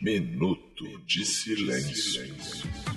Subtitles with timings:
[0.00, 2.89] Minuto de silêncio.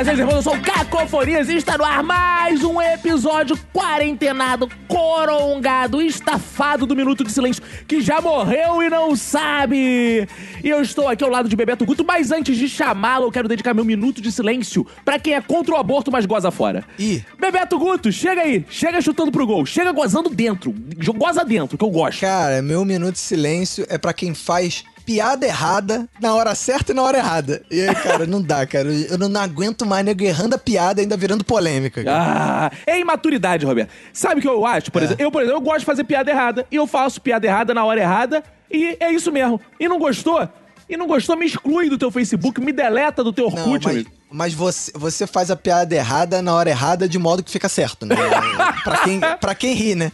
[0.00, 6.00] Fazendo irmãos, eu sou o Cacofonias e está no ar mais um episódio quarentenado, corongado,
[6.00, 10.26] estafado do Minuto de Silêncio, que já morreu e não sabe.
[10.64, 13.46] E eu estou aqui ao lado de Bebeto Guto, mas antes de chamá-lo, eu quero
[13.46, 16.82] dedicar meu Minuto de Silêncio pra quem é contra o aborto, mas goza fora.
[16.98, 17.22] Ih.
[17.38, 20.74] Bebeto Guto, chega aí, chega chutando pro gol, chega gozando dentro,
[21.14, 22.20] goza dentro, que eu gosto.
[22.22, 26.94] Cara, meu minuto de silêncio é pra quem faz piada errada na hora certa e
[26.94, 27.62] na hora errada.
[27.68, 28.88] E aí, cara, não dá, cara.
[28.92, 32.04] Eu não, não aguento mais nego errando a piada ainda virando polêmica.
[32.04, 32.22] cara.
[32.22, 33.90] Ah, é imaturidade, Roberto.
[34.12, 34.92] Sabe o que eu acho?
[34.92, 35.06] Por É.
[35.06, 36.64] exemplo, eu, por exemplo, eu gosto de fazer piada errada.
[36.70, 38.42] E eu faço piada errada na hora errada.
[38.70, 39.60] E é isso mesmo.
[39.80, 40.48] E não gostou?
[40.88, 43.94] E não gostou, me exclui do teu Facebook, me deleta do teu Não, Orkut, mas,
[43.94, 44.10] amigo.
[44.30, 48.04] mas você, você faz a piada errada na hora errada de modo que fica certo,
[48.06, 48.14] né?
[48.84, 50.10] pra, quem, pra quem ri, né?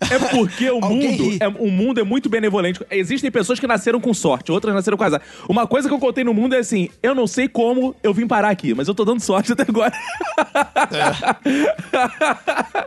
[0.00, 2.80] É porque o mundo, é, o mundo é muito benevolente.
[2.90, 5.22] Existem pessoas que nasceram com sorte, outras nasceram com azar.
[5.48, 8.26] Uma coisa que eu contei no mundo é assim: eu não sei como eu vim
[8.26, 9.94] parar aqui, mas eu tô dando sorte até agora.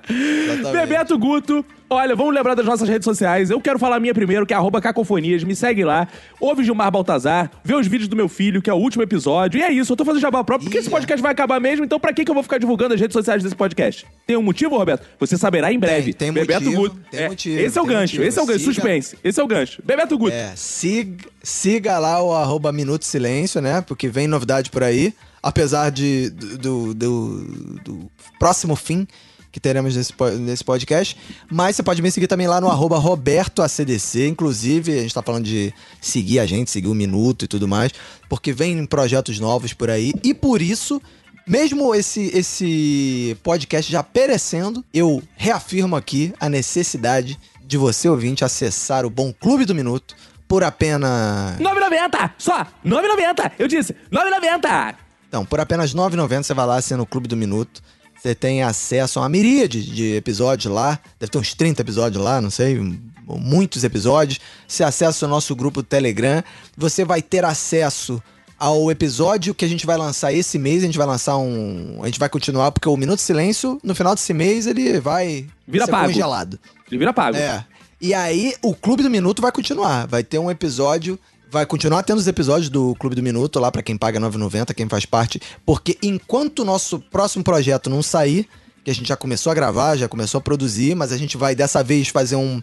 [0.08, 0.72] Exatamente.
[0.72, 3.50] Bebeto Guto, olha, vamos lembrar das nossas redes sociais.
[3.50, 5.44] Eu quero falar a minha primeiro, que é arroba cacofonias.
[5.44, 6.08] Me segue lá.
[6.40, 9.59] Ouve Gilmar Baltazar, vê os vídeos do meu filho, que é o último episódio.
[9.59, 11.84] E é isso, eu tô fazendo jabá próprio, porque Ih, esse podcast vai acabar mesmo,
[11.86, 14.06] então pra que, que eu vou ficar divulgando as redes sociais desse podcast?
[14.28, 15.06] Tem um motivo, Roberto?
[15.20, 16.14] Você saberá em breve.
[16.14, 17.00] tem Bebeto motivo, Guto.
[17.12, 18.24] tem É, motivo, Esse é o tem gancho, motivo.
[18.24, 18.59] esse é o gancho.
[18.59, 19.18] Siga- Suspense.
[19.24, 19.81] Esse é o gancho.
[19.86, 20.31] Bebeto Guto.
[20.36, 23.81] É, siga, siga lá o arroba Minuto Silêncio, né?
[23.81, 25.14] Porque vem novidade por aí.
[25.42, 29.08] Apesar de, do, do, do- do próximo fim
[29.52, 31.17] que teremos nesse, nesse podcast.
[31.50, 34.28] Mas você pode me seguir também lá no arroba RobertoACDC.
[34.28, 37.91] Inclusive, a gente tá falando de seguir a gente, seguir o Minuto e tudo mais.
[38.28, 40.14] Porque vem projetos novos por aí.
[40.23, 41.02] E por isso...
[41.47, 49.03] Mesmo esse, esse podcast já perecendo, eu reafirmo aqui a necessidade de você, ouvinte, acessar
[49.03, 50.16] o Bom Clube do Minuto
[50.47, 51.57] por apenas.
[51.59, 52.31] 9,90!
[52.38, 52.68] Só!
[52.85, 53.51] 9,90!
[53.57, 54.95] Eu disse, 9,90!
[55.28, 57.81] Então, por apenas R$ 9,90 você vai lá assina o Clube do Minuto.
[58.22, 61.00] Você tem acesso a uma miríade de episódios lá.
[61.19, 62.78] Deve ter uns 30 episódios lá, não sei.
[63.25, 64.40] Muitos episódios.
[64.68, 66.44] Você acessa o nosso grupo Telegram.
[66.75, 68.22] Você vai ter acesso
[68.57, 70.84] ao episódio que a gente vai lançar esse mês.
[70.84, 72.00] A gente vai lançar um.
[72.02, 75.47] A gente vai continuar, porque o Minuto de Silêncio, no final desse mês, ele vai
[75.66, 76.07] Vira ser pago.
[76.07, 76.59] congelado.
[76.90, 77.38] Ele vira pago.
[77.38, 77.66] É.
[78.01, 80.07] E aí, o Clube do Minuto vai continuar.
[80.07, 81.18] Vai ter um episódio.
[81.52, 84.72] Vai continuar tendo os episódios do Clube do Minuto lá pra quem paga R$ 9,90,
[84.76, 85.42] quem faz parte.
[85.66, 88.48] Porque enquanto o nosso próximo projeto não sair,
[88.84, 91.56] que a gente já começou a gravar, já começou a produzir, mas a gente vai
[91.56, 92.62] dessa vez fazer um,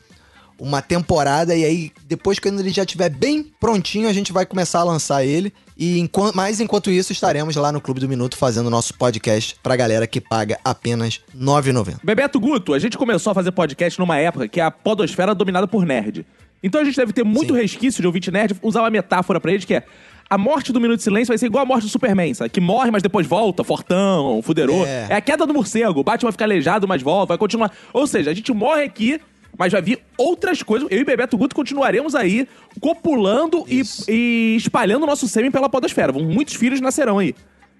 [0.56, 4.80] uma temporada e aí depois quando ele já estiver bem prontinho, a gente vai começar
[4.80, 5.52] a lançar ele.
[5.76, 9.56] E enquanto, mas enquanto isso, estaremos lá no Clube do Minuto fazendo o nosso podcast
[9.64, 11.96] pra galera que paga apenas R$ 9,90.
[12.04, 15.66] Bebeto Guto, a gente começou a fazer podcast numa época que a podosfera era dominada
[15.66, 16.24] por nerd.
[16.66, 17.60] Então a gente deve ter muito Sim.
[17.60, 19.84] resquício de ouvinte nerd usar uma metáfora pra eles que é
[20.28, 22.50] a morte do Minuto de Silêncio vai ser igual a morte do Superman, sabe?
[22.50, 24.84] Que morre, mas depois volta, fortão, fuderô.
[24.84, 25.06] É.
[25.10, 25.14] É.
[25.14, 26.00] a queda do morcego.
[26.00, 27.70] O Batman fica aleijado, mas volta, vai continuar.
[27.92, 29.20] Ou seja, a gente morre aqui,
[29.56, 30.88] mas vai vir outras coisas.
[30.90, 32.48] Eu e Bebeto Guto continuaremos aí
[32.80, 36.10] copulando e, e espalhando o nosso sêmen pela podosfera.
[36.12, 37.32] Vão- Muitos filhos nascerão aí.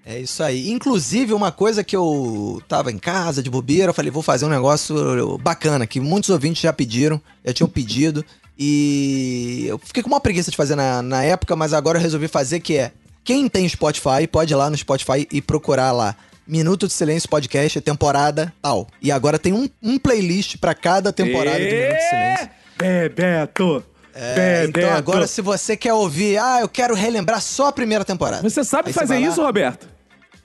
[0.05, 0.69] É isso aí.
[0.69, 4.49] Inclusive, uma coisa que eu tava em casa, de bobeira, eu falei, vou fazer um
[4.49, 8.23] negócio bacana, que muitos ouvintes já pediram, já tinham pedido.
[8.57, 12.27] E eu fiquei com uma preguiça de fazer na, na época, mas agora eu resolvi
[12.27, 12.91] fazer, que é...
[13.23, 16.15] Quem tem Spotify, pode ir lá no Spotify e procurar lá.
[16.47, 18.87] Minuto de Silêncio Podcast, temporada tal.
[19.01, 22.49] E agora tem um, um playlist pra cada temporada do Minuto de Silêncio.
[22.77, 23.83] Bebeto!
[24.19, 28.49] É, então agora, se você quer ouvir, ah, eu quero relembrar só a primeira temporada.
[28.49, 29.27] Você sabe Aí você fazer lá.
[29.27, 29.87] isso, Roberto?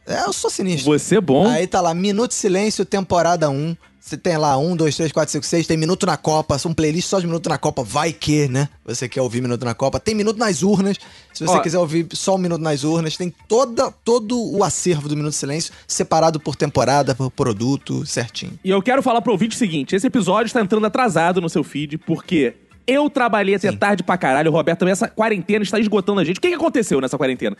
[0.07, 0.93] É, eu sou sinistro.
[0.93, 1.49] Você é bom.
[1.49, 3.77] Aí tá lá, Minuto de Silêncio, temporada 1.
[4.03, 5.67] Você tem lá 1, 2, 3, 4, 5, 6.
[5.69, 7.85] Tem Minuto na Copa, um playlist só de Minuto na Copa.
[7.85, 8.69] Vai que, né?
[8.85, 10.01] Você quer ouvir Minuto na Copa.
[10.01, 10.97] Tem Minuto nas Urnas.
[11.33, 11.61] Se você Ó.
[11.61, 15.73] quiser ouvir só um Minuto nas Urnas, tem toda, todo o acervo do Minuto Silêncio
[15.87, 18.59] separado por temporada, por produto, certinho.
[18.65, 21.63] E eu quero falar pro ouvinte o seguinte: esse episódio está entrando atrasado no seu
[21.63, 22.57] feed, porque
[22.89, 24.51] eu trabalhei até tarde pra caralho.
[24.51, 26.39] O Roberto também, essa quarentena está esgotando a gente.
[26.39, 27.57] O que, que aconteceu nessa quarentena?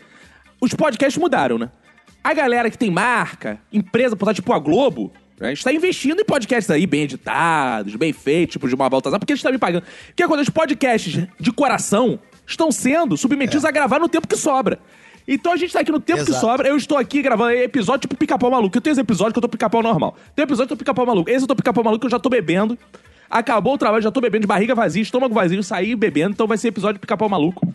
[0.59, 1.69] Os podcasts mudaram, né?
[2.21, 5.11] A galera que tem marca, empresa, por tipo a Globo,
[5.47, 9.19] a gente tá investindo em podcasts aí bem editados, bem feitos, tipo de uma Baltazar,
[9.19, 9.83] porque a gente tá me pagando.
[9.83, 10.49] O que acontece?
[10.49, 14.79] Os podcasts de coração estão sendo submetidos a gravar no tempo que sobra.
[15.27, 16.45] Então a gente tá aqui no tempo que Exato.
[16.45, 16.67] sobra.
[16.67, 18.77] Eu estou aqui gravando episódio tipo pica-pau maluco.
[18.77, 20.17] Eu tenho esse episódio que eu tô pica-pau normal.
[20.35, 21.29] Tem episódio que eu tô pica-pau maluco.
[21.29, 22.77] Esse eu tô pica-pau maluco que eu já tô bebendo.
[23.29, 26.57] Acabou o trabalho, já tô bebendo de barriga vazia, estômago vazio, saí bebendo, então vai
[26.57, 27.67] ser episódio de pica-pau maluco.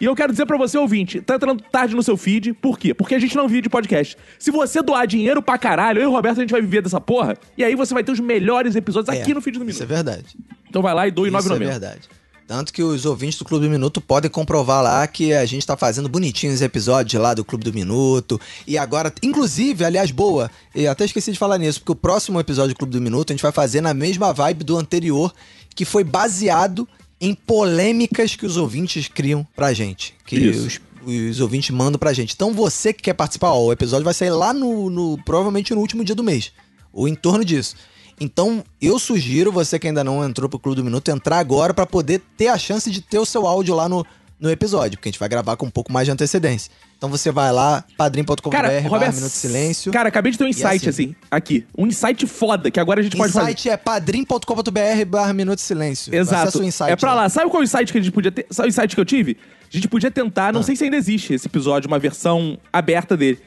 [0.00, 2.92] E eu quero dizer pra você, ouvinte, tá entrando tarde no seu feed, por quê?
[2.92, 4.16] Porque a gente não vive de podcast.
[4.38, 7.00] Se você doar dinheiro pra caralho, eu e o Roberto a gente vai viver dessa
[7.00, 9.82] porra, e aí você vai ter os melhores episódios aqui É, no feed do Isso
[9.82, 9.94] é Minuto.
[10.04, 10.36] verdade.
[10.68, 11.58] Então vai lá e doe Isso é 9,90.
[11.58, 12.00] verdade.
[12.46, 15.76] Tanto que os ouvintes do Clube do Minuto podem comprovar lá que a gente tá
[15.78, 18.38] fazendo bonitinhos episódios lá do Clube do Minuto.
[18.66, 22.74] E agora, inclusive, aliás, boa, eu até esqueci de falar nisso, porque o próximo episódio
[22.74, 25.32] do Clube do Minuto a gente vai fazer na mesma vibe do anterior,
[25.74, 26.86] que foi baseado
[27.18, 30.14] em polêmicas que os ouvintes criam pra gente.
[30.26, 30.80] Que Isso.
[31.06, 32.34] os, os ouvintes mandam pra gente.
[32.34, 35.80] Então você que quer participar, ó, o episódio vai sair lá no, no- provavelmente no
[35.80, 36.52] último dia do mês.
[36.92, 37.74] Ou em torno disso.
[38.20, 41.86] Então, eu sugiro você que ainda não entrou pro Clube do Minuto entrar agora pra
[41.86, 44.06] poder ter a chance de ter o seu áudio lá no,
[44.38, 46.70] no episódio, porque a gente vai gravar com um pouco mais de antecedência.
[46.96, 48.56] Então você vai lá, padrim.com.br,
[48.88, 49.92] Roberto, Minuto Silêncio.
[49.92, 51.14] Cara, acabei de ter um insight, assim?
[51.30, 51.66] aqui.
[51.76, 53.50] Um insight foda, que agora a gente pode fazer.
[53.50, 56.14] Insight é padrim.com.br barra Minuto Silêncio.
[56.14, 56.62] Exato.
[56.86, 57.22] é pra lá.
[57.22, 57.28] lá.
[57.28, 58.46] Sabe qual é o insight que a gente podia ter?
[58.50, 59.36] Sabe o insight que eu tive?
[59.70, 60.52] A gente podia tentar, Ah.
[60.52, 63.40] não sei se ainda existe esse episódio, uma versão aberta dele.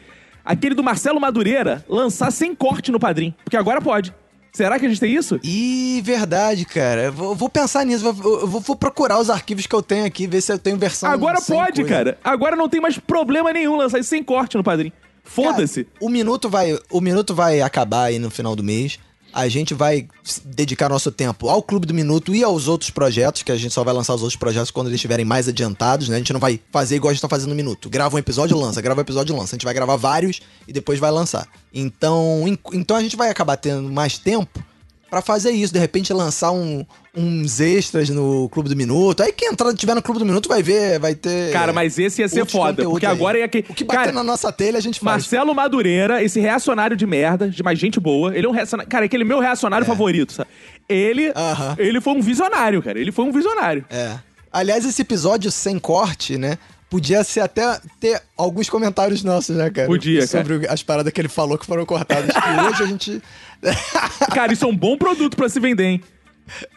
[0.43, 3.33] Aquele do Marcelo Madureira lançar sem corte no padrim.
[3.43, 4.13] Porque agora pode.
[4.51, 5.39] Será que a gente tem isso?
[5.43, 7.11] Ih, verdade, cara.
[7.11, 8.11] Vou, vou pensar nisso.
[8.11, 11.09] Vou, vou, vou procurar os arquivos que eu tenho aqui, ver se eu tenho versão.
[11.11, 11.89] Agora pode, coisa.
[11.89, 12.17] cara.
[12.23, 14.91] Agora não tem mais problema nenhum lançar isso sem corte no padrim.
[15.23, 15.87] Foda-se.
[15.99, 18.97] O minuto vai, o minuto vai acabar aí no final do mês.
[19.37, 20.07] A gente vai
[20.45, 23.83] dedicar nosso tempo ao Clube do Minuto e aos outros projetos, que a gente só
[23.83, 26.15] vai lançar os outros projetos quando eles estiverem mais adiantados, né?
[26.15, 27.87] A gente não vai fazer igual a gente tá fazendo no Minuto.
[27.87, 29.53] Grava um episódio, lança, grava um episódio, lança.
[29.53, 31.47] A gente vai gravar vários e depois vai lançar.
[31.71, 34.65] Então, então a gente vai acabar tendo mais tempo
[35.09, 35.73] pra fazer isso.
[35.73, 39.23] De repente lançar um- uns extras no Clube do Minuto.
[39.23, 42.21] Aí quem entrar tiver no Clube do Minuto vai ver, vai ter Cara, mas esse
[42.21, 42.83] ia ser foda.
[42.83, 43.11] Porque aí.
[43.11, 43.59] agora ia que.
[43.69, 45.23] O que bater Cara, na nossa telha a gente faz.
[45.23, 48.89] Marcelo Madureira, esse reacionário de merda, de mais gente boa, ele é um reacionário.
[48.89, 50.49] Cara, é aquele meu reacionário favorito, sabe?
[50.87, 51.31] Ele.
[51.35, 51.75] Aham.
[51.79, 52.99] Ele foi um visionário, cara.
[52.99, 53.83] Ele foi um visionário.
[53.89, 54.15] É.
[54.51, 56.57] Aliás, esse episódio sem corte, né?
[56.89, 59.87] Podia ser até ter alguns comentários nossos, né, cara?
[59.87, 62.31] Podia, Sobre o- as paradas que ele falou que foram cortadas.
[62.33, 63.21] Que hoje a gente.
[64.33, 66.03] Cara, isso é um bom produto pra se vender, hein?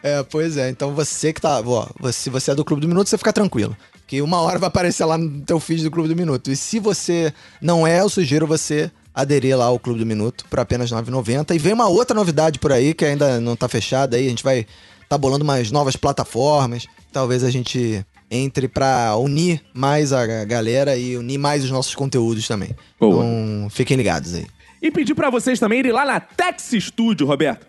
[0.03, 0.69] É, pois é.
[0.69, 1.61] Então você que tá.
[1.65, 3.75] Ó, se você é do Clube do Minuto, você fica tranquilo.
[4.05, 6.51] Que uma hora vai aparecer lá no teu feed do Clube do Minuto.
[6.51, 10.59] E se você não é, eu sugiro você aderir lá ao Clube do Minuto por
[10.59, 11.55] apenas R$ 9,90.
[11.55, 14.25] E vem uma outra novidade por aí que ainda não tá fechada aí.
[14.25, 14.65] A gente vai
[15.07, 16.85] tá bolando umas novas plataformas.
[17.13, 22.47] Talvez a gente entre pra unir mais a galera e unir mais os nossos conteúdos
[22.47, 22.69] também.
[22.97, 23.25] Boa.
[23.25, 24.45] Então, fiquem ligados aí.
[24.81, 27.67] E pedir pra vocês também irem lá na Tex Studio, Roberto.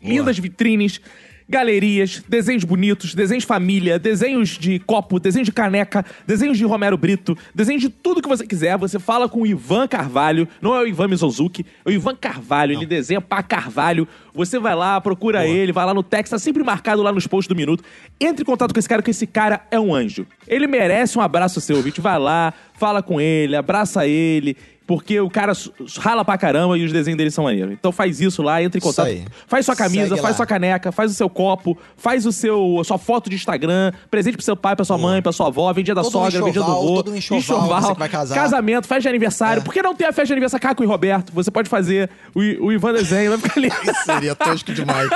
[0.00, 1.00] Lindas vitrines,
[1.48, 7.36] galerias, desenhos bonitos, desenhos família, desenhos de copo, desenhos de caneca, desenhos de Romero Brito,
[7.54, 8.76] desenhos de tudo que você quiser.
[8.78, 12.72] Você fala com o Ivan Carvalho, não é o Ivan Mizozuki, é o Ivan Carvalho,
[12.72, 14.08] ele desenha pra Carvalho.
[14.34, 17.48] Você vai lá, procura ele, vai lá no Tex, tá sempre marcado lá nos posts
[17.48, 17.82] do Minuto.
[18.20, 20.26] Entre em contato com esse cara, que esse cara é um anjo.
[20.46, 22.00] Ele merece um abraço seu, ouvinte.
[22.00, 24.56] Vai lá, fala com ele, abraça ele.
[24.86, 25.52] Porque o cara
[25.98, 27.72] rala pra caramba e os desenhos dele são maneiros.
[27.72, 29.08] Então faz isso lá, entra em Isso contato.
[29.08, 29.24] aí.
[29.48, 30.36] Faz sua camisa, Segue faz lá.
[30.36, 34.44] sua caneca, faz o seu copo, faz o seu sua foto de Instagram, presente pro
[34.44, 36.52] seu pai, pra sua mãe, pra sua avó, vem dia da Todo um sogra, vem
[36.52, 36.94] dia do enxoval, avô.
[37.02, 38.34] todo um enxoval, você que vai casar.
[38.36, 39.60] Casamento, festa de aniversário.
[39.60, 39.64] É.
[39.64, 41.32] Por que não ter a festa de aniversário Caco e Roberto?
[41.32, 43.74] Você pode fazer o, o Ivan desenho, vai ficar lindo.
[44.06, 45.10] Seria tosco demais.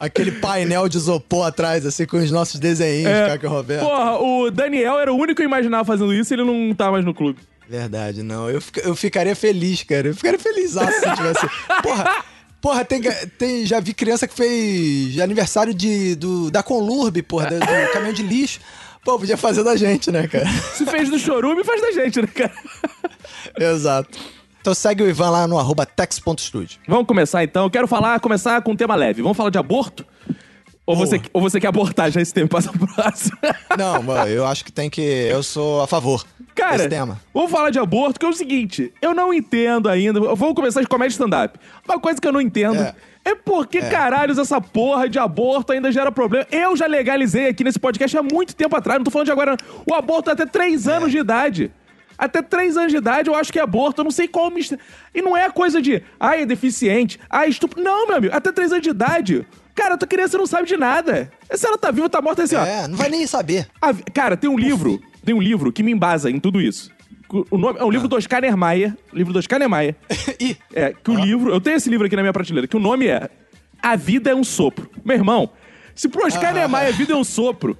[0.00, 3.28] Aquele painel de isopor atrás, assim, com os nossos desenhinhos, É.
[3.30, 3.84] Caco e Roberto.
[3.84, 7.04] Porra, o Daniel era o único que imaginava fazendo isso e ele não tá mais
[7.04, 7.40] no clube.
[7.68, 8.48] Verdade, não.
[8.48, 10.08] Eu, eu ficaria feliz, cara.
[10.08, 11.46] Eu ficaria feliz se tivesse.
[11.82, 12.24] Porra,
[12.62, 13.02] porra tem,
[13.36, 18.14] tem, já vi criança que fez aniversário de, do, da Conlurb, porra, do, do caminhão
[18.14, 18.58] de lixo.
[19.04, 20.48] Pô, podia fazer da gente, né, cara?
[20.74, 22.52] Se fez do chorume, faz da gente, né, cara?
[23.58, 24.18] Exato.
[24.60, 26.80] Então segue o Ivan lá no arroba tex.studio.
[26.88, 27.64] Vamos começar então.
[27.64, 29.22] Eu quero falar, começar com um tema leve.
[29.22, 30.04] Vamos falar de aborto?
[30.84, 31.06] Ou Boa.
[31.06, 32.48] você, ou você quer abortar já esse tema?
[32.48, 33.36] Passa pro próximo.
[33.78, 35.02] Não, mano, eu acho que tem que.
[35.02, 36.24] Eu sou a favor
[36.58, 36.82] Cara,
[37.32, 40.18] vamos falar de aborto, que é o seguinte: eu não entendo ainda.
[40.20, 41.58] Vamos começar de comédia stand-up.
[41.86, 43.34] Uma coisa que eu não entendo é, É.
[43.34, 46.46] por que caralhos essa porra de aborto ainda gera problema.
[46.50, 49.52] Eu já legalizei aqui nesse podcast há muito tempo atrás, não tô falando de agora.
[49.52, 49.82] não.
[49.86, 51.70] O aborto é até três anos de idade.
[52.16, 54.82] Até três anos de idade eu acho que é aborto, eu não sei qual mistério.
[55.14, 57.80] E não é coisa de, ai, é deficiente, ai, estupro.
[57.80, 59.46] Não, meu amigo, até três anos de idade.
[59.72, 61.30] Cara, tua criança não sabe de nada.
[61.52, 62.64] Se ela tá viva, tá morta assim, ó.
[62.64, 63.68] É, não vai nem saber.
[63.80, 66.90] A cara, tem um livro, tem um livro que me embasa em tudo isso.
[67.50, 69.94] O nome é um livro do Oscar Niemeyer, livro do Oscar Niemeyer.
[70.40, 72.80] Ih, É, que o livro, eu tenho esse livro aqui na minha prateleira, que o
[72.80, 73.28] nome é
[73.82, 74.88] A Vida é um Sopro.
[75.04, 75.50] Meu irmão,
[75.94, 77.76] se pro Oscar Niemeyer a vida é um sopro,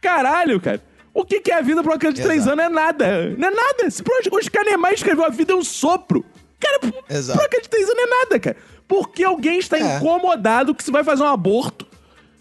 [0.00, 0.82] caralho, cara.
[1.14, 2.52] O que, que é a vida pra uma criança de três Exato.
[2.60, 2.64] anos?
[2.72, 3.34] É nada.
[3.38, 3.90] Não é nada.
[3.90, 6.24] Se pro Oscar Niemeyer escreveu A Vida é um Sopro,
[6.60, 7.38] cara, Exato.
[7.38, 8.56] pra uma criança de três anos é nada, cara.
[8.88, 9.96] Porque alguém está É.
[9.96, 11.86] incomodado que você vai fazer um aborto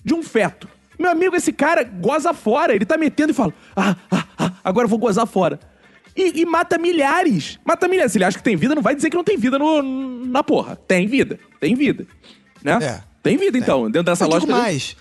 [0.04, 0.68] de um feto.
[1.02, 2.76] Meu amigo, esse cara goza fora.
[2.76, 5.60] Ele tá metendo e fala: ah, ah, ah, agora eu vou gozar fora.
[6.16, 7.60] E, e mata milhares.
[7.66, 8.12] Mata milhares.
[8.12, 9.82] Se ele acha que tem vida, não vai dizer que não tem vida no,
[10.26, 10.76] na porra.
[10.76, 11.40] Tem vida.
[11.60, 12.06] Tem vida.
[12.64, 12.78] Né?
[12.82, 13.02] É.
[13.24, 14.52] Tem vida, então, dentro dessa eu lógica.
[14.52, 14.96] digo mais.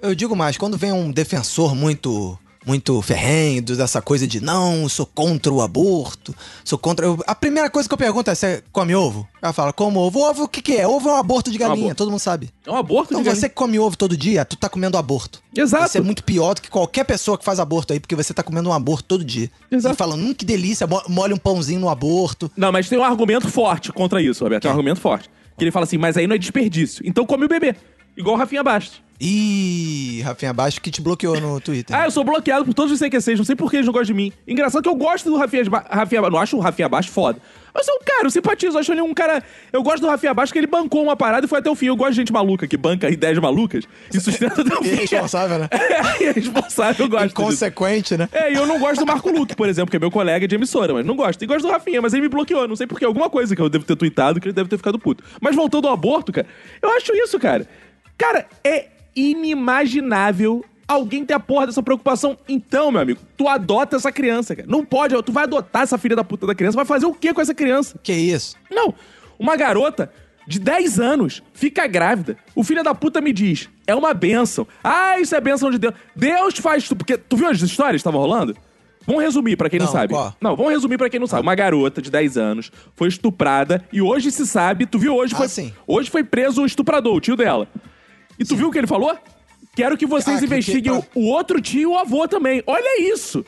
[0.00, 5.06] Eu digo mais, quando vem um defensor muito muito ferrenho dessa coisa de não, sou
[5.06, 7.06] contra o aborto, sou contra.
[7.06, 9.26] eu- a primeira coisa que eu pergunto é: você come ovo?
[9.40, 10.18] Ela fala, como ovo?
[10.20, 10.86] Ovo o que, que é?
[10.88, 11.96] Ovo é um aborto de galinha, aborto.
[11.96, 12.50] todo mundo sabe.
[12.66, 15.40] É um aborto Então de você que come ovo todo dia, tu tá comendo aborto.
[15.56, 15.86] Exato.
[15.86, 18.42] Isso é muito pior do que qualquer pessoa que faz aborto aí, porque você tá
[18.42, 19.48] comendo um aborto todo dia.
[19.70, 19.94] Exato.
[19.94, 22.50] E falando, hum, que delícia, mo- molha um pãozinho no aborto.
[22.56, 24.62] Não, mas tem um argumento forte contra isso, Roberto.
[24.62, 25.30] Tem um argumento forte.
[25.56, 27.02] Que ele fala assim, mas aí não é desperdício.
[27.06, 27.74] Então come o bebê.
[28.16, 29.00] Igual o Rafinha Bastos.
[29.20, 31.96] Ih, Rafinha Baixo que te bloqueou no Twitter.
[31.96, 33.38] Ah, eu sou bloqueado por todos os CQCs.
[33.38, 34.32] Não sei por que eles não gostam de mim.
[34.46, 37.38] Engraçado que eu gosto do Rafinha, Ba- Rafinha Não acho o Rafinha Bastos foda.
[37.74, 38.76] Mas é um cara, eu simpatizo.
[38.76, 39.42] Eu acho ele um cara...
[39.72, 41.86] Eu gosto do Rafinha Bastos que ele bancou uma parada e foi até o fim.
[41.86, 44.90] Eu gosto de gente maluca que banca ideias malucas e sustenta até o fim.
[45.04, 45.68] Irresponsável, né?
[45.72, 47.06] É, irresponsável.
[47.06, 47.40] Eu gosto disso.
[47.42, 48.28] Inconsequente, né?
[48.32, 50.54] É, e eu não gosto do Marco Luque, por exemplo, que é meu colega de
[50.54, 51.42] emissora, mas não gosto.
[51.42, 52.66] E gosto do Rafinha, mas ele me bloqueou.
[52.68, 53.04] Não sei por quê.
[53.04, 55.22] Alguma coisa que eu devo ter tweetado que ele deve ter ficado puto.
[55.40, 56.46] Mas voltando ao aborto, cara,
[56.82, 57.66] eu acho isso, cara.
[58.18, 62.38] Cara, é inimaginável alguém ter a porra dessa preocupação.
[62.48, 64.68] Então, meu amigo, tu adota essa criança, cara.
[64.68, 67.34] Não pode, tu vai adotar essa filha da puta da criança, vai fazer o quê
[67.34, 67.98] com essa criança?
[68.02, 68.54] Que isso?
[68.70, 68.94] Não,
[69.38, 70.12] uma garota
[70.46, 72.36] de 10 anos fica grávida.
[72.54, 74.64] O filho da puta me diz, é uma benção.
[74.84, 75.94] Ah, isso é benção de Deus.
[76.14, 76.98] Deus faz tudo.
[76.98, 78.56] Porque tu viu as histórias que estavam rolando?
[79.04, 80.12] Vamos resumir pra quem não, Não, sabe.
[80.14, 80.34] qual?
[80.40, 81.42] Não, vamos resumir pra quem não sabe.
[81.42, 85.38] Uma garota de 10 anos foi estuprada e hoje se sabe, tu viu hoje Ah,
[85.38, 85.72] foi sim.
[85.86, 87.68] hoje foi preso o estuprador, o tio dela.
[88.38, 89.16] E tu viu o que ele falou?
[89.74, 92.62] Quero que vocês Ah, investiguem que- o outro tio e o avô também.
[92.66, 93.44] Olha isso.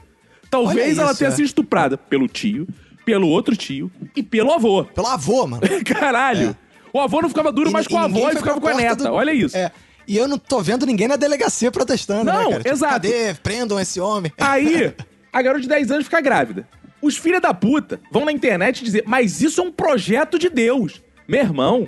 [0.51, 1.35] Talvez Olha ela isso, tenha é.
[1.35, 2.67] sido estuprada pelo tio,
[3.05, 4.85] pelo outro tio e pelo avô.
[4.85, 5.63] Pelo avô, mano.
[5.85, 6.57] Caralho.
[6.93, 7.71] O avô não ficava duro É.
[7.71, 9.05] E- mais com a avó e ficava com a neta.
[9.05, 9.57] do- Olha isso.
[9.57, 9.71] É.
[10.07, 12.57] E eu não tô vendo ninguém na delegacia protestando, Não, né?
[12.59, 12.93] Tipo, exato.
[12.95, 13.35] Cadê?
[13.43, 14.33] Prendam esse homem.
[14.39, 14.95] Aí,
[15.31, 16.67] a garota de 10 anos fica grávida.
[17.03, 21.01] Os filhos da puta vão na internet dizer, mas isso é um projeto de Deus.
[21.29, 21.87] Meu irmão,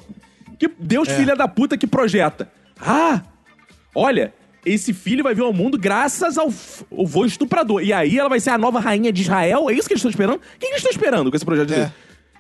[0.58, 1.16] que Deus É.
[1.16, 2.50] filha da puta que projeta.
[2.80, 3.22] Ah,
[3.94, 4.32] olha,
[4.64, 7.82] esse filho vai vir ao mundo graças ao, ao vô estuprador.
[7.82, 9.70] E aí ela vai ser a nova rainha de Israel?
[9.70, 10.40] É isso que eles estão esperando?
[10.58, 11.92] Quem que eles estão esperando com esse projeto de É.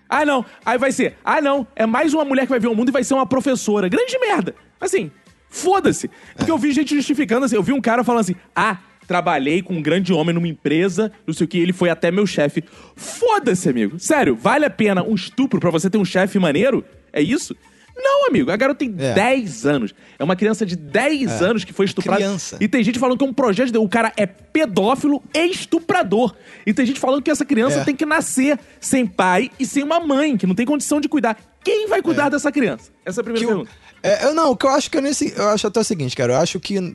[0.08, 0.44] Ah, não.
[0.66, 2.92] Aí vai ser, ah, não, é mais uma mulher que vai vir ao mundo e
[2.92, 3.88] vai ser uma professora.
[3.88, 4.56] Grande merda.
[4.80, 5.10] Assim,
[5.48, 6.10] foda-se.
[6.36, 9.74] Porque eu vi gente justificando assim, eu vi um cara falando assim, ah, trabalhei com
[9.74, 12.64] um grande homem numa empresa, não sei o que, ele foi até meu chefe.
[12.96, 14.00] Foda-se, amigo.
[14.00, 16.84] Sério, vale a pena um estupro pra você ter um chefe maneiro?
[17.12, 17.56] É isso?
[18.02, 18.50] Não, amigo.
[18.50, 19.12] A garota tem É.
[19.14, 19.94] 10 anos.
[20.18, 22.18] É uma criança de 10 anos que foi estuprada.
[22.20, 22.56] Criança.
[22.60, 23.78] E tem gente falando que é um projeto de.
[23.78, 26.34] O cara é pedófilo e estuprador.
[26.66, 27.84] E tem gente falando que essa criança É.
[27.84, 31.36] tem que nascer sem pai e sem uma mãe, que não tem condição de cuidar.
[31.62, 32.90] Quem vai cuidar dessa criança?
[33.04, 33.70] Essa é a primeira Que pergunta.
[34.02, 35.32] é, eu não, o que eu acho que eu nesse.
[35.36, 36.32] Eu acho até o seguinte, cara.
[36.34, 36.94] Eu acho que.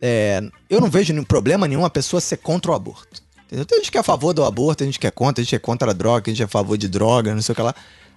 [0.00, 3.22] é, eu não vejo nenhum problema nenhum a pessoa ser contra o aborto.
[3.66, 5.50] Tem gente que é a favor do aborto, tem gente que é contra, tem gente
[5.50, 7.52] que é contra a droga, tem gente que é a favor de droga, não sei
[7.52, 7.74] o que lá.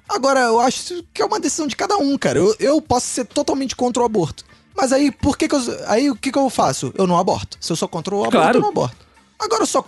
[0.08, 2.39] Agora, eu acho que é uma decisão de cada um, cara.
[2.39, 4.46] Eu, eu posso ser totalmente contra o aborto.
[4.75, 5.62] Mas aí, por que, que eu.
[5.88, 6.94] Aí o que, que eu faço?
[6.98, 7.58] Eu não aborto.
[7.60, 8.58] Se eu sou contra o aborto, Claro.
[8.58, 9.06] eu não aborto.
[9.38, 9.84] Agora eu só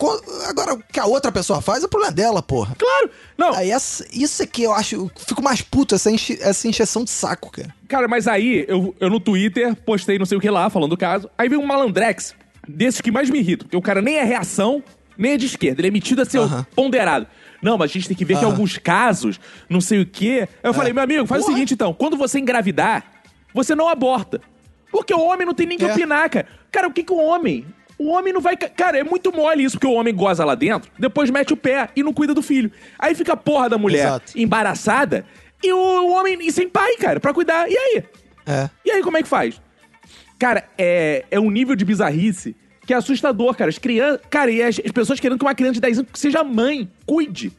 [0.49, 2.75] Agora o que a outra pessoa faz é problema dela, porra.
[2.77, 3.09] Claro!
[3.37, 4.95] Não, Aí essa, isso é que eu acho.
[4.95, 7.73] Eu fico mais puto, essa, enche, essa encheção de saco, cara.
[7.87, 10.97] Cara, mas aí, eu, eu no Twitter postei não sei o que lá, falando do
[10.97, 11.29] caso.
[11.37, 12.33] Aí veio um malandrex,
[12.67, 13.65] desses que mais me irritam.
[13.65, 14.83] Porque o cara nem é reação,
[15.17, 15.81] nem é de esquerda.
[15.81, 16.65] Ele é metido a ser o Aham.
[16.75, 17.27] ponderado.
[17.61, 18.51] Não, mas a gente tem que ver que em Aham.
[18.53, 20.47] alguns casos, não sei o quê.
[20.63, 21.55] Aí eu falei, meu amigo, faz o Porra.
[21.55, 21.93] seguinte então.
[21.93, 23.03] Quando você engravidar,
[23.53, 24.39] você não aborta.
[24.91, 25.91] Porque o homem não tem nem que É.
[25.91, 26.47] opinar, cara.
[26.71, 27.65] Cara, o que que o homem...
[27.99, 28.55] O homem não vai.
[28.55, 31.57] ca- Cara, é muito mole isso, porque o homem goza lá dentro, depois mete o
[31.57, 32.71] pé e não cuida do filho.
[32.99, 34.33] Aí fica a porra da mulher Exato.
[34.35, 35.25] embaraçada
[35.63, 37.67] e o homem e sem pai, cara, pra cuidar.
[37.67, 38.03] E aí?
[38.45, 38.69] É.
[38.85, 39.59] E aí, como é que faz?
[40.37, 42.55] Cara, é, é um nível de bizarrice
[42.87, 43.69] que é assustador, cara.
[43.69, 44.21] As crianças.
[44.29, 47.51] Cara, e as, as pessoas querendo que uma criança de 10 anos seja mãe, cuide.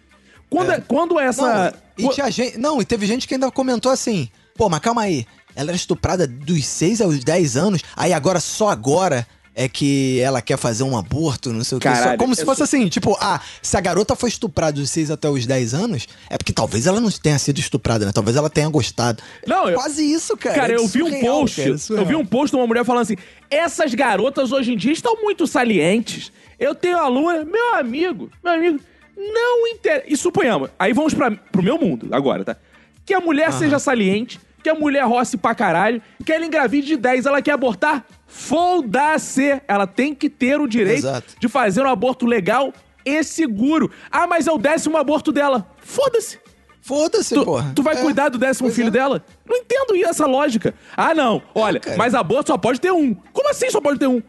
[0.51, 0.81] Quando, É.
[0.81, 1.71] quando essa.
[1.99, 5.03] Não, e tinha gente, não, e teve gente que ainda comentou assim: pô, mas calma
[5.03, 5.27] aí.
[5.55, 9.27] Ela era estuprada dos 6 aos 10 anos, aí agora, só agora,
[9.61, 11.89] é que ela quer fazer um aborto, não sei o que.
[11.89, 14.73] Caralho, Só, como se eu fosse sou- assim, tipo, ah, se a garota foi estuprada
[14.81, 18.13] dos 6 até os 10 anos, é porque talvez ela não tenha sido estuprada, né?
[18.15, 19.21] Talvez ela tenha gostado.
[19.45, 20.55] Não, eu- Quase isso, cara.
[20.55, 21.57] Cara, É eu vi um post.
[21.57, 23.17] cara, é eu vi um post de uma mulher falando assim:
[23.51, 26.31] essas garotas hoje em dia estão muito salientes.
[26.57, 28.81] Eu tenho aluna, meu amigo, meu amigo,
[29.17, 30.05] não interessa.
[30.07, 32.57] E suponhamos, aí vamos pra, pro meu mundo agora, tá?
[33.05, 36.97] Que a mulher seja saliente, que a mulher roce pra caralho, que ela engravide de
[36.97, 38.05] 10, ela quer abortar?
[38.29, 39.61] Foda-se!
[39.67, 41.35] Ela tem que ter o direito Exato.
[41.41, 42.73] de fazer um aborto legal
[43.05, 43.91] e seguro.
[44.11, 45.67] Ah, mas é o décimo aborto dela.
[45.79, 46.39] Foda-se!
[46.81, 47.73] Foda-se, Tu, porra.
[47.75, 48.01] tu vai É.
[48.03, 48.91] cuidar do décimo Pois filho é.
[48.91, 49.23] dela?
[49.47, 50.75] Não entendo essa lógica.
[50.97, 51.43] Ah, não.
[51.55, 51.97] Olha, cara.
[51.99, 53.15] mas aborto só pode ter um.
[53.33, 54.23] Como assim só pode ter um?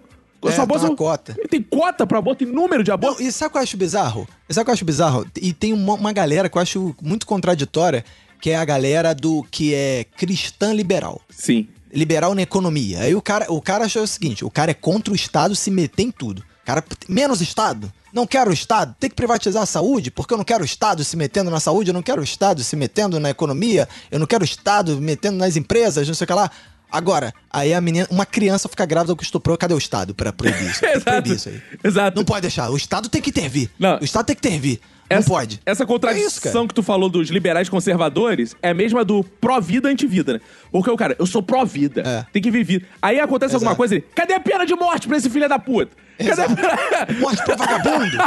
[0.46, 1.36] É, só tem uma cota.
[1.50, 3.22] Tem cota pra aborto, tem número de Não, aborto.
[3.22, 4.28] e sabe o que eu acho bizarro?
[4.50, 5.26] Sabe o que eu acho bizarro?
[5.42, 8.04] E tem uma, uma galera que eu acho muito contraditória,
[8.42, 11.22] que é a galera do que é cristã liberal.
[11.30, 11.68] Sim.
[11.92, 13.02] Liberal na economia.
[13.02, 15.72] Aí o cara, o cara achou o seguinte: o cara é contra o Estado se
[15.72, 16.44] meter em tudo.
[16.66, 17.92] Cara, menos Estado.
[18.14, 18.96] Não quero o Estado.
[19.00, 21.90] Tem que privatizar a saúde, porque eu não quero o Estado se metendo na saúde,
[21.90, 25.38] eu não quero o Estado se metendo na economia, eu não quero o Estado metendo
[25.38, 26.52] nas empresas, não sei o que lá.
[26.92, 30.70] Agora, aí a menina, uma criança fica grávida com estuprou, cadê o Estado pra proibir
[30.72, 30.80] isso?
[30.82, 31.04] Que Exato.
[31.06, 31.62] proibir isso aí.
[31.84, 32.18] Exato.
[32.18, 32.70] Não pode deixar.
[32.72, 33.70] O Estado tem que intervir.
[33.78, 34.00] Não.
[34.00, 34.80] O Estado tem que intervir.
[35.10, 35.60] Não Essa- pode.
[35.66, 36.68] Essa É contradição isso, cara.
[36.68, 40.42] que tu falou dos liberais conservadores é a mesma do pró-vida, anti-vida, né?
[40.72, 42.26] Porque o cara, eu sou pró-vida, É.
[42.32, 42.86] tem que viver.
[43.02, 43.78] Aí acontece alguma Exato.
[43.78, 45.92] coisa, ele, cadê a pena de morte pra esse filho da puta?
[46.18, 46.56] Cadê a Exato.
[46.56, 46.78] pena...
[47.20, 48.18] Morte pro vagabundo.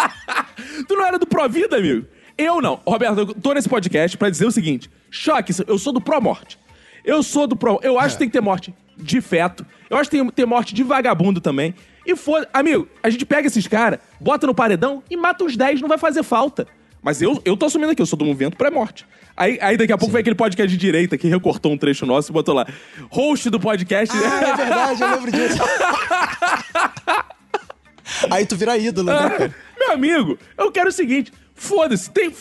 [0.88, 2.06] tu não era do pró-vida, amigo?
[2.36, 2.80] Eu não.
[2.86, 6.58] Roberto, eu tô nesse podcast pra dizer o seguinte: choque, eu sou do pró-morte.
[7.04, 7.78] Eu sou do pró.
[7.82, 9.66] Eu acho que tem que ter morte de feto.
[9.90, 11.74] Eu acho que tem que ter morte de vagabundo também.
[12.06, 12.48] E foda.
[12.52, 15.98] Amigo, a gente pega esses caras, bota no paredão e mata uns 10, não vai
[15.98, 16.66] fazer falta.
[17.02, 19.06] Mas eu, eu tô assumindo aqui, eu sou do movimento pré-morte.
[19.36, 22.30] Aí, aí daqui a pouco vai aquele podcast de direita que recortou um trecho nosso
[22.30, 22.66] e botou lá.
[23.10, 24.16] Host do podcast.
[24.16, 25.58] Ah, é verdade, eu lembro disso.
[28.30, 29.54] Aí tu vira ídolo, né, cara?
[29.78, 32.32] Meu amigo, eu quero o seguinte: foda-se, tem.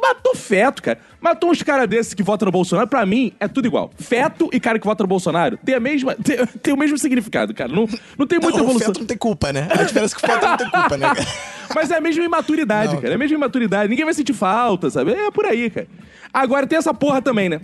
[0.00, 0.98] Matou, feto, cara.
[1.20, 2.86] Matou uns caras desses que votam no Bolsonaro.
[2.86, 3.90] Pra mim, é tudo igual.
[3.96, 7.54] Feto e cara que vota no Bolsonaro tem, a mesma, tem, tem o mesmo significado,
[7.54, 7.72] cara.
[7.72, 8.88] Não, não tem muita Não, o evolução.
[8.88, 9.68] feto não tem culpa, né?
[9.70, 11.26] A diferença é que o feto não tem culpa, né, cara?
[11.74, 13.14] Mas é a mesma imaturidade, Não, cara.
[13.14, 13.88] É a mesma imaturidade.
[13.88, 15.12] Ninguém vai sentir falta, sabe?
[15.12, 15.88] É por aí, cara.
[16.32, 17.60] Agora tem essa porra também, né?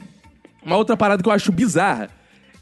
[0.64, 2.08] Uma outra parada que eu acho bizarra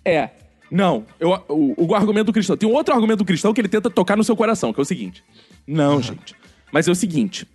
[0.04, 0.30] é.
[0.70, 2.56] Não, eu, o, o argumento do cristão.
[2.56, 4.82] Tem um outro argumento do cristão que ele tenta tocar no seu coração, que é
[4.82, 5.24] o seguinte.
[5.66, 6.34] Não, gente.
[6.72, 7.46] Mas é o seguinte.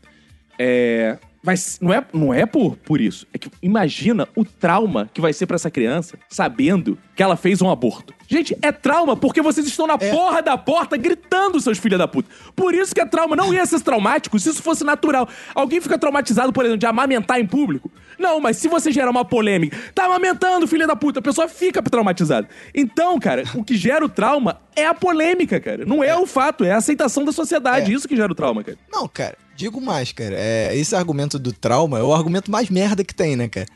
[0.60, 1.18] É.
[1.46, 3.28] Mas não é, não é por, por isso.
[3.34, 7.62] É que imagina o trauma que vai ser pra essa criança sabendo que ela fez
[7.62, 8.14] um aborto.
[8.28, 10.12] Gente, é trauma porque vocês estão na É.
[10.12, 12.28] porra da porta gritando, seus filhos da puta.
[12.56, 13.36] Por isso que é trauma.
[13.36, 15.30] Não ia ser traumático se isso fosse natural.
[15.54, 17.92] Alguém fica traumatizado, por exemplo, de amamentar em público?
[18.18, 21.82] Não, mas se você gerar uma polêmica, tá amamentando, filha da puta, a pessoa fica
[21.84, 22.48] traumatizada.
[22.74, 25.86] Então, cara, o que gera o trauma é a polêmica, cara.
[25.86, 27.92] Não é, o fato, é a aceitação da sociedade.
[27.92, 27.96] É.
[27.96, 28.78] Isso que gera o trauma, cara.
[28.92, 30.36] Não, cara, digo mais, cara.
[30.38, 33.68] É, esse argumento do trauma é o argumento mais merda que tem, né, cara?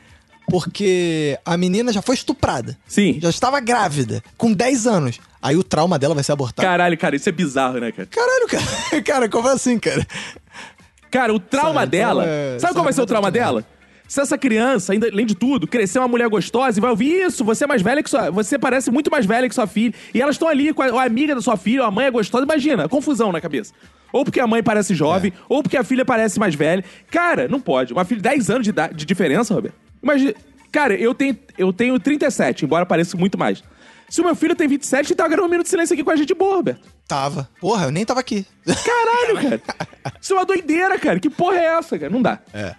[0.50, 2.76] Porque a menina já foi estuprada.
[2.86, 3.18] Sim.
[3.20, 5.20] Já estava grávida, com 10 anos.
[5.40, 6.66] Aí o trauma dela vai ser abortado.
[6.66, 8.06] Caralho, cara, isso é bizarro, né, cara?
[8.10, 9.02] Caralho, cara.
[9.02, 10.06] Cara, como assim, cara?
[11.10, 12.22] Cara, o trauma Sabe, dela.
[12.24, 13.64] então é- sabe qual vai ser o sabe, trauma dela?
[14.10, 17.44] Se essa criança, ainda, além de tudo, crescer uma mulher gostosa e vai ouvir isso,
[17.44, 18.28] você é mais velha que sua.
[18.32, 19.94] Você parece muito mais velha que sua filha.
[20.12, 22.42] E elas estão ali com a, a amiga da sua filha, a mãe é gostosa.
[22.42, 23.72] Imagina, confusão na cabeça.
[24.12, 26.84] Ou porque a mãe parece jovem, ou porque a filha parece mais velha.
[27.08, 27.92] Cara, não pode.
[27.92, 29.76] Uma filha de 10 anos de, de diferença, Roberto.
[30.02, 30.34] Imagina.
[30.72, 33.62] Cara, eu tenho, eu tenho 37, embora pareça muito mais.
[34.08, 36.10] Se o meu filho tem 27, ele tá gravando um minuto de silêncio aqui com
[36.10, 36.88] a gente de boa, Roberto.
[37.06, 37.48] Tava.
[37.60, 38.44] Porra, eu nem tava aqui.
[38.66, 39.62] Caralho, cara.
[40.20, 41.20] Isso é uma doideira, cara.
[41.20, 42.10] Que porra é essa, cara?
[42.10, 42.40] Não dá.
[42.52, 42.74] É.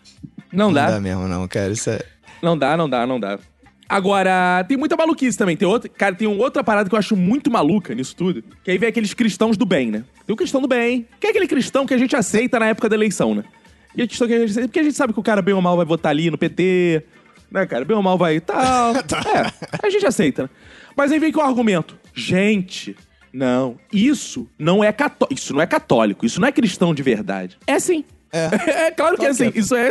[0.51, 0.91] Não, Não dá.
[0.91, 1.71] dá mesmo, não, cara.
[1.71, 1.99] Isso é.
[2.41, 3.39] Não dá, não dá, não dá.
[3.87, 5.57] Agora, tem muita maluquice também.
[5.57, 8.41] Tem outra, cara, tem outra parada que eu acho muito maluca nisso tudo.
[8.63, 10.05] Que aí vem aqueles cristãos do bem, né?
[10.25, 12.87] Tem o cristão do bem, que é aquele cristão que a gente aceita na época
[12.87, 13.43] da eleição, né?
[13.95, 15.53] E a cristão que a gente aceita, porque a gente sabe que o cara bem
[15.53, 17.03] ou mal vai votar ali no PT,
[17.51, 17.83] né, cara?
[17.83, 18.93] Bem ou mal vai tal.
[19.75, 20.49] É, a gente aceita, né?
[20.95, 21.97] Mas aí vem com o argumento.
[22.13, 22.95] Gente,
[23.33, 25.33] não, isso não é católico.
[25.33, 27.57] Isso não é católico, isso não é cristão de verdade.
[27.67, 28.05] É sim.
[28.31, 28.85] É.
[28.87, 29.47] É, claro que é assim.
[29.47, 29.51] é.
[29.55, 29.89] Isso é.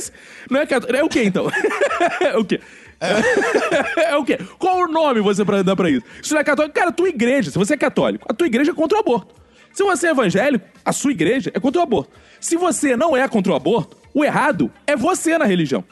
[0.50, 0.98] Não é católico.
[0.98, 1.46] É o quê, então?
[2.20, 2.61] é o quê?
[3.00, 4.14] É.
[4.14, 4.38] o quê?
[4.59, 6.05] Qual o nome você pra dar pra isso?
[6.22, 6.74] Isso não é católico?
[6.74, 9.35] Cara, a tua igreja, se você é católico, a tua igreja é contra o aborto.
[9.72, 12.11] Se você é evangélico, a sua igreja é contra o aborto.
[12.38, 15.83] Se você não é contra o aborto, o errado é você na religião.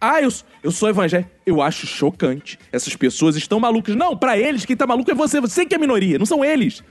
[0.00, 0.28] Ah, eu,
[0.62, 1.30] eu sou evangélico.
[1.44, 2.58] Eu acho chocante.
[2.70, 3.96] Essas pessoas estão malucas.
[3.96, 5.40] Não, pra eles, quem tá maluco é você.
[5.40, 6.84] Você que é minoria, não são eles.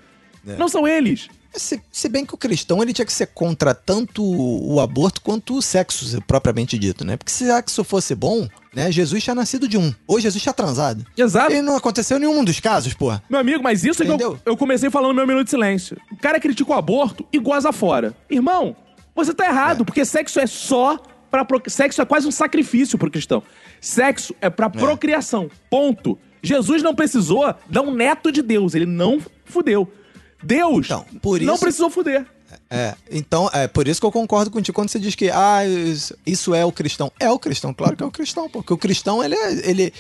[0.58, 1.28] Não são eles.
[1.56, 5.56] Se, se bem que o cristão ele tinha que ser contra tanto o aborto quanto
[5.56, 7.16] o sexo, propriamente dito, né?
[7.16, 8.92] Porque se sexo fosse bom, né?
[8.92, 9.94] Jesus tinha nascido de um.
[10.06, 11.06] Ou Jesus tinha transado.
[11.18, 11.54] Exato.
[11.54, 13.24] E não aconteceu nenhum dos casos, porra.
[13.30, 14.40] Meu amigo, mas isso é que eu, Entendeu?
[14.46, 15.98] eu comecei falando no meu minuto de silêncio.
[16.12, 18.14] O cara critica o aborto e goza fora.
[18.30, 18.76] Irmão,
[19.16, 21.00] você tá errado, porque sexo é só
[21.32, 21.46] pra.
[21.46, 23.42] pro- Sexo é quase um sacrifício pro cristão.
[23.80, 25.50] Sexo é pra procriação.
[25.70, 26.20] Ponto.
[26.44, 28.76] Jesus não precisou dar um neto de Deus.
[28.76, 29.90] Ele não fudeu.
[30.44, 32.26] Deus Então, por não isso- precisou fuder.
[32.70, 35.62] É, então, é por isso que eu concordo contigo quando você diz que ah,
[36.26, 37.12] isso- é o cristão.
[37.20, 39.70] É o cristão, claro que é o cristão, porque o cristão, ele é.
[39.70, 39.94] Ele...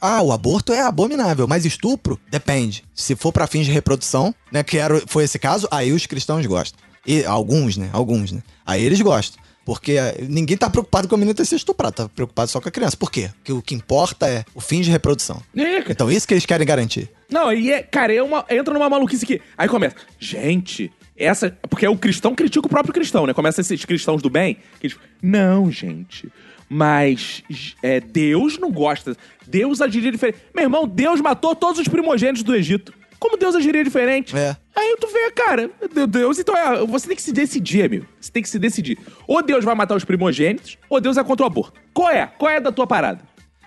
[0.00, 2.82] Ah, o aborto é abominável, mas estupro depende.
[2.92, 6.44] Se for pra fins de reprodução, né, que era, foi esse caso, aí os cristãos
[6.44, 6.78] gostam.
[7.06, 7.88] E alguns, né?
[7.92, 8.42] Alguns, né?
[8.66, 9.40] Aí eles gostam.
[9.64, 12.68] Porque eh, ninguém tá preocupado com a menina ter sido estuprada, tá preocupado só com
[12.68, 12.96] a criança.
[12.96, 13.30] Por quê?
[13.36, 15.40] Porque o que importa é o fim de reprodução.
[15.56, 15.78] É.
[15.90, 17.08] Então isso que eles querem garantir.
[17.30, 19.40] Não, e é, cara, é uma, entra numa maluquice que.
[19.56, 21.56] Aí começa, gente, essa.
[21.68, 23.32] Porque o cristão critica o próprio cristão, né?
[23.32, 24.96] Começa esses cristãos do bem, que eles.
[25.22, 26.30] Não, gente.
[26.68, 27.42] Mas
[27.82, 29.16] é, Deus não gosta.
[29.46, 30.38] Deus agiria diferente.
[30.54, 32.94] Meu irmão, Deus matou todos os primogênitos do Egito.
[33.22, 34.36] Como Deus agiria diferente?
[34.36, 34.56] É.
[34.74, 38.04] Aí tu vê, cara, meu Deus, então é, você tem que se decidir, amigo.
[38.20, 38.98] Você tem que se decidir.
[39.28, 41.80] Ou Deus vai matar os primogênitos, ou Deus é contra o aborto.
[41.94, 42.26] Qual é?
[42.26, 43.20] Qual é da tua parada?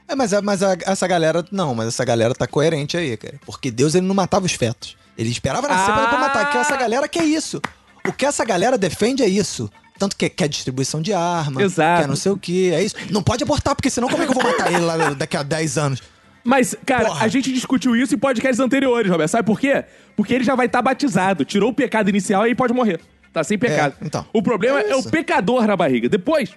[0.10, 1.46] É, mas, a- mas a- essa galera.
[1.54, 3.40] Não, mas essa galera tá coerente aí, cara.
[3.46, 4.98] Porque Deus ele não matava os fetos.
[5.18, 6.20] Ele esperava nascer pra Ah.
[6.20, 6.52] matar.
[6.52, 7.62] Que essa galera quer isso.
[8.06, 9.72] O que essa galera defende é isso.
[9.98, 12.02] Tanto que quer distribuição de arma, Exato.
[12.02, 12.96] quer não sei o que, é isso.
[13.10, 15.44] Não pode abortar, porque senão como é que eu vou matar ele lá daqui a
[15.44, 16.04] 10 anos?
[16.46, 17.26] Mas, cara, Porra.
[17.26, 19.32] a gente discutiu isso em podcasts anteriores, Roberto.
[19.32, 19.84] Sabe por quê?
[20.16, 21.44] Porque ele já vai estar batizado.
[21.44, 23.00] Tirou o pecado inicial e aí pode morrer.
[23.34, 23.96] Tá sem pecado.
[24.00, 24.26] É, então.
[24.32, 26.08] O problema É é, o pecador na barriga.
[26.08, 26.52] Depois,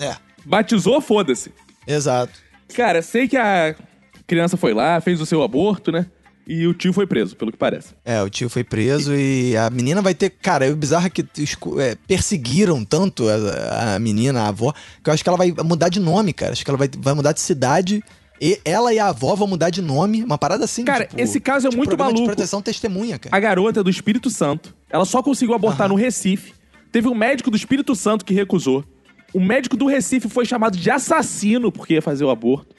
[0.00, 1.52] É, batizou, foda-se.
[1.86, 2.32] exato.
[2.74, 3.74] Cara, sei que a
[4.26, 6.06] criança foi lá, fez o seu aborto, né?
[6.46, 7.94] E o tio foi preso, pelo que parece.
[8.04, 10.30] É, o tio foi preso e a menina vai ter.
[10.30, 11.22] Cara, o bizarro é que
[11.78, 14.72] é, perseguiram tanto a, a menina, a avó,
[15.04, 16.52] que eu acho que ela vai mudar de nome, cara.
[16.52, 18.02] Acho que ela vai, vai mudar de cidade.
[18.40, 20.84] E ela e a avó vão mudar de nome, uma parada assim.
[20.84, 22.20] Cara, esse caso é de muito maluco.
[22.20, 23.36] de proteção testemunha, cara.
[23.36, 26.54] A garota do Espírito Santo, ela só conseguiu abortar no Recife.
[26.90, 28.82] Teve um médico do Espírito Santo que recusou.
[29.34, 32.74] O médico do Recife foi chamado de assassino porque ia fazer o aborto.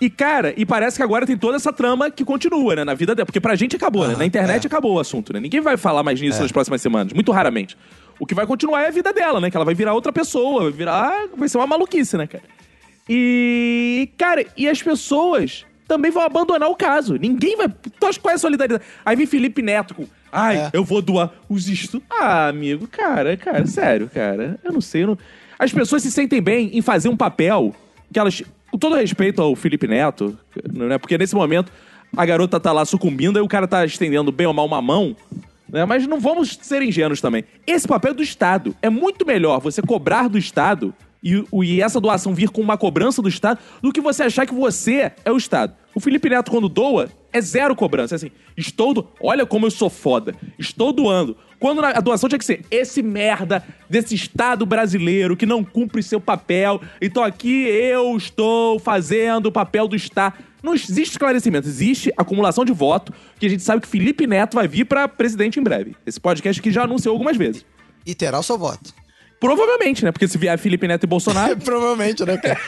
[0.00, 3.14] E, cara, e parece que agora tem toda essa trama que continua, né, na vida
[3.14, 3.24] dela.
[3.24, 4.10] Porque pra gente acabou, né?
[4.10, 4.66] Aham, Na internet é.
[4.66, 5.40] acabou o assunto, né?
[5.40, 7.76] Ninguém vai falar mais nisso nas próximas semanas, muito raramente.
[8.18, 9.50] O que vai continuar é a vida dela, né?
[9.50, 11.28] Que ela vai virar outra pessoa, vai virar.
[11.36, 12.42] Vai ser uma maluquice, né, cara?
[13.14, 17.16] E, cara, e as pessoas também vão abandonar o caso.
[17.16, 17.68] Ninguém vai.
[17.68, 18.88] Tu acha qual é a solidariedade?
[19.04, 20.06] Aí vem Felipe Neto com.
[20.32, 20.70] Ai, É.
[20.72, 22.06] eu vou doar os estudos.
[22.10, 24.58] Ah, amigo, cara, cara, sério, cara.
[24.64, 25.02] Eu não sei.
[25.02, 25.18] eu não-
[25.58, 27.74] As pessoas se sentem bem em fazer um papel
[28.12, 28.42] que elas.
[28.70, 30.38] Com todo respeito ao Felipe Neto,
[30.72, 30.96] né?
[30.96, 31.70] Porque nesse momento
[32.16, 35.14] a garota tá lá sucumbindo e o cara tá estendendo bem ou mal uma mão.
[35.68, 35.84] Né?
[35.84, 37.44] Mas não vamos ser ingênuos também.
[37.66, 38.74] Esse papel é do Estado.
[38.80, 43.22] É muito melhor você cobrar do Estado e, e essa doação vir com uma cobrança
[43.22, 45.74] do Estado do que você achar que você é o Estado.
[45.94, 48.14] O Felipe Neto, quando doa, é zero cobrança.
[48.14, 49.08] É assim, estou do...
[49.20, 50.34] Olha como eu sou foda.
[50.58, 51.36] Estou doando.
[51.58, 56.20] Quando a doação tinha que ser esse merda desse Estado brasileiro que não cumpre seu
[56.20, 56.80] papel.
[57.00, 60.36] Então aqui eu estou fazendo o papel do Estado.
[60.62, 64.68] Não existe esclarecimento, existe acumulação de voto, que a gente sabe que Felipe Neto vai
[64.68, 65.96] vir pra presidente em breve.
[66.06, 67.66] Esse podcast aqui já anunciou algumas vezes.
[68.06, 69.01] E terá o seu voto.
[69.42, 70.12] Provavelmente, né?
[70.12, 71.56] Porque se vier Felipe Neto e Bolsonaro.
[71.58, 72.60] Provavelmente, né, cara?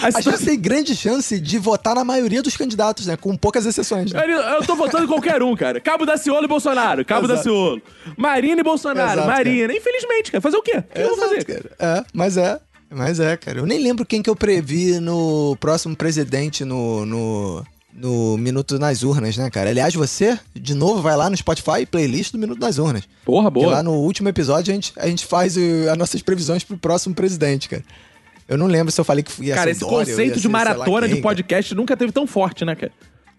[0.00, 3.16] a A gente tem grande chance de votar na maioria dos candidatos, né?
[3.16, 4.12] Com poucas exceções.
[4.12, 4.22] Né?
[4.24, 5.80] Eu, eu tô votando em qualquer um, cara.
[5.80, 7.04] Cabo da Ciolo e Bolsonaro.
[7.04, 7.48] Cabo da Exato.
[7.48, 7.82] Ciolo.
[8.16, 9.14] Marina e Bolsonaro.
[9.14, 9.72] Exato, Marina.
[9.72, 10.40] Infelizmente, cara.
[10.40, 10.78] Fazer o quê?
[10.78, 11.44] O que eu vou Exato, fazer?
[11.44, 11.70] cara.
[11.80, 12.60] É, mas é.
[12.88, 13.58] Mas é, cara.
[13.58, 19.02] Eu nem lembro quem que eu previ no próximo presidente no, no, no Minuto nas
[19.02, 19.70] Urnas, né, cara?
[19.70, 23.04] Aliás, você, de novo, vai lá no Spotify, playlist do Minuto nas Urnas.
[23.24, 23.76] Porra, Porque boa.
[23.76, 27.68] lá no último episódio a gente, a gente faz as nossas previsões pro próximo presidente,
[27.68, 27.84] cara.
[28.48, 31.16] Eu não lembro se eu falei que ia Cara, esse Dória, conceito de maratona quem,
[31.16, 32.92] de podcast nunca teve tão forte, né, cara?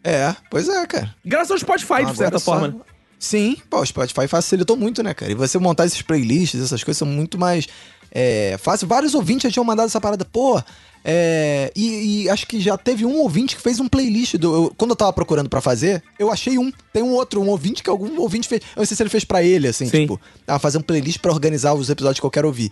[0.03, 0.15] cara.
[0.15, 1.13] É, pois é, cara.
[1.23, 2.67] Graças ao Spotify, de Agora certa só- forma.
[2.69, 2.75] né?
[3.19, 5.31] Sim, pô, o Spotify facilitou muito, né, cara?
[5.31, 7.67] E você montar esses playlists, essas coisas são muito mais
[8.11, 8.87] é, fácil.
[8.87, 10.61] Vários ouvintes já tinham mandado essa parada, pô.
[11.07, 14.37] É, e, e acho que já teve um ouvinte que fez um playlist.
[14.37, 16.71] Do, eu- quando eu tava procurando pra fazer, eu achei um.
[16.91, 18.61] Tem um outro, um ouvinte que algum ouvinte fez.
[18.75, 20.01] Eu não sei se ele fez pra ele, assim, Sim.
[20.01, 22.71] tipo, ah, fazer um playlist pra organizar os episódios que eu quero ouvir.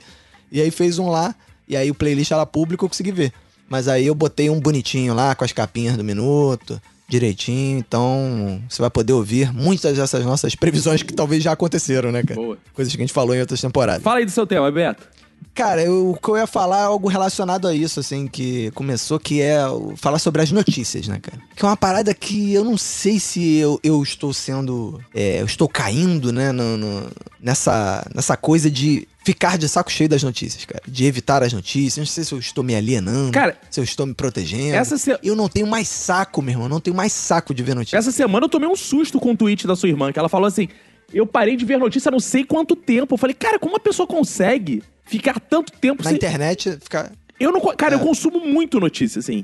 [0.52, 1.36] E aí fez um lá,
[1.68, 3.32] e aí o playlist era público, eu consegui ver.
[3.70, 7.78] Mas aí eu botei um bonitinho lá, com as capinhas do minuto, direitinho.
[7.80, 12.40] Então, você vai poder ouvir muitas dessas nossas previsões que talvez já aconteceram, né, cara?
[12.40, 12.58] Boa.
[12.74, 14.04] Coisas que a gente falou em outras temporadas.
[14.04, 15.08] Fala aí do seu tema, Beto.
[15.54, 19.20] Cara, eu- o que eu ia falar é algo relacionado a isso, assim, que começou,
[19.20, 19.58] que é
[19.98, 21.40] falar sobre as notícias, né, cara?
[21.56, 25.00] Que é uma parada que eu não sei se eu, eu estou sendo.
[25.14, 30.10] é, eu estou caindo, né, no- no- nessa, nessa coisa de ficar de saco cheio
[30.10, 30.82] das notícias, cara.
[30.88, 31.98] De evitar as notícias.
[31.98, 33.32] Não sei se eu estou me alienando.
[33.32, 34.76] Cara, se eu estou me protegendo.
[34.76, 36.68] essa se- Eu não tenho mais saco, meu irmão.
[36.70, 38.06] Não tenho mais saco de ver notícias.
[38.08, 40.48] Essa semana eu tomei um susto com o tweet da sua irmã, que ela falou
[40.48, 40.68] assim:
[41.14, 43.14] Eu parei de ver notícia há não sei quanto tempo.
[43.14, 46.18] Eu falei, cara, como uma pessoa consegue ficar tanto tempo Na sem.
[46.18, 47.12] internet, ficar.
[47.40, 47.60] Eu não.
[47.76, 48.04] Cara, eu É.
[48.04, 49.44] consumo muito notícia, assim.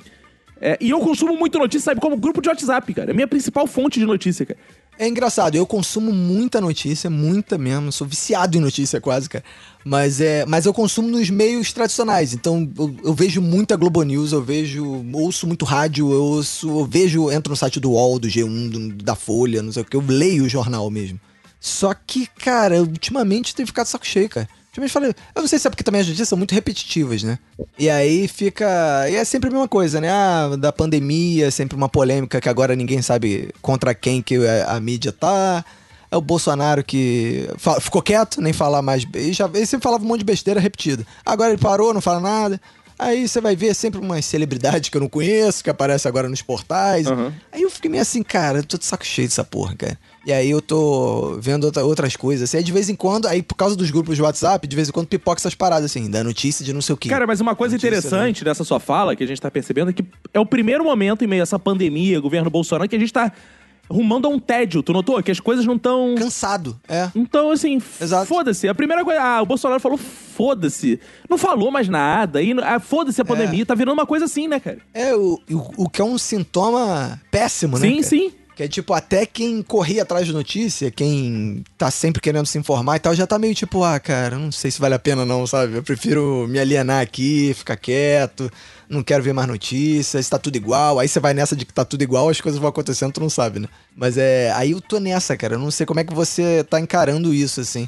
[0.61, 3.09] É, e eu consumo muito notícia, sabe, como grupo de WhatsApp, cara.
[3.09, 4.59] É a minha principal fonte de notícia, cara.
[4.97, 9.45] É engraçado, eu consumo muita notícia, muita mesmo, sou viciado em notícia quase, cara.
[9.85, 14.33] Mas, é, mas eu consumo nos meios tradicionais, então eu, eu vejo muita Globo News,
[14.33, 18.27] eu vejo, ouço muito rádio, eu ouço, eu vejo, entro no site do UOL, do
[18.27, 21.17] G1, do- da Folha, não sei o que, eu leio o jornal mesmo.
[21.61, 24.49] Só que, cara, ultimamente tem ficado saco cheio, cara.
[24.87, 27.37] Falei, eu não sei se é porque também as notícias são muito repetitivas, né?
[27.77, 28.65] E aí fica.
[29.09, 30.09] E é sempre a mesma coisa, né?
[30.09, 34.79] Ah, da pandemia, sempre uma polêmica que agora ninguém sabe contra quem que a, a
[34.79, 35.65] mídia tá.
[36.11, 39.05] É o Bolsonaro que fa- ficou quieto, nem falar mais.
[39.13, 41.05] Ele, já, ele sempre falava um monte de besteira repetida.
[41.25, 42.59] Agora ele parou, não fala nada.
[42.97, 46.41] Aí você vai ver sempre umas celebridades que eu não conheço, que aparecem agora nos
[46.41, 47.07] portais.
[47.07, 47.33] Aham.
[47.51, 49.97] Aí eu fiquei meio assim, cara, eu tô de saco cheio dessa porra, cara.
[50.25, 52.49] E aí eu tô vendo outra- outras coisas.
[52.49, 54.89] Assim, aí de vez em quando, aí por causa dos grupos de WhatsApp, de vez
[54.89, 57.07] em quando pipoca essas paradas, assim, da notícia de não sei o quê.
[57.09, 59.93] Cara, mas uma coisa Notícia, interessante dessa sua fala, que a gente tá percebendo, é
[59.93, 60.03] que
[60.33, 63.31] é o primeiro momento em meio a essa pandemia, governo Bolsonaro, que a gente tá
[63.89, 64.83] rumando a um tédio.
[64.83, 65.23] Tu notou?
[65.23, 66.13] Que as coisas não estão.
[66.15, 67.09] Cansado, é.
[67.15, 68.67] Então, assim, foda-se.
[68.67, 70.99] A primeira coisa, ah, o Bolsonaro falou foda-se.
[71.29, 72.41] Não falou mais nada.
[72.41, 73.65] E, ah, foda-se a pandemia.
[73.65, 74.77] Tá virando uma coisa assim, né, cara?
[74.93, 77.87] É, o, o, o que é um sintoma péssimo, né?
[77.87, 78.03] sim, cara?
[78.03, 78.31] sim.
[78.59, 82.97] Que é tipo, até quem corria atrás de notícia, quem tá sempre querendo se informar
[82.97, 85.47] e tal, já tá meio tipo, ah, cara, não sei se vale a pena não,
[85.47, 85.75] sabe?
[85.77, 88.51] Eu prefiro me alienar aqui, ficar quieto,
[88.89, 90.99] não quero ver mais notícias, tá tudo igual.
[90.99, 93.29] Aí você vai nessa de que tá tudo igual, as coisas vão acontecendo, tu não
[93.29, 93.69] sabe, né?
[93.95, 94.51] Mas é.
[94.53, 95.55] Aí eu tô nessa, cara.
[95.55, 97.87] Eu não sei como é que você tá encarando isso, assim.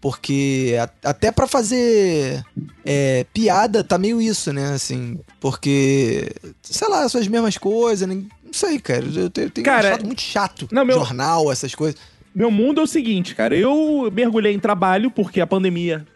[0.00, 2.44] Porque a- até pra fazer
[2.84, 4.72] é, piada tá meio isso, né?
[4.72, 6.30] Assim, porque,
[6.62, 8.08] sei lá, são as mesmas coisas?
[8.48, 9.04] Não sei, cara.
[9.14, 10.68] Eu tenho, tenho Cara, achado muito chato.
[10.70, 12.00] não, meu- Jornal, essas coisas.
[12.34, 13.56] Meu mundo é o seguinte, cara.
[13.56, 16.06] Eu mergulhei em trabalho porque a pandemia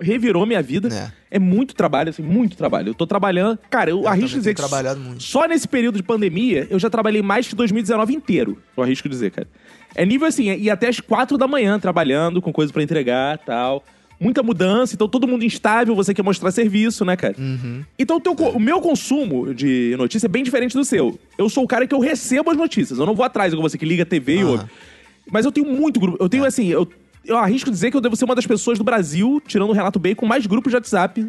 [0.00, 0.88] revirou minha vida.
[0.92, 1.22] É.
[1.36, 2.90] É muito trabalho, assim, muito trabalho.
[2.90, 3.58] Eu tô trabalhando.
[3.70, 4.62] Cara, eu, Eu arrisco dizer que
[5.18, 8.58] só nesse período de pandemia eu já trabalhei mais que 2019 inteiro.
[8.76, 9.48] Eu arrisco dizer, cara.
[9.94, 13.82] É nível assim, e até as quatro da manhã trabalhando, com coisa pra entregar tal.
[14.22, 17.34] Muita mudança, então todo mundo instável, você quer mostrar serviço, né, cara?
[17.38, 17.82] Uhum.
[17.98, 21.18] Então o, teu co- o meu consumo de notícia é bem diferente do seu.
[21.36, 22.98] Eu sou o cara que eu recebo as notícias.
[22.98, 24.64] Eu não vou atrás igual você que liga a TV e ouve.
[25.30, 26.22] Mas eu tenho muito grupo.
[26.22, 26.88] Eu tenho assim, eu,
[27.24, 29.98] eu arrisco dizer que eu devo ser uma das pessoas do Brasil, tirando o Relato
[29.98, 31.26] Bem, com mais grupos de WhatsApp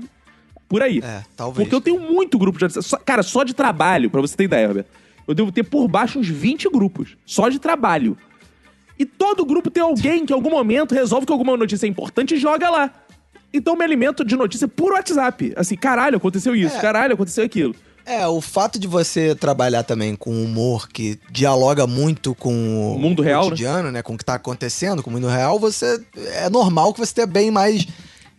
[0.69, 0.99] por aí.
[1.03, 1.63] É, talvez.
[1.67, 2.85] Porque eu tenho muito grupo de WhatsApp.
[2.87, 4.87] Só- cara, só de trabalho, pra você ter ideia, Roberto.
[5.27, 7.15] Eu devo ter por baixo uns 20 grupos.
[7.25, 8.17] Só de trabalho.
[8.97, 12.35] E todo grupo tem alguém que em algum momento resolve que alguma notícia é importante
[12.35, 12.91] e joga lá.
[13.53, 15.53] Então eu me alimento de notícia por WhatsApp.
[15.55, 16.79] Assim, caralho, aconteceu isso, É.
[16.79, 17.75] caralho, aconteceu aquilo.
[18.05, 23.21] É, o fato de você trabalhar também com humor que dialoga muito com o Mundo
[23.21, 23.49] real, né?
[23.51, 24.01] cotidiano, né?
[24.01, 26.03] Com o que tá acontecendo com o mundo real, você.
[26.35, 27.87] É normal que você tenha bem mais.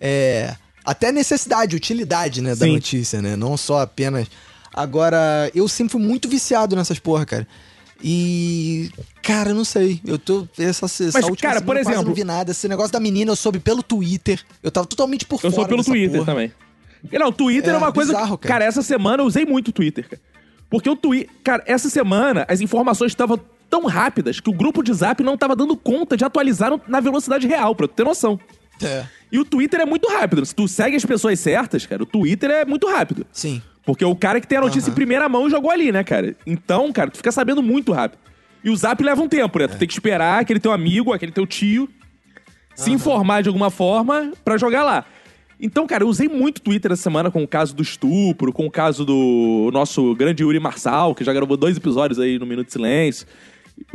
[0.01, 2.51] é, até necessidade, utilidade, né?
[2.51, 2.75] Da Sim.
[2.75, 3.37] notícia, né?
[3.37, 4.27] Não só apenas.
[4.73, 7.49] Agora, eu sempre fui muito viciado nessas porra, cara.
[8.03, 8.91] E.
[9.23, 10.01] Cara, eu não sei.
[10.05, 10.47] Eu tô.
[10.59, 12.51] Essa, essa Mas, última cara, por eu exemplo- não vi nada.
[12.51, 14.41] Esse negócio da menina eu soube pelo Twitter.
[14.63, 15.55] Eu tava totalmente por Eu fora.
[15.55, 16.27] sou pelo dessa Twitter porra.
[16.27, 16.53] também.
[17.13, 18.13] Não, o Twitter é, É, uma coisa.
[18.13, 18.55] bizarro, cara.
[18.55, 18.65] cara.
[18.65, 20.23] essa semana eu usei muito o Twitter, cara.
[20.71, 21.31] Porque o Twitter.
[21.45, 23.39] Cara, essa semana as informações estavam
[23.71, 27.47] tão rápidas que o grupo de zap não tava dando conta de atualizar na velocidade
[27.47, 28.39] real, pra tu ter noção.
[28.83, 30.45] É, E o Twitter é muito rápido.
[30.45, 33.27] Se tu segue as pessoas certas, cara, o Twitter é muito rápido.
[33.33, 33.63] sim.
[33.85, 34.93] Porque o cara que tem a notícia Aham.
[34.93, 36.35] em primeira mão jogou ali, né, cara?
[36.47, 38.19] Então, cara, tu fica sabendo muito rápido.
[38.63, 39.69] E o zap leva um tempo, né?
[39.69, 41.89] Tu tem que esperar aquele teu amigo, aquele teu tio
[42.75, 45.05] se informar de alguma forma pra jogar lá.
[45.61, 48.71] Então, cara, eu usei muito Twitter essa semana com o caso do estupro, com o
[48.71, 52.73] caso do nosso grande Yuri Marçal, que já gravou dois episódios aí no Minuto de
[52.73, 53.27] Silêncio,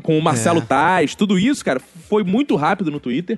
[0.01, 0.61] com o Marcelo É.
[0.61, 3.37] Tais, tudo isso, cara, foi muito rápido no Twitter.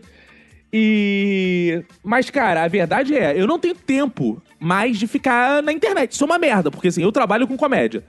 [0.73, 1.83] E.
[2.03, 6.13] Mas, cara, a verdade é, eu não tenho tempo mais de ficar na internet.
[6.13, 8.03] Isso é uma merda, porque assim, eu trabalho com comédia.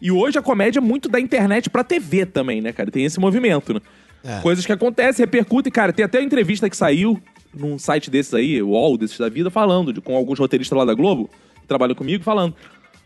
[0.00, 2.90] E hoje a comédia é muito da internet pra TV também, né, cara?
[2.90, 3.80] Tem esse movimento, né?
[4.24, 4.40] É.
[4.40, 5.72] Coisas que acontecem, repercutem.
[5.72, 7.20] Cara, tem até uma entrevista que saiu
[7.54, 10.84] num site desses aí, o UOL desses da vida, falando de, com alguns roteiristas lá
[10.84, 12.54] da Globo, que trabalham comigo, falando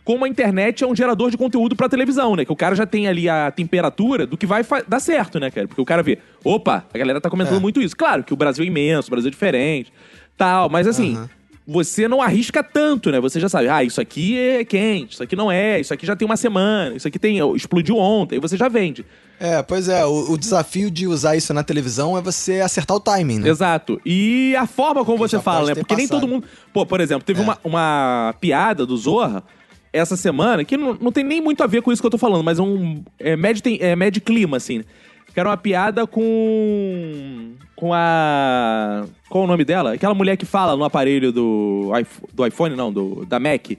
[0.05, 2.45] como a internet é um gerador de conteúdo pra televisão, né?
[2.45, 5.69] Que o cara já tem ali a temperatura do que vai dar certo, né, cara?
[5.69, 7.61] Porque o cara vê, opa, a galera tá comentando É.
[7.61, 7.97] muito isso.
[7.97, 9.93] Claro que o Brasil é imenso, o Brasil é diferente,
[10.37, 11.31] tal, mas assim, Aham.
[11.67, 13.21] você não arrisca tanto, né?
[13.21, 16.17] Você já sabe, ah, isso aqui é quente, isso aqui não é, isso aqui já
[16.17, 19.05] tem uma semana, isso aqui tem explodiu ontem, você já vende.
[19.39, 23.01] É, pois é, o, o desafio de usar isso na televisão é você acertar o
[23.01, 23.49] timing, né?
[23.49, 24.01] Exato.
[24.05, 25.75] E a forma como Que você fala, né?
[25.75, 26.21] Porque nem passado.
[26.21, 26.47] todo mundo.
[26.73, 27.43] Pô, por exemplo, teve É.
[27.45, 29.43] uma, uma piada do Zorra
[29.93, 32.19] essa semana que não, não tem nem muito a ver com isso que eu tô
[32.19, 33.03] falando, mas é um.
[33.19, 34.79] É médio, tem, é médio clima, assim.
[34.79, 34.85] né?
[35.33, 37.53] Que era uma piada com.
[37.77, 39.05] Com a.
[39.29, 39.95] Qual o nome dela?
[39.95, 43.73] Aquela mulher que fala no aparelho do, iPhone- do iPhone, não, do, da Mac.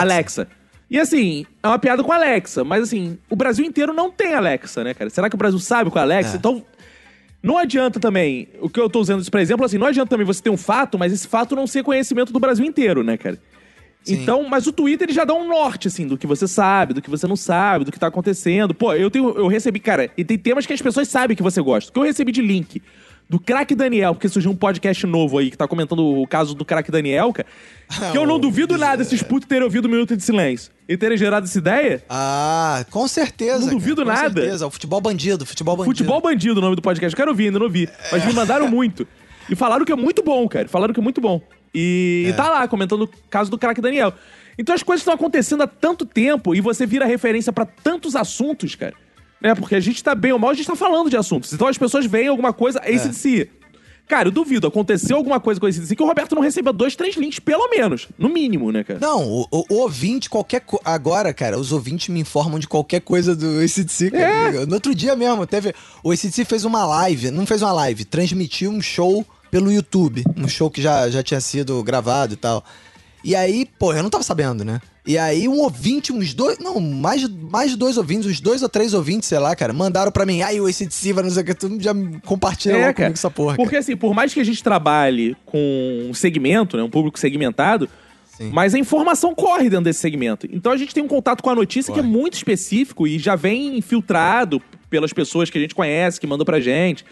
[0.00, 0.48] Alexa.
[0.90, 4.32] E assim, é uma piada com a Alexa, mas assim, o Brasil inteiro não tem
[4.34, 5.10] Alexa, né, cara?
[5.10, 6.34] Será que o Brasil sabe com a Alexa?
[6.34, 6.38] É.
[6.38, 6.64] Então,
[7.42, 10.24] não adianta também, o que eu tô usando isso pra exemplo, assim, não adianta também
[10.26, 13.38] você ter um fato, mas esse fato não ser conhecimento do Brasil inteiro, né, cara?
[14.04, 14.22] Sim.
[14.22, 17.02] Então, mas o Twitter ele já dá um norte, assim, do que você sabe, do
[17.02, 18.74] que você não sabe, do que tá acontecendo.
[18.74, 21.60] Pô, eu tenho, eu recebi, cara, e tem temas que as pessoas sabem que você
[21.60, 21.92] gosta.
[21.92, 22.82] Que eu recebi de link
[23.28, 26.64] do craque Daniel, porque surgiu um podcast novo aí que tá comentando o caso do
[26.64, 27.46] craque Daniel, cara.
[28.10, 31.18] Que eu não duvido nada esses putos terem ouvido o Minuto de Silêncio e terem
[31.18, 32.02] gerado essa ideia.
[32.08, 33.58] Ah, com certeza.
[33.58, 34.40] Não cara, duvido com nada.
[34.40, 34.66] certeza.
[34.66, 35.94] O futebol bandido, futebol bandido.
[35.94, 37.12] Futebol Bandido, o nome do podcast.
[37.12, 37.86] Eu quero ouvir, ainda não vi.
[38.10, 39.06] Mas me mandaram muito.
[39.50, 40.68] E falaram que é muito bom, cara.
[40.68, 41.42] Falaram que é muito bom.
[41.74, 42.30] E, É.
[42.30, 44.12] e tá lá, comentando o caso do craque Daniel.
[44.58, 48.74] Então as coisas estão acontecendo há tanto tempo e você vira referência pra tantos assuntos,
[48.74, 48.94] cara.
[49.40, 49.54] Né?
[49.54, 51.52] Porque a gente tá bem ou mal, a gente tá falando de assuntos.
[51.52, 52.92] Então as pessoas veem alguma coisa, É.
[52.92, 53.50] esse de si.
[54.08, 56.96] Cara, eu duvido, aconteceu alguma coisa com esse si que o Roberto não receba dois,
[56.96, 58.08] três links, pelo menos.
[58.18, 58.98] No mínimo, né, cara?
[58.98, 60.80] Não, o, o- o ouvinte, qualquer co...
[60.82, 64.10] Agora, cara, os ouvintes me informam de qualquer coisa do ACDC.
[64.10, 64.62] cara.
[64.62, 64.66] É.
[64.66, 65.74] No outro dia mesmo, teve.
[66.02, 70.24] O ACDC fez uma live, não fez uma live, transmitiu um show pelo YouTube.
[70.36, 72.64] Um show que já, já tinha sido gravado e tal.
[73.24, 74.80] E aí, pô, eu não tava sabendo, né?
[75.06, 76.58] E aí, um ouvinte, uns dois.
[76.58, 80.12] Não, mais, mais de dois ouvintes, uns dois ou três ouvintes, sei lá, cara, mandaram
[80.12, 80.42] pra mim.
[80.42, 81.92] Ai, o ACDC vai não sei o que, tu já
[82.26, 83.56] compartilha logo comigo essa porra.
[83.56, 87.88] Porque assim, por mais que a gente trabalhe com um segmento, né, um público segmentado,
[88.36, 88.50] Sim.
[88.52, 90.46] mas a informação corre dentro desse segmento.
[90.52, 92.14] Então a gente tem um contato com a notícia que é Corre.
[92.14, 96.60] muito específico e já vem infiltrado pelas pessoas que a gente conhece, que mandam pra
[96.60, 97.04] gente.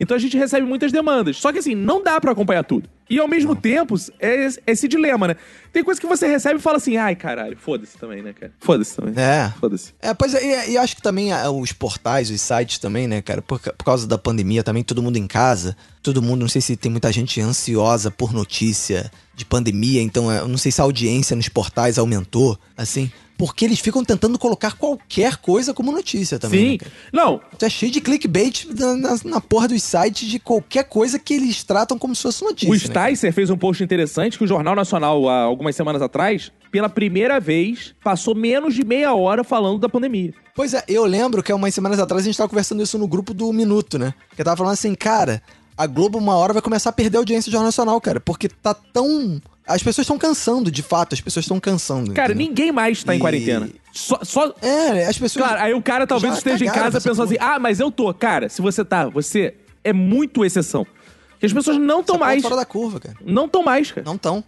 [0.00, 1.36] Então a gente recebe muitas demandas.
[1.36, 2.88] Só que assim, não dá pra acompanhar tudo.
[3.08, 5.36] E ao mesmo tempo, é esse- esse dilema, né?
[5.72, 8.52] Tem coisa que você recebe e fala assim, ai caralho, foda-se também, né, cara?
[8.60, 9.12] Foda-se também.
[9.16, 9.52] É.
[9.60, 9.92] Foda-se.
[10.00, 13.20] É, pois é, e, e acho que também ah, os portais, os sites também, né,
[13.20, 16.60] cara, por, por causa da pandemia também, todo mundo em casa, todo mundo, não sei
[16.62, 20.80] se tem muita gente ansiosa por notícia de pandemia, então é, eu não sei se
[20.80, 23.10] a audiência nos portais aumentou, assim,
[23.40, 26.60] porque eles ficam tentando colocar qualquer coisa como notícia também.
[26.62, 26.76] né, Sim.
[26.76, 26.92] cara?
[27.10, 31.18] Não, Então é cheio de clickbait na, na, na porra dos sites de qualquer coisa
[31.18, 32.68] que eles tratam como se fosse notícia.
[32.68, 33.08] O né?
[33.08, 37.40] Sticer fez um post interessante que o Jornal Nacional, há algumas semanas atrás, pela primeira
[37.40, 40.34] vez, passou menos de meia hora falando da pandemia.
[40.54, 43.08] Pois é, eu lembro que há umas semanas atrás a gente tava conversando isso no
[43.08, 44.12] grupo do Minuto, né?
[44.36, 45.40] Que eu tava falando assim, cara,
[45.80, 48.50] a Globo uma hora vai começar a perder a audiência do Jornal Nacional, cara, porque
[48.50, 49.40] tá tão.
[49.66, 52.12] As pessoas estão cansando, de fato, as pessoas estão cansando.
[52.12, 52.48] Cara, entendeu?
[52.48, 53.68] ninguém mais tá em E- quarentena.
[53.92, 55.44] Só, só- É, as pessoas.
[55.46, 58.12] Claro, aí o cara talvez esteja em casa pensando assim, ah, mas eu tô.
[58.14, 60.86] Cara, se você tá, você é muito exceção.
[61.32, 62.42] Porque as pessoas não estão mais.
[62.42, 63.16] fora da curva, cara.
[63.24, 64.04] Não estão mais, cara.
[64.04, 64.44] Não estão.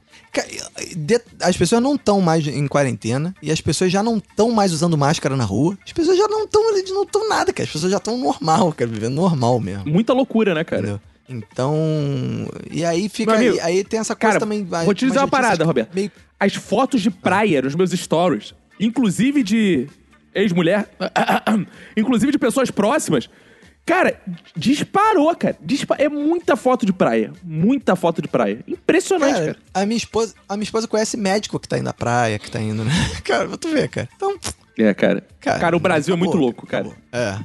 [1.41, 4.97] As pessoas não estão mais em quarentena e as pessoas já não estão mais usando
[4.99, 5.79] máscara na rua.
[5.87, 7.67] As pessoas já não estão não estão nada, cara.
[7.67, 9.85] As pessoas já estão normal, cara, vivendo normal mesmo.
[9.91, 10.83] Muita loucura, né, cara?
[10.83, 11.01] Entendeu?
[11.33, 11.77] Então.
[12.71, 13.35] E aí fica.
[13.35, 14.65] Amigo, aí, aí tem essa coisa Cara, também.
[14.65, 15.95] vou te dizer uma parada, Roberto.
[15.95, 19.89] Meio As fotos de praia nos meus stories, inclusive de
[20.35, 20.89] ex-mulher,
[21.97, 23.29] inclusive de pessoas próximas,
[23.85, 24.21] cara,
[24.57, 25.57] disparou, cara.
[25.61, 27.33] Dispa- É muita foto de praia.
[27.43, 28.61] Muita foto de praia.
[28.67, 29.45] Impressionante, cara.
[29.55, 32.51] Cara, a minha esposa, a minha esposa conhece médico que tá indo na praia, que
[32.51, 32.93] tá indo, né?
[33.25, 34.09] Cara, vou tu ver, cara.
[34.17, 34.37] Então,
[34.79, 35.23] É, cara.
[35.41, 36.89] Cara, cara, o Brasil é acabou, muito louco, cara.
[36.89, 37.03] acabou.
[37.13, 37.39] É.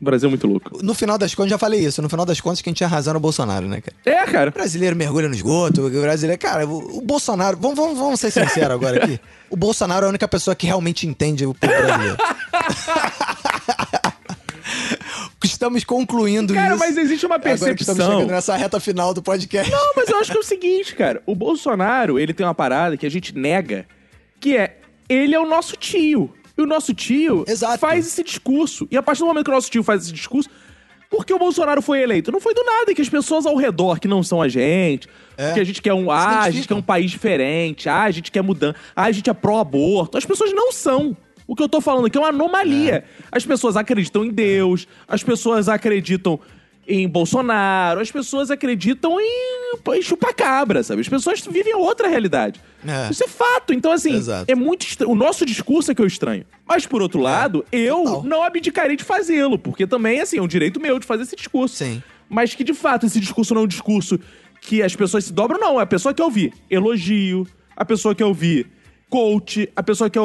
[0.00, 0.78] O Brasil é muito louco.
[0.82, 2.02] No final das contas, já falei isso.
[2.02, 3.96] No final das contas, quem tinha razão era o Bolsonaro, né, cara?
[4.04, 4.50] É, cara.
[4.50, 6.40] O brasileiro mergulha no esgoto, o brasileiro.
[6.40, 7.56] Cara, o, o Bolsonaro.
[7.58, 9.20] Vamos, vamos, vamos ser sinceros agora aqui.
[9.48, 12.16] O Bolsonaro é a única pessoa que realmente entende o povo brasileiro.
[15.44, 16.78] Estamos concluindo Cara, isso.
[16.78, 18.12] mas existe uma Agora que estamos percepção.
[18.20, 19.70] chegando nessa reta final do podcast.
[19.70, 21.22] Não, mas eu acho que é o seguinte, cara.
[21.24, 23.86] O Bolsonaro, ele tem uma parada que a gente nega,
[24.40, 24.76] que é,
[25.08, 26.34] ele é o nosso tio.
[26.56, 27.78] E o nosso tio Exato.
[27.78, 28.86] faz esse discurso.
[28.90, 30.48] E a partir do momento que o nosso tio faz esse discurso,
[31.10, 32.32] por que o Bolsonaro foi eleito?
[32.32, 35.08] Não foi do nada, é que as pessoas ao redor que não são a gente,
[35.36, 35.52] É.
[35.52, 38.30] que a gente quer um, ah, a gente quer um país diferente, ah, a gente
[38.32, 40.16] quer mudança, ah, a gente é pró-aborto.
[40.18, 41.16] As pessoas não são.
[41.46, 43.04] O que eu tô falando aqui é uma anomalia.
[43.30, 46.40] As pessoas acreditam em Deus, as pessoas acreditam
[46.86, 51.00] em Bolsonaro, as pessoas acreditam em, em chupacabra, sabe?
[51.00, 52.60] As pessoas vivem outra realidade.
[52.86, 53.10] É.
[53.10, 53.72] Isso é fato.
[53.72, 54.50] Então, assim, Exato.
[54.50, 55.10] é muito estranho.
[55.10, 56.44] O nosso discurso é que eu estranho.
[56.66, 58.22] Mas, por outro lado, eu total.
[58.24, 61.76] não abdicarei de fazê-lo, porque também, assim, é um direito meu de fazer esse discurso.
[61.76, 62.02] Sim.
[62.28, 64.20] Mas que, de fato, esse discurso não é um discurso
[64.60, 65.80] que as pessoas se dobram, não.
[65.80, 67.46] É a pessoa que eu ouvir elogio,
[67.76, 68.66] a pessoa que eu ouvir
[69.10, 70.24] coach, a pessoa que eu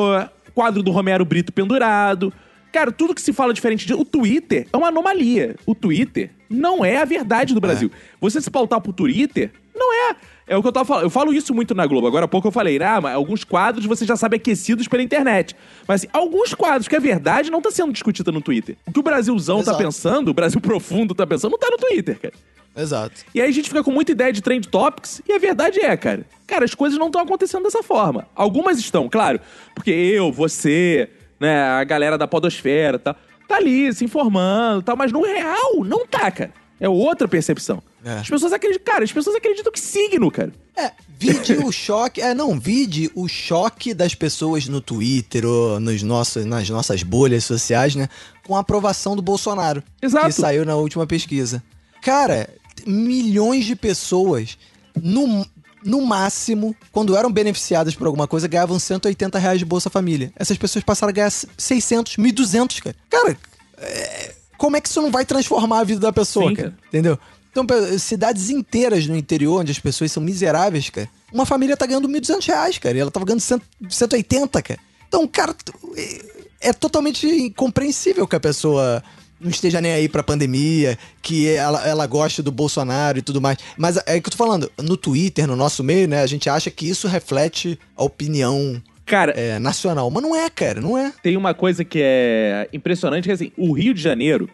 [0.53, 2.31] quadro do Romero Brito pendurado.
[2.71, 3.93] Cara, tudo que se fala diferente de.
[3.93, 5.55] O Twitter é uma anomalia.
[5.65, 7.91] O Twitter não é a verdade do Brasil.
[8.19, 10.15] Você se pautar pro Twitter, não é.
[10.47, 11.03] É o que eu tava falando.
[11.03, 12.07] Eu falo isso muito na Globo.
[12.07, 15.55] Agora há pouco eu falei, ah, mas alguns quadros você já sabe aquecidos pela internet.
[15.87, 18.75] Mas assim, alguns quadros que é verdade não tá sendo discutida no Twitter.
[18.85, 19.77] O que o Brasilzão tá Exato.
[19.77, 22.33] pensando, o Brasil profundo tá pensando, não tá no Twitter, cara.
[22.75, 23.21] Exato.
[23.33, 25.95] E aí a gente fica com muita ideia de trend topics, e a verdade é,
[25.97, 28.27] cara, cara, as coisas não estão acontecendo dessa forma.
[28.35, 29.39] Algumas estão, claro,
[29.75, 31.09] porque eu, você,
[31.41, 33.15] né, a galera da podosfera, tá,
[33.47, 36.53] tá ali se informando, tal, mas no real não tá, cara.
[36.79, 37.81] É outra percepção.
[38.03, 38.13] É.
[38.13, 40.51] As pessoas acreditam, cara, as pessoas acreditam que signo, cara.
[40.75, 42.19] É, vide o choque.
[42.19, 47.43] É, não, vide o choque das pessoas no Twitter ou nos nossos, nas nossas bolhas
[47.43, 48.09] sociais, né?
[48.43, 49.83] Com a aprovação do Bolsonaro.
[50.01, 50.25] Exato.
[50.25, 51.61] Que saiu na última pesquisa.
[52.01, 52.49] Cara,
[52.87, 54.57] milhões de pessoas,
[54.99, 55.45] no,
[55.83, 60.31] no máximo, quando eram beneficiadas por alguma coisa, ganhavam 180 reais de Bolsa Família.
[60.35, 62.95] Essas pessoas passaram a ganhar 600, 1.200, cara.
[63.09, 63.37] Cara,
[63.77, 66.69] é, como é que isso não vai transformar a vida da pessoa, Sim, cara?
[66.69, 66.81] cara.
[66.87, 67.19] Entendeu?
[67.51, 67.65] Então,
[67.99, 72.45] cidades inteiras no interior, onde as pessoas são miseráveis, cara, uma família tá ganhando 1.200
[72.47, 74.79] reais, cara, e ela tava ganhando 100, 180, cara.
[75.07, 75.53] Então, cara,
[75.97, 76.21] é,
[76.69, 79.03] é totalmente incompreensível que a pessoa
[79.41, 83.57] não esteja nem aí pra pandemia, que ela, ela goste do Bolsonaro e tudo mais.
[83.77, 86.69] Mas é que eu tô falando, no Twitter, no nosso meio, né, a gente acha
[86.69, 90.09] que isso reflete a opinião Cara, é, nacional.
[90.09, 91.11] Mas não é, cara, não é.
[91.21, 94.49] tem uma coisa que é impressionante, que assim, o Rio de Janeiro,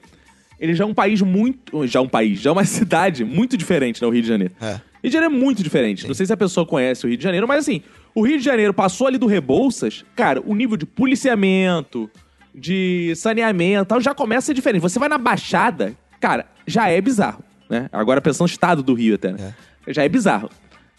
[0.60, 1.86] ele já é um país muito...
[1.86, 4.54] Já é um país, já é uma cidade muito diferente, né, o Rio de Janeiro.
[4.62, 4.82] É.
[5.04, 6.08] Rio de Janeiro é muito diferente.
[6.08, 7.82] Não sei se a pessoa conhece o Rio de Janeiro, mas assim,
[8.16, 12.10] o Rio de Janeiro passou ali do Rebouças, cara, o nível de policiamento,
[12.58, 14.82] de saneamento e tal, já começa a ser diferente.
[14.82, 17.88] Você vai na Baixada, cara, já é bizarro, né?
[17.92, 19.54] Agora pensando no estado do Rio até, né?
[19.88, 20.50] Já é bizarro.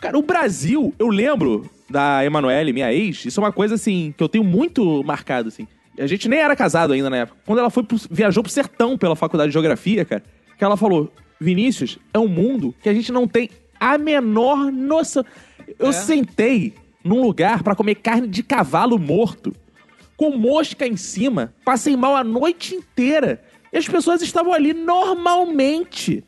[0.00, 4.22] Cara, o Brasil, eu lembro da Emanuele, minha ex, isso é uma coisa assim, que
[4.22, 5.66] eu tenho muito marcado, assim.
[5.98, 7.38] A gente nem era casado ainda na época.
[7.44, 10.22] Quando ela foi pro- viajou pro sertão pela faculdade de geografia, cara,
[10.56, 13.50] que ela falou: Vinícius, é um mundo que a gente não tem
[13.80, 15.24] a menor noção.
[15.76, 19.52] Eu sentei num lugar pra comer carne de cavalo morto,
[20.18, 23.40] com mosca em cima, passei mal a noite inteira.
[23.72, 26.24] E as pessoas estavam ali normalmente.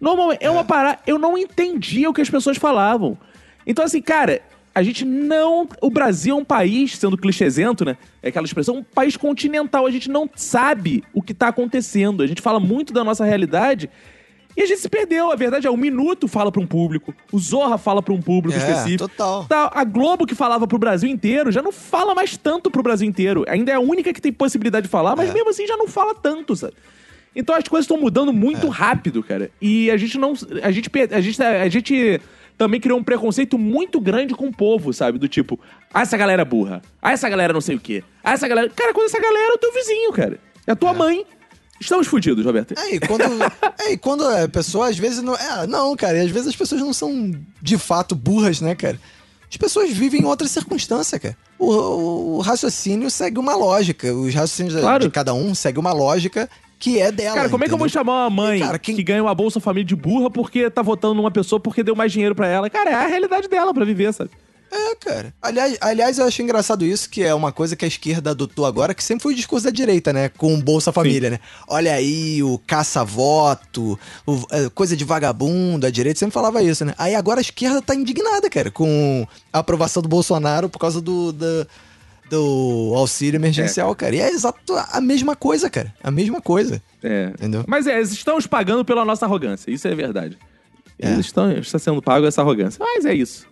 [0.00, 1.00] Normalmente, é uma parada.
[1.06, 3.18] Eu não entendia o que as pessoas falavam.
[3.66, 4.40] Então, assim, cara,
[4.74, 5.68] a gente não.
[5.82, 7.98] O Brasil é um país, sendo clichêsento, né?
[8.22, 9.86] É aquela expressão, um país continental.
[9.86, 12.22] A gente não sabe o que tá acontecendo.
[12.22, 13.90] A gente fala muito da nossa realidade.
[14.58, 15.30] E a gente se perdeu.
[15.30, 18.58] A verdade é, o Minuto fala pra um público, o Zorra fala pra um público
[18.58, 19.08] É, específico.
[19.08, 19.44] total.
[19.44, 23.08] Tá, A Globo, que falava pro Brasil inteiro, já não fala mais tanto pro Brasil
[23.08, 23.44] inteiro.
[23.48, 25.32] Ainda é a única que tem possibilidade de falar, mas É.
[25.32, 26.74] mesmo assim já não fala tanto, sabe?
[27.36, 28.70] Então as coisas estão mudando muito É.
[28.70, 29.48] rápido, cara.
[29.62, 30.32] E a gente não.
[30.60, 32.20] A gente, a gente, a gente
[32.56, 35.20] também criou um preconceito muito grande com o povo, sabe?
[35.20, 35.60] Do tipo,
[35.94, 36.82] ah, essa galera é burra.
[37.00, 38.02] Ah, essa galera não sei o quê.
[38.24, 38.68] Ah, essa galera.
[38.70, 40.36] Cara, quando essa galera é o teu vizinho, cara.
[40.66, 41.24] É a tua mãe.
[41.80, 42.74] Estamos fudidos, Roberto.
[42.78, 43.22] É, e quando,
[43.80, 45.34] é, e quando a pessoa às vezes não.
[45.36, 48.98] É, não, cara, e às vezes as pessoas não são de fato burras, né, cara?
[49.50, 51.36] As pessoas vivem em outra circunstância, cara.
[51.58, 54.12] O, o- o raciocínio segue uma lógica.
[54.12, 55.04] Os raciocínios de- Claro.
[55.04, 57.34] de cada um segue uma lógica que é dela.
[57.36, 58.00] Cara, como é que eu vou entendeu?
[58.04, 61.14] chamar uma mãe Cara, quem- que ganha uma Bolsa Família de burra porque tá votando
[61.14, 62.68] numa pessoa porque deu mais dinheiro pra ela?
[62.68, 64.30] Cara, é a realidade dela pra viver, sabe?
[64.70, 65.34] É, cara.
[65.40, 68.92] Aliás, aliás, eu achei engraçado isso, que é uma coisa que a esquerda adotou agora,
[68.94, 70.28] que sempre foi o discurso da direita, né?
[70.28, 71.40] Com o Bolsa Família, né?
[71.66, 73.98] Olha aí, o caça-voto,
[74.50, 76.94] é, coisa de vagabundo, a direita sempre falava isso, né?
[76.98, 81.32] Aí agora a esquerda tá indignada, cara, com a aprovação do Bolsonaro por causa do.
[81.32, 81.66] da-
[82.30, 84.14] do auxílio emergencial, cara.
[84.14, 85.94] E é exato a mesma coisa, cara.
[86.04, 86.82] A mesma coisa.
[87.02, 87.30] É.
[87.32, 87.64] Entendeu?
[87.66, 89.70] Mas é, eles estamos pagando pela nossa arrogância.
[89.70, 90.36] Isso é verdade.
[90.98, 91.10] É.
[91.10, 92.78] Eles estão está sendo pago essa arrogância.
[92.84, 93.46] Mas é isso.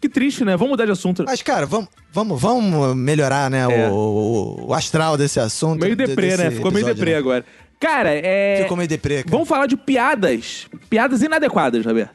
[0.00, 0.56] Que triste, né?
[0.56, 1.24] Vamos mudar de assunto.
[1.26, 3.88] Mas, cara, vamos, vamos, vamos melhorar, né, É.
[3.90, 5.80] o, o- astral desse assunto.
[5.80, 6.50] meio de- deprê, né?
[6.52, 7.16] Ficou meio deprê né?
[7.16, 7.44] agora.
[7.80, 8.60] Cara, é.
[8.62, 9.30] Ficou meio deprê, cara.
[9.30, 10.66] Vamos falar de piadas.
[10.88, 12.10] Piadas inadequadas, Roberto.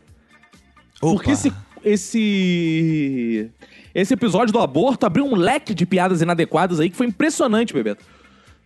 [1.02, 1.14] Opa.
[1.16, 1.52] Porque esse,
[1.84, 3.50] esse.
[3.94, 8.04] Esse episódio do aborto abriu um leque de piadas inadequadas aí que foi impressionante, Bebeto.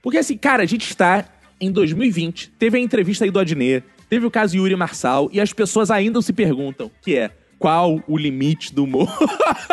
[0.02, 1.26] Porque assim, cara, a gente está
[1.60, 5.52] em 2020, teve a entrevista aí do Adnet, teve o caso Yuri Marçal, e as
[5.52, 9.10] pessoas ainda se perguntam, que é, qual o limite do humor?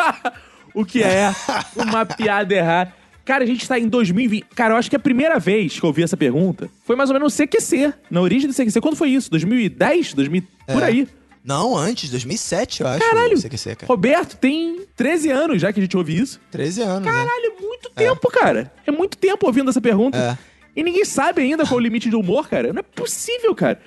[0.73, 1.31] o que é
[1.75, 2.93] uma piada errada?
[3.23, 4.45] Cara, a gente tá em 2020.
[4.55, 7.15] Cara, eu acho que a primeira vez que eu ouvi essa pergunta foi mais ou
[7.15, 8.79] menos no CQC, na origem do CQC.
[8.81, 9.31] Quando foi isso?
[9.31, 10.13] 2010?
[10.13, 10.85] 2000, Por É.
[10.85, 11.07] aí.
[11.43, 12.99] Não, antes, 2007, eu acho.
[13.07, 13.39] Caralho!
[13.39, 13.87] CQC, cara.
[13.87, 16.39] Roberto, tem 13 anos já que a gente ouve isso.
[16.51, 17.11] 13 anos, né?
[17.11, 18.71] Caralho, é muito tempo, cara.
[18.85, 20.17] É muito tempo ouvindo essa pergunta.
[20.17, 20.37] É.
[20.75, 22.73] E ninguém sabe ainda qual é o limite do humor, cara.
[22.73, 23.79] Não é possível, cara.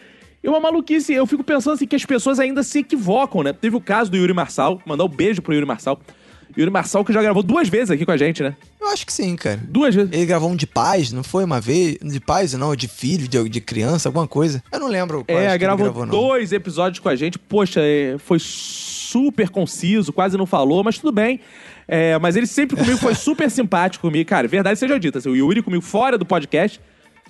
[0.42, 1.12] É uma maluquice.
[1.12, 3.52] Eu fico pensando assim que as pessoas ainda se equivocam, né?
[3.52, 4.80] Teve o caso do Yuri Marçal.
[4.86, 6.00] Mandar um beijo pro Yuri Marçal.
[6.56, 8.56] Yuri Marçal que já gravou duas vezes aqui com a gente, né?
[8.80, 9.60] Eu acho que sim, cara.
[9.68, 10.10] Duas vezes.
[10.12, 11.98] Ele gravou um de paz, não foi uma vez?
[12.02, 14.62] De paz, não, de filho, de, de criança, alguma coisa.
[14.72, 17.38] Eu não lembro qual É, gravou, gravou, dois episódios com a gente.
[17.38, 21.40] Poxa, é, foi super conciso, quase não falou, mas tudo bem.
[21.86, 24.28] É, mas ele sempre comigo foi super simpático comigo.
[24.28, 26.80] Cara, verdade seja dita, assim, o Yuri comigo fora do podcast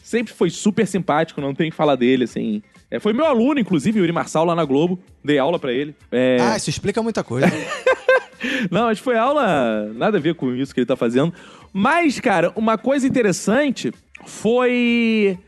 [0.09, 2.63] sempre foi super simpático, não tem que falar dele, assim.
[2.91, 4.99] É, foi meu aluno, inclusive, Yuri Marçal, lá na Globo.
[5.23, 5.95] Dei aula pra ele.
[6.11, 7.47] É, Ah, isso explica muita coisa.
[8.71, 11.33] não, mas foi aula, nada a ver com isso que ele tá fazendo.
[11.73, 13.93] Mas, cara, uma coisa interessante
[14.25, 15.39] foi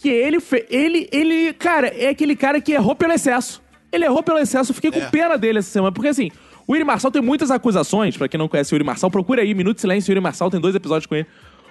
[0.00, 3.62] que ele, fe- ele, ele, cara, é aquele cara que errou pelo excesso.
[3.90, 5.08] Ele errou pelo excesso, eu fiquei com É.
[5.10, 6.30] pena dele essa semana, porque assim,
[6.66, 9.54] o Yuri Marçal tem muitas acusações, pra quem não conhece o Yuri Marçal, procura aí,
[9.54, 11.26] Minuto de Silêncio, Yuri Marçal, tem dois episódios com ele.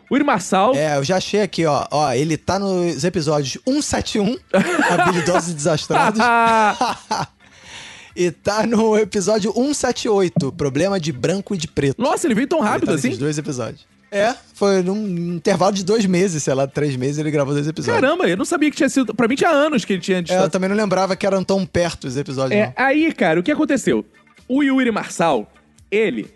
[0.10, 0.76] O Yuri Marçal.
[0.76, 1.86] É, eu já achei aqui, ó.
[1.92, 4.38] Ó, ele tá nos episódios 171,
[4.92, 6.20] Habilidosos e Desastrados.
[8.16, 12.02] e tá no episódio 178, Problema de Branco e de Preto.
[12.02, 13.16] Nossa, ele veio tão Ele rápido tá assim?
[13.18, 13.86] dois episódios.
[14.12, 18.00] É, foi num intervalo de dois meses, sei lá, três meses ele gravou dois episódios.
[18.00, 19.14] Caramba, eu não sabia que tinha sido.
[19.14, 21.66] Pra mim tinha anos que ele tinha É, eu também não lembrava que eram tão
[21.66, 22.74] perto os episódios, É, não.
[22.78, 24.06] aí, cara, o que aconteceu?
[24.48, 25.52] O Yuri Marçal,
[25.92, 26.28] ele,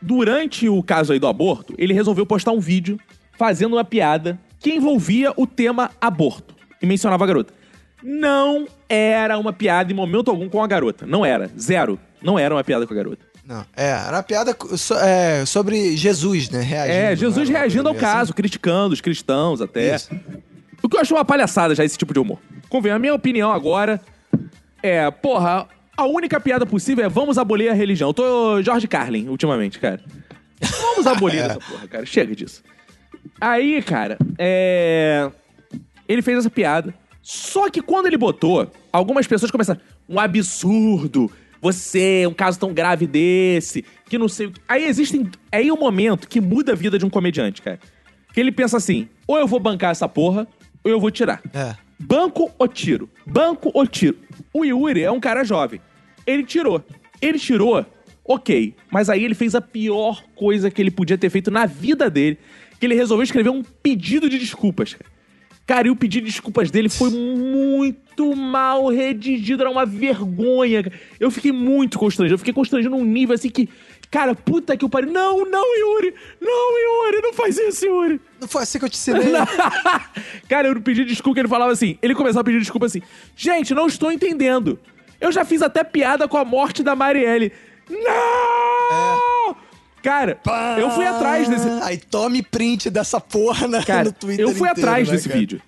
[0.00, 2.98] durante o caso aí do aborto, ele resolveu postar um vídeo
[3.38, 7.52] fazendo uma piada que envolvia o tema aborto e mencionava a garota.
[8.02, 11.06] Não era uma piada em momento algum com a garota.
[11.06, 11.50] Não era.
[11.58, 11.98] Zero.
[12.22, 13.24] Não era uma piada com a garota.
[13.44, 16.60] Não, é, era uma piada so- é, sobre Jesus, né?
[16.62, 16.96] Reagindo.
[16.98, 19.94] É, não Jesus reagindo ao meio caso, criticando os cristãos até.
[19.94, 20.10] Isso.
[20.82, 22.38] O que eu acho uma palhaçada já esse tipo de humor.
[22.68, 24.00] Convenha, a minha opinião agora
[24.82, 28.10] é, porra, a única piada possível é vamos abolir a religião.
[28.10, 30.00] Eu tô George Carlin ultimamente, cara.
[30.80, 32.06] Vamos abolir essa porra, cara.
[32.06, 32.62] Chega disso.
[33.40, 35.30] Aí, cara, é.
[36.08, 36.94] Ele fez essa piada.
[37.22, 39.80] Só que quando ele botou, algumas pessoas começaram.
[40.08, 41.30] Um absurdo.
[41.60, 44.60] Você, um caso tão grave desse, que não sei o que.
[44.68, 45.28] Aí existem.
[45.50, 47.80] É aí o momento que muda a vida de um comediante, cara.
[48.32, 50.46] Que ele pensa assim: ou eu vou bancar essa porra,
[50.84, 51.40] ou eu vou tirar.
[51.52, 51.74] É.
[51.98, 53.08] Banco ou tiro?
[53.26, 54.16] Banco ou tiro?
[54.52, 55.80] O Yuri é um cara jovem.
[56.26, 56.84] Ele tirou.
[57.20, 57.84] Ele tirou,
[58.24, 58.74] ok.
[58.90, 62.38] Mas aí ele fez a pior coisa que ele podia ter feito na vida dele.
[62.78, 64.96] Que ele resolveu escrever um pedido de desculpas,
[65.66, 65.88] cara.
[65.88, 70.84] E o pedido de desculpas dele foi muito mal redigido, era uma vergonha.
[71.18, 72.34] Eu fiquei muito constrangido.
[72.34, 73.68] Eu fiquei constrangido num nível assim que.
[74.10, 75.10] Cara, puta que o pariu.
[75.10, 76.14] Não, não, Yuri!
[76.40, 78.20] Não, Yuri, não faz isso, Yuri!
[78.40, 79.32] Não foi assim que eu te ensinei.
[80.48, 81.98] Cara, eu pedi desculpa, ele falava assim.
[82.00, 83.02] Ele começava a pedir desculpa assim.
[83.34, 84.78] Gente, não estou entendendo.
[85.20, 87.52] Eu já fiz até piada com a morte da Marielle.
[87.88, 89.56] Não!
[90.02, 90.38] Cara,
[90.78, 91.66] eu fui atrás desse.
[91.82, 95.28] Aí tome print dessa porra na, Cara, no Twitter eu fui inteiro, atrás né, desse
[95.28, 95.40] cara?
[95.40, 95.62] vídeo.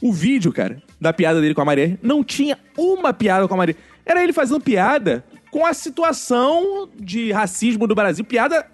[0.00, 3.56] O vídeo, cara, da piada dele com a Marielle, não tinha uma piada com a
[3.56, 3.80] Marielle.
[4.04, 5.24] Era ele fazendo piada
[5.56, 8.22] com a situação de racismo do Brasil.
[8.22, 8.66] Piada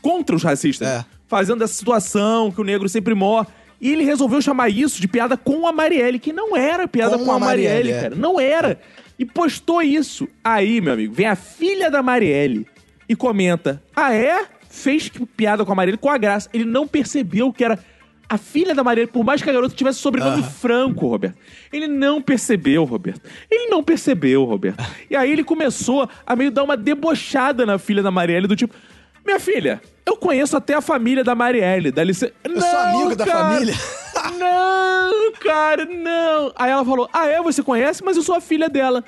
[0.00, 0.88] contra os racistas.
[0.88, 1.04] É.
[1.28, 3.48] Fazendo essa situação que o negro sempre morre.
[3.78, 7.26] E ele resolveu chamar isso de piada com a Marielle, que não era piada com,
[7.26, 8.00] Com a Marielle, Marielle, é.
[8.00, 8.14] cara.
[8.14, 8.80] Não era.
[9.18, 10.26] E postou isso.
[10.42, 12.66] Aí, meu amigo, vem a filha da Marielle
[13.06, 14.46] e comenta: Ah, é?
[14.70, 16.48] Fez piada com a Marielle com a graça.
[16.54, 17.78] Ele não percebeu que era
[18.30, 21.36] a filha da Marielle, por mais que a garota tivesse sobrenome Franco, Roberto.
[21.72, 23.28] Ele não percebeu, Roberto.
[23.50, 24.80] Ele não percebeu, Roberto.
[25.10, 28.72] E aí ele começou a meio dar uma debochada na filha da Marielle, do tipo.
[29.26, 31.90] Minha filha, eu conheço até a família da Marielle.
[31.90, 32.32] Dá licença.
[32.44, 33.74] Eu sou amigo da família.
[34.38, 36.52] Não, cara, não.
[36.56, 37.42] Aí ela falou: Ah, é?
[37.42, 38.04] Você conhece?
[38.04, 39.04] Mas eu sou a filha dela.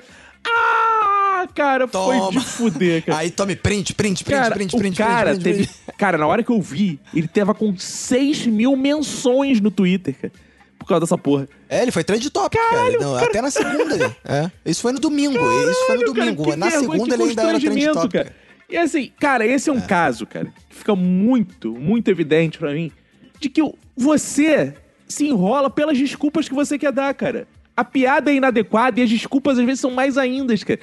[0.47, 2.31] Ah, cara, foi Toma.
[2.31, 3.17] de fuder, cara.
[3.19, 5.67] Aí tome print, print, print, Cara, print, o print, cara print, teve.
[5.67, 5.79] print.
[5.97, 10.33] Cara, na hora que eu vi, ele tava com 6 mil menções no Twitter, cara.
[10.79, 11.47] Por causa dessa porra.
[11.69, 13.03] É, ele foi trend top, Caralho, cara.
[13.05, 13.25] Não, cara.
[13.27, 14.17] Até na segunda.
[14.25, 14.51] É.
[14.65, 15.37] Isso foi no domingo.
[15.37, 16.43] Isso foi no Caralho, cara, domingo.
[16.43, 18.09] que na vergonha, segunda ele ainda era trend top.
[18.09, 18.35] cara.
[18.69, 22.91] E assim, cara, esse é um caso, cara, que fica muito, muito evidente pra mim,
[23.39, 24.73] de que o- você
[25.07, 27.47] se enrola pelas desculpas que você quer dar, cara.
[27.75, 30.79] A piada é inadequada e as desculpas às vezes são mais ainda, cara.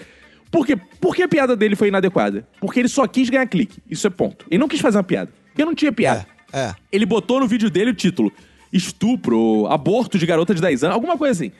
[0.50, 0.76] Por quê?
[1.00, 2.46] Por que a piada dele foi inadequada?
[2.60, 3.80] Porque ele só quis ganhar clique.
[3.88, 4.44] Isso é ponto.
[4.50, 5.30] Ele não quis fazer uma piada.
[5.48, 6.26] Porque não tinha piada.
[6.52, 6.74] É, é.
[6.90, 8.32] Ele botou no vídeo dele o título:
[8.72, 11.52] Estupro, aborto de garota de 10 anos, alguma coisa assim.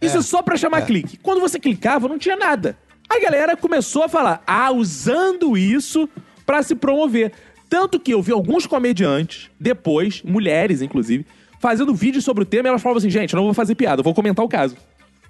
[0.00, 1.18] Isso é, só pra chamar clique.
[1.18, 2.78] Quando você clicava, não tinha nada.
[3.08, 6.08] A galera começou a falar, ah, usando isso
[6.46, 7.32] pra se promover.
[7.68, 11.26] Tanto que eu vi alguns comediantes, depois, mulheres inclusive,
[11.60, 14.04] fazendo vídeos sobre o tema elas falavam assim: gente, eu não vou fazer piada, eu
[14.04, 14.76] vou comentar o caso.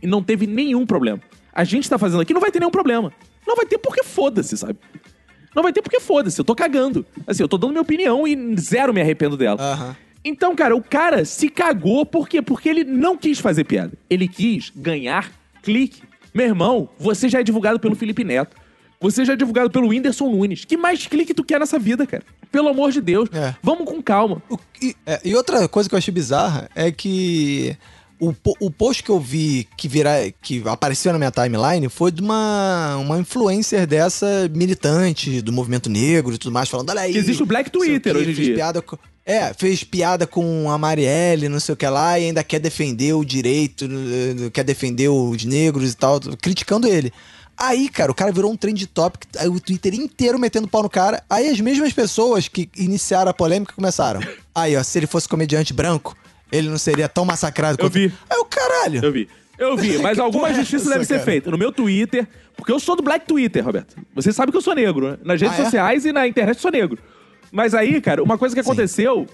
[0.02, 1.20] E não teve nenhum problema.
[1.52, 3.12] A gente tá fazendo aqui, não vai ter nenhum problema.
[3.46, 4.78] Não vai ter porque foda-se, sabe?
[5.54, 7.04] Não vai ter porque foda-se, eu tô cagando.
[7.26, 9.60] Assim, eu tô dando minha opinião e zero me arrependo dela.
[9.60, 9.96] Aham.
[10.24, 12.42] Então, cara, o cara se cagou por quê?
[12.42, 13.92] Porque ele não quis fazer piada.
[14.08, 16.02] Ele quis ganhar clique.
[16.32, 18.56] Meu irmão, você já é divulgado pelo Felipe Neto.
[19.00, 20.64] Você já é divulgado pelo Whindersson Nunes.
[20.66, 22.22] Que mais clique tu quer nessa vida, cara?
[22.52, 23.28] Pelo amor de Deus.
[23.32, 23.54] É.
[23.62, 24.42] Vamos com calma.
[24.50, 27.74] O- e, é, e outra coisa que eu achei bizarra é que
[28.20, 32.20] o, o post que eu vi que, virar, que apareceu na minha timeline foi de
[32.20, 37.16] uma, uma influencer dessa militante do movimento negro e tudo mais, falando: olha aí.
[37.16, 38.54] Existe o Black Twitter quê, hoje em fez dia.
[38.56, 42.44] Piada com, é, fez piada com a Marielle, não sei o que lá, e ainda
[42.44, 43.88] quer defender o direito,
[44.52, 47.10] quer defender os negros e tal, criticando ele.
[47.62, 50.88] Aí, cara, o cara virou um trend topic, aí o Twitter inteiro metendo pau no
[50.88, 51.22] cara.
[51.28, 54.20] Aí as mesmas pessoas que iniciaram a polêmica começaram.
[54.54, 56.16] Aí, ó, se ele fosse comediante branco,
[56.50, 58.10] ele não seria tão massacrado Eu vi.
[58.30, 59.04] Aí o caralho.
[59.04, 59.28] Eu vi.
[59.58, 61.24] Eu vi, mas alguma é justiça essa, deve ser cara?
[61.26, 61.50] feita.
[61.50, 63.94] No meu Twitter, porque eu sou do Black Twitter, Roberto.
[64.14, 65.18] Você sabe que eu sou negro, né?
[65.22, 65.64] Nas redes Ah, é?
[65.66, 66.98] sociais e na internet eu sou negro.
[67.52, 69.26] Mas aí, cara, uma coisa que aconteceu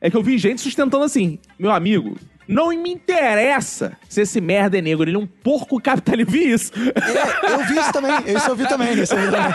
[0.00, 2.16] é que eu vi gente sustentando assim, meu amigo,
[2.48, 6.30] não me interessa se esse merda é negro, ele é um porco capitalista.
[6.30, 6.72] Vi isso.
[6.74, 9.54] É, eu vi isso também, isso eu vi também, isso eu vi também.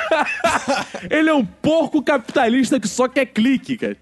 [1.10, 3.98] ele é um porco capitalista que só quer clique, cara.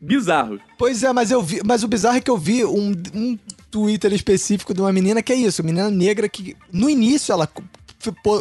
[0.00, 0.60] Bizarro.
[0.78, 3.38] Pois é, mas eu vi, mas o bizarro é que eu vi um, um
[3.70, 7.48] Twitter específico de uma menina que é isso, menina negra que no início ela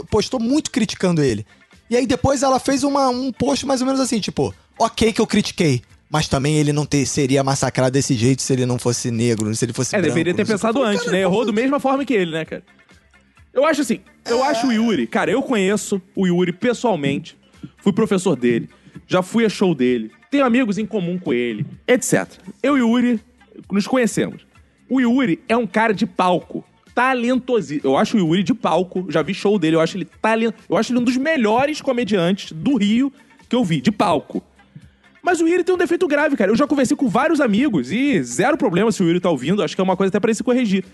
[0.09, 1.45] postou muito criticando ele.
[1.89, 5.21] E aí depois ela fez uma, um post mais ou menos assim, tipo, ok que
[5.21, 5.81] eu critiquei,
[6.15, 9.65] mas também ele não ter, seria massacrado desse jeito se ele não fosse negro, se
[9.65, 11.23] ele fosse É, branco, deveria ter pensado antes, Cara, né?
[11.23, 12.63] Errou da mesma forma que ele, né, cara?
[13.53, 17.37] Eu acho assim, eu acho o Yuri, cara, eu conheço o Yuri pessoalmente,
[17.79, 18.69] fui professor dele,
[19.05, 22.25] já fui a show dele, tenho amigos em comum com ele, etc.
[22.63, 23.19] Eu e o Yuri
[23.69, 24.47] nos conhecemos.
[24.89, 26.63] O Yuri é um cara de palco,
[26.93, 27.91] talentosíssimo.
[27.91, 30.55] Eu acho o Yuri de palco, já vi show dele, eu acho ele talent...
[30.69, 33.11] eu acho ele um dos melhores comediantes do Rio
[33.49, 34.41] que eu vi, de palco.
[35.25, 36.51] Mas o Yuri tem um defeito grave, cara.
[36.51, 39.63] Eu já conversei com vários amigos e zero problema se o Yuri tá ouvindo.
[39.63, 40.85] Acho que é uma coisa até pra ele se corrigir.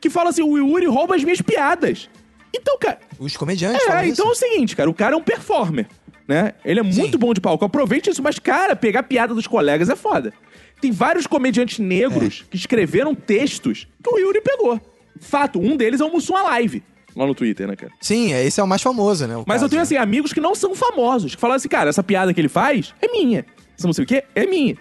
[0.00, 2.10] Que fala assim: o Yuri rouba as minhas piadas.
[2.52, 2.98] Então, cara.
[3.20, 4.12] Os comediantes É, isso.
[4.14, 4.90] então é o seguinte, cara.
[4.90, 5.86] O cara é um performer,
[6.26, 6.54] né?
[6.64, 7.64] Ele é muito bom de palco.
[7.64, 10.32] Aproveite isso, mas, cara, pegar piada dos colegas é foda.
[10.80, 11.82] Tem vários comediantes É.
[11.84, 14.80] negros que escreveram textos que o Yuri pegou.
[15.20, 16.82] Fato, um deles é o Mussum Live
[17.14, 17.92] lá no Twitter, né, cara?
[18.00, 19.34] Sim, é, esse é o mais famoso, né?
[19.34, 19.82] Mas eu caso, tenho, né?
[19.82, 22.94] assim, amigos que não são famosos, que falam assim, cara, essa piada que ele faz
[23.02, 23.44] é minha.
[23.78, 24.76] Essa não sei o quê é minha.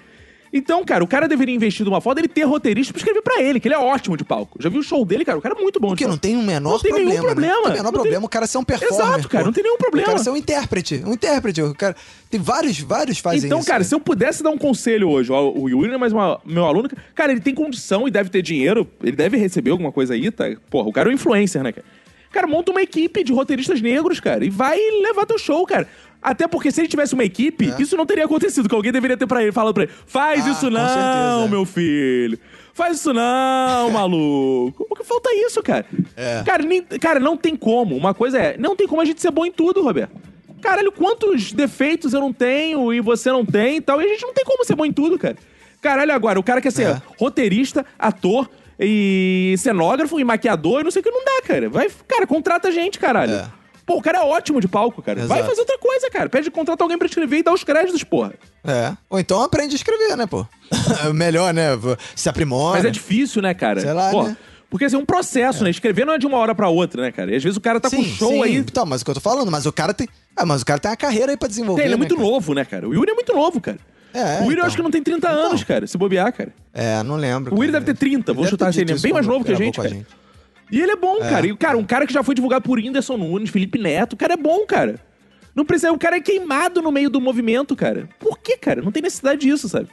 [0.52, 3.60] Então, cara, o cara deveria investir numa foto dele ter roteirista pra escrever pra ele,
[3.60, 4.58] que ele é ótimo de palco.
[4.62, 6.38] Já vi o show dele, cara, o cara é muito bom de Porque não tem
[6.38, 7.10] o menor Não tem problema.
[7.12, 7.54] nenhum problema.
[7.54, 7.58] Né?
[7.58, 8.95] Não tem o menor Não tem- problema o cara ser um performer.
[8.95, 9.48] Exato, cara, pô.
[9.48, 10.08] não tem nenhum problema.
[10.08, 11.04] O cara ser um intérprete.
[11.06, 11.62] Um intérprete.
[11.62, 11.95] O cara...
[12.30, 13.68] Tem vários, vários fazem Então, isso.
[13.68, 13.84] cara, né?
[13.84, 16.89] se eu pudesse dar um conselho hoje, ó, o Yuri é mais uma- meu aluno,
[17.14, 20.45] cara, ele tem condição e deve ter dinheiro, ele deve receber alguma coisa aí, tá?
[20.70, 21.86] Porra, o cara é um influencer, né, cara?
[22.32, 25.88] Cara, monta uma equipe de roteiristas negros, cara, e vai levar teu show, cara.
[26.30, 29.26] Até porque se ele tivesse uma equipe, isso não teria acontecido, que alguém deveria ter
[29.26, 30.50] pra ele, falando pra ele, faz É.
[30.50, 31.48] Ah, isso não, certeza, é.
[31.48, 32.40] meu filho.
[32.74, 34.86] Faz isso não, maluco.
[34.90, 35.86] O que falta é isso, cara.
[36.18, 36.44] É.
[36.46, 37.96] Cara, nem- cara, não tem como.
[37.96, 40.12] Uma coisa é, não tem como a gente ser bom em tudo, Roberto.
[40.62, 44.02] Caralho, quantos defeitos eu não tenho e você não tem e tal.
[44.02, 45.38] E a gente não tem como ser bom em tudo, cara.
[45.82, 47.02] Caralho, agora, o cara quer ser É.
[47.18, 48.50] roteirista, ator
[48.80, 51.70] e cenógrafo e maquiador e não sei o que, não dá, cara.
[51.70, 53.34] Vai, cara, contrata a gente, caralho.
[53.34, 53.46] É.
[53.88, 55.26] Pô, o cara é ótimo de palco, cara.
[55.26, 55.50] Vai Exato.
[55.50, 56.28] fazer outra coisa, cara.
[56.28, 58.34] Pede contratar alguém pra escrever e dar os créditos, porra.
[58.66, 58.94] É.
[59.10, 60.46] Ou então aprende a escrever, né, pô?
[61.16, 61.70] Melhor, né?
[62.14, 62.80] Se aprimora.
[62.80, 63.80] Mas é difícil, né, cara?
[63.80, 64.36] Sei lá, Pô, né?
[64.70, 65.70] Porque assim, é um processo, né?
[65.70, 67.32] Escrever não é de uma hora pra outra, né, cara?
[67.32, 68.44] E às vezes o cara tá com show sim.
[68.44, 68.56] aí.
[68.58, 70.10] Então, mas o que eu tô falando, mas o cara tem.
[70.36, 71.84] Ah, mas o cara tem uma carreira aí pra desenvolver.
[71.84, 72.28] Tem, ele é né, muito cara?
[72.28, 72.90] novo, né, cara?
[72.90, 73.80] O Yuri é muito novo, cara.
[74.14, 74.66] É, o Yuri eu então.
[74.66, 76.54] acho que não tem 30 anos, cara, se bobear, cara.
[76.74, 77.56] É, não lembro.
[77.56, 79.56] O Yuri deve ter 30, vou chutar assim, ele é bem mais novo que a
[79.56, 80.06] gente, cara.
[80.72, 81.47] E ele é bom, cara.
[81.47, 84.34] E, cara, um cara que já foi divulgado por Whindersson Nunes, Felipe Neto, o cara
[84.34, 84.99] é bom, cara.
[85.55, 88.07] Não precisa, o cara é queimado no meio do movimento, cara.
[88.20, 88.82] Por que, cara?
[88.82, 89.88] Não tem necessidade disso, sabe?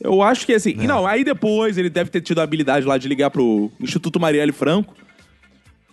[0.00, 0.76] Eu acho que assim.
[0.78, 4.20] E não, aí depois ele deve ter tido a habilidade lá de ligar pro Instituto
[4.20, 4.94] Marielle Franco.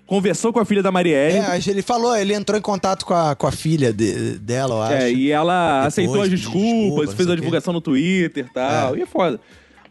[0.05, 1.39] Conversou com a filha da Marielle.
[1.39, 4.81] É, ele falou, ele entrou em contato com a, com a filha de- dela, eu
[4.83, 4.93] acho.
[4.93, 8.95] É, e ela Depois aceitou as desculpas, desculpa, fez a divulgação no Twitter e tal.
[8.95, 9.39] E é foda.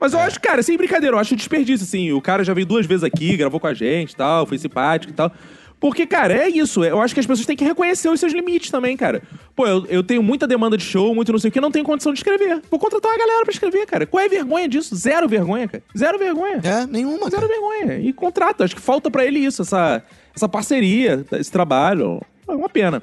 [0.04, 2.12] Mas eu acho, cara, sem brincadeira, eu acho desperdício, assim.
[2.12, 5.10] O cara já veio duas vezes aqui, gravou com a gente e tal, foi simpático
[5.10, 5.32] e tal.
[5.80, 6.84] Porque, cara, é isso.
[6.84, 9.22] Eu acho que as pessoas têm que reconhecer os seus limites também, cara.
[9.56, 11.86] Pô, eu, eu tenho muita demanda de show, muito não sei o que, não tenho
[11.86, 12.60] condição de escrever.
[12.70, 14.04] Vou contratar uma galera pra escrever, cara.
[14.04, 14.94] Qual é a vergonha disso?
[14.94, 15.82] Zero vergonha, cara.
[15.96, 16.60] Zero vergonha.
[16.62, 17.30] É, nenhuma.
[17.30, 17.48] Zero Cara.
[17.48, 17.98] vergonha.
[17.98, 18.62] E contrata.
[18.64, 20.02] Acho que falta pra ele isso, essa,
[20.36, 22.20] essa parceria, esse trabalho.
[22.46, 23.00] É uma pena.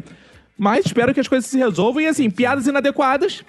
[0.55, 1.99] Mas espero que as coisas se resolvam.
[1.99, 3.43] E assim, piadas inadequadas.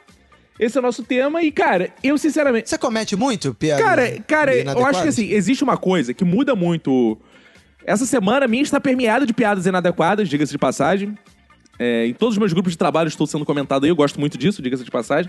[0.63, 1.43] Esse é o nosso tema.
[1.43, 2.69] E, cara, eu sinceramente.
[2.69, 3.83] Você comete muito, piada?
[3.83, 7.19] Cara, cara, eu acho que assim, existe uma coisa que muda muito.
[7.85, 11.19] Essa semana minha está permeada de piadas inadequadas, diga-se de passagem.
[11.81, 14.39] É, em todos os meus grupos de trabalho estou sendo comentado aí, eu gosto muito
[14.39, 15.29] disso, diga-se de passagem.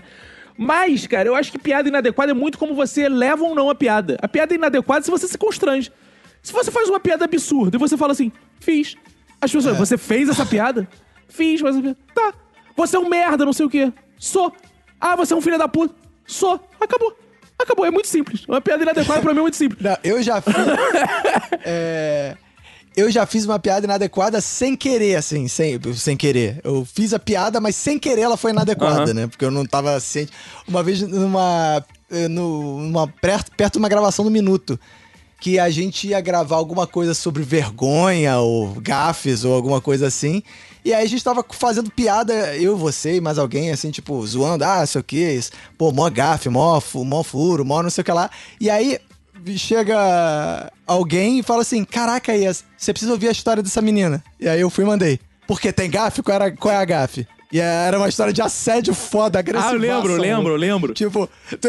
[0.56, 3.74] Mas, cara, eu acho que piada inadequada é muito como você leva ou não a
[3.74, 4.16] piada.
[4.22, 5.90] A piada é inadequada se você se constrange.
[6.40, 8.30] Se você faz uma piada absurda e você fala assim,
[8.60, 8.94] fiz.
[9.40, 10.86] As pessoas, você fez essa piada?
[11.26, 11.74] Fiz, mas.
[12.14, 12.32] Tá.
[12.76, 13.92] Você é um merda, não sei o quê.
[14.16, 14.54] Sou.
[15.06, 15.94] Ah, você é um filho da puta.
[16.26, 16.58] Sou.
[16.80, 17.14] Acabou.
[17.58, 18.44] Acabou, é muito simples.
[18.48, 19.80] Uma piada inadequada pra mim é muito simples.
[19.82, 20.54] Não, eu já fiz.
[21.64, 22.36] é,
[22.96, 26.60] eu já fiz uma piada inadequada sem querer, assim, sem, sem querer.
[26.64, 29.14] Eu fiz a piada, mas sem querer ela foi inadequada, Aham.
[29.14, 29.26] né?
[29.26, 30.32] Porque eu não tava ciente.
[30.66, 31.84] Uma vez numa.
[32.10, 34.78] eh, numa perto, perto de uma gravação do Minuto.
[35.44, 40.42] Que a gente ia gravar alguma coisa sobre vergonha ou gafes ou alguma coisa assim.
[40.82, 44.64] E aí a gente tava fazendo piada, eu, você e mais alguém, assim, tipo, zoando,
[44.64, 45.50] ah, sei o que, isso.
[45.76, 48.30] pô, mó gafe, mó, mó furo, mó não sei o que lá.
[48.58, 48.98] E aí
[49.54, 54.24] chega alguém e fala assim: Caraca, Ias, você precisa ouvir a história dessa menina.
[54.40, 55.20] E aí eu fui e mandei.
[55.46, 56.22] Porque tem gafe?
[56.22, 57.26] Qual, era, qual é a gafe?
[57.52, 59.74] E era uma história de assédio foda, Ah, agressivação.
[59.74, 60.94] eu lembro, eu lembro, eu lembro.
[60.94, 61.28] Tipo,
[61.60, 61.68] tu-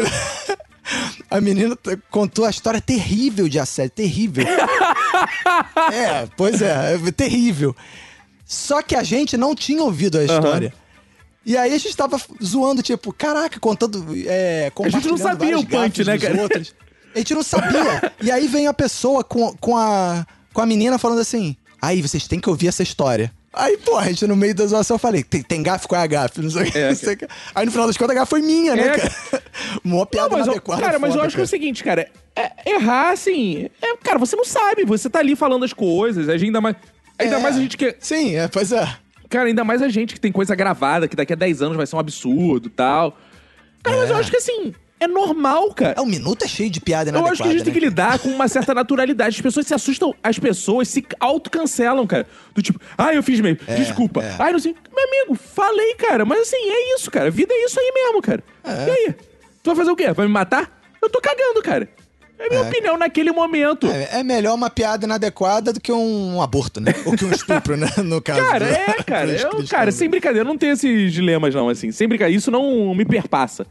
[1.30, 1.76] A menina
[2.10, 4.44] contou a história terrível de assédio, terrível.
[5.92, 7.74] é, pois é, é terrível.
[8.44, 10.72] Só que a gente não tinha ouvido a história.
[11.44, 14.04] E aí a gente tava zoando, tipo, caraca, contando.
[14.26, 16.42] É, A gente não sabia o punch, né, cara?
[16.42, 16.74] outros.
[17.14, 18.12] A gente não sabia.
[18.20, 22.26] E aí vem a pessoa com, com, a, com a menina falando assim: aí, vocês
[22.26, 23.32] têm que ouvir essa história.
[23.56, 25.88] Aí, pô, a gente no meio da zoação eu falei, tem, tem gafe?
[25.88, 26.42] Qual é a gafe?
[26.42, 26.78] Não sei o que.
[26.78, 27.26] É, que.
[27.54, 28.98] Aí no final das contas a gafe foi minha, né, É.
[28.98, 29.12] cara?
[29.82, 30.82] Mó piada Não, mas eu, inadequada.
[30.82, 31.58] cara, mas eu acho que é o cara.
[31.58, 32.08] seguinte, cara.
[32.36, 33.68] é- errar, assim.
[33.80, 34.84] é- cara, você não sabe.
[34.84, 36.28] Você tá ali falando as coisas.
[36.28, 36.76] Ainda mais.
[37.18, 37.40] Ainda É.
[37.40, 37.96] mais a gente que.
[37.98, 38.86] Sim, é, pois é.
[39.30, 41.86] Cara, ainda mais a gente que tem coisa gravada, que daqui a 10 anos vai
[41.86, 43.18] ser um absurdo e tal.
[43.82, 44.74] Cara, mas eu acho que assim.
[44.98, 45.94] É normal, cara.
[45.98, 47.86] É, um minuto é cheio de piada Eu acho que a gente tem que né?
[47.88, 49.36] lidar com uma certa naturalidade.
[49.36, 52.26] As pessoas se assustam, as pessoas se autocancelam, cara.
[52.54, 54.22] Do tipo, ah, eu fiz mesmo, desculpa.
[54.22, 54.34] é.
[54.38, 54.74] Ai, não sei.
[54.94, 56.24] Meu amigo, falei, cara.
[56.24, 57.30] Mas assim, é isso, cara.
[57.30, 58.42] Vida é isso aí mesmo, cara.
[58.64, 58.86] É.
[58.86, 59.14] E aí?
[59.62, 60.12] Tu vai fazer o quê?
[60.12, 60.80] Vai me matar?
[61.02, 61.88] Eu tô cagando, cara.
[62.38, 62.68] É minha É.
[62.68, 63.86] opinião naquele momento.
[63.86, 66.94] É, é melhor uma piada inadequada do que um aborto, né?
[67.04, 67.86] Ou que um estupro, né?
[68.04, 68.40] No caso.
[68.46, 69.30] Cara, do- é, cara.
[69.30, 71.90] Eu, cara, sem brincadeira, eu não tenho esses dilemas, não, assim.
[71.92, 72.36] Sem brincadeira.
[72.38, 73.66] Isso não me perpassa.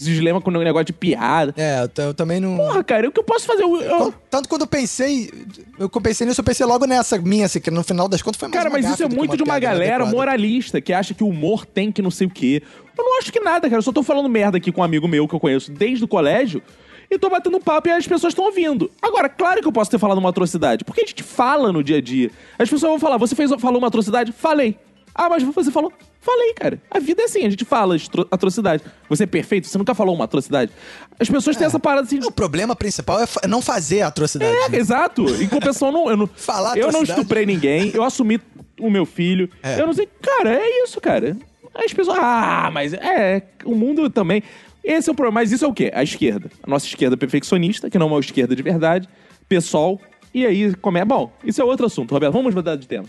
[0.00, 1.54] Esses dilemas com o negócio de piada.
[1.56, 2.56] É, eu, eu também não.
[2.56, 3.62] Porra, cara, o que eu posso fazer?
[3.62, 5.30] Eu- eu- Tanto quando eu pensei,
[5.78, 8.48] eu pensei nisso, eu pensei logo nessa minha, assim, que no final das contas foi
[8.48, 10.10] mais Cara, mas isso é muito de uma galera inadequada.
[10.16, 12.62] moralista que acha que o humor tem que não sei o quê.
[12.96, 13.76] Eu não acho que nada, cara.
[13.78, 16.08] Eu só tô falando merda aqui com um amigo meu que eu conheço desde o
[16.08, 16.62] colégio
[17.10, 18.90] e tô batendo papo e as pessoas estão ouvindo.
[19.02, 21.96] Agora, claro que eu posso ter falado uma atrocidade, porque a gente fala no dia
[21.98, 22.30] a dia.
[22.58, 24.32] As pessoas vão falar, você fez, falou uma atrocidade?
[24.32, 24.78] Falei.
[25.14, 25.92] Ah, mas você falou?
[26.20, 26.78] Falei, cara.
[26.90, 28.82] A vida é assim, a gente fala de tro- atrocidade.
[29.08, 29.66] Você é perfeito?
[29.66, 30.70] Você nunca falou uma atrocidade?
[31.18, 34.54] As pessoas têm essa parada assim de O problema principal é fa- não fazer atrocidade.
[34.54, 34.78] é, né?
[34.78, 35.22] exato.
[35.42, 38.38] Em compensação, não, eu não, Falar eu não estuprei ninguém, eu assumi
[38.78, 39.48] o meu filho.
[39.62, 39.80] É.
[39.80, 40.06] Eu não sei.
[40.20, 41.36] Cara, é isso, cara.
[41.74, 42.18] As pessoas.
[42.20, 43.42] Ah, mas é.
[43.64, 44.42] O mundo também.
[44.84, 45.40] Esse é o problema.
[45.40, 45.90] Mas isso é o quê?
[45.94, 46.50] A esquerda.
[46.62, 49.08] A nossa esquerda perfeccionista, que não é uma esquerda de verdade.
[49.48, 49.98] Pessoal.
[50.34, 51.04] E aí, como é?
[51.04, 52.32] Bom, isso é outro assunto, Roberto.
[52.34, 53.06] Vamos mudar de tema.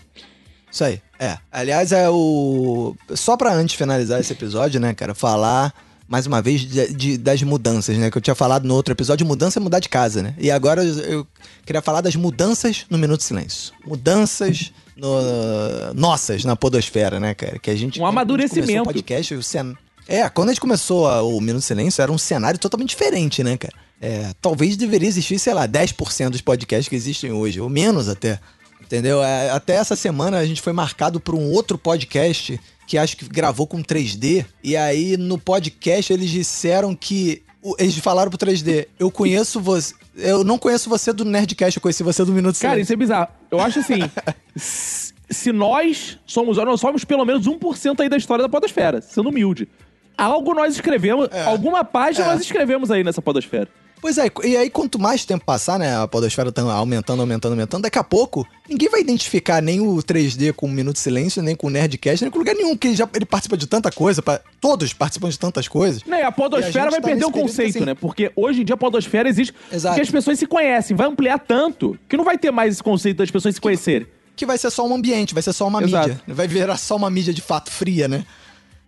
[0.72, 1.36] Isso aí, é.
[1.52, 2.96] Aliás, é o.
[3.14, 5.72] Só pra antes finalizar esse episódio, né, cara, falar
[6.08, 8.10] mais uma vez de- de- das mudanças, né?
[8.10, 10.34] Que eu tinha falado no outro episódio, mudança é mudar de casa, né?
[10.38, 11.26] E agora eu, eu
[11.64, 13.72] queria falar das mudanças no Minuto Silêncio.
[13.86, 17.58] Mudanças no- nossas na podosfera, né, cara?
[17.58, 17.98] Que a gente.
[17.98, 18.66] Um quando a gente amadurecimento.
[18.66, 19.76] começou o podcast, o cen...
[20.08, 23.56] É, quando a gente começou a- o Minuto Silêncio, era um cenário totalmente diferente, né,
[23.56, 23.74] cara?
[24.00, 28.38] É, talvez deveria existir, sei lá, 10% dos podcasts que existem hoje, ou menos até.
[28.84, 29.22] Entendeu?
[29.22, 33.26] É, Até essa semana a gente foi marcado por um outro podcast que acho que
[33.28, 34.44] gravou com 3D.
[34.62, 37.42] E aí no podcast eles disseram que.
[37.78, 39.94] Eles falaram pro 3D: Eu conheço você.
[40.16, 42.82] Eu não conheço você do Nerdcast, eu conheci você do Minuto Cara, Silêncio.
[42.82, 43.28] isso é bizarro.
[43.50, 44.00] Eu acho assim.
[45.30, 46.56] se nós somos.
[46.58, 49.68] Nós somos pelo menos 1% aí da história da Podosfera, sendo humilde.
[50.18, 51.28] Algo nós escrevemos.
[51.46, 52.28] Alguma página É.
[52.32, 53.68] nós escrevemos aí nessa Podosfera.
[54.02, 57.82] Pois é, e aí quanto mais tempo passar, né, a podosfera tá aumentando, aumentando, aumentando,
[57.82, 61.54] daqui a pouco ninguém vai identificar nem o 3D com o Minuto de Silêncio, nem
[61.54, 64.20] com o Nerdcast, nem com lugar nenhum, que ele já ele participa de tanta coisa,
[64.20, 66.02] pa- todos participam de tantas coisas.
[66.04, 67.84] Né, a E a podosfera gente vai tá perder o conceito, assim.
[67.86, 67.94] né?
[67.94, 69.94] Porque hoje em dia a podosfera existe Exato.
[69.94, 70.96] porque as pessoas se conhecem.
[70.96, 74.06] Vai ampliar tanto que não vai ter mais esse conceito das pessoas se conhecerem.
[74.34, 76.08] Que vai ser só um ambiente, vai ser só uma Exato.
[76.08, 76.22] mídia.
[76.26, 78.24] Vai virar só uma mídia de fato fria, né?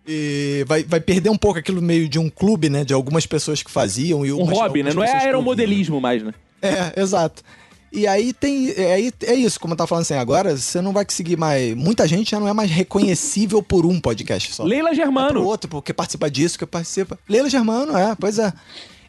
[0.07, 2.83] E vai, vai perder um pouco aquilo meio de um clube, né?
[2.83, 4.25] De algumas pessoas que faziam.
[4.25, 4.93] E Um hobby, né?
[4.93, 6.33] Não é aeromodelismo mais, né?
[6.61, 7.43] É, exato.
[7.91, 8.69] E aí tem.
[8.71, 11.73] É, é isso, como eu tava falando assim, agora você não vai conseguir mais.
[11.75, 14.63] Muita gente já não é mais reconhecível por um podcast só.
[14.63, 15.43] Leila Germano.
[15.43, 17.17] outro, porque participa disso, que participa.
[17.27, 18.51] Leila Germano, é, pois é.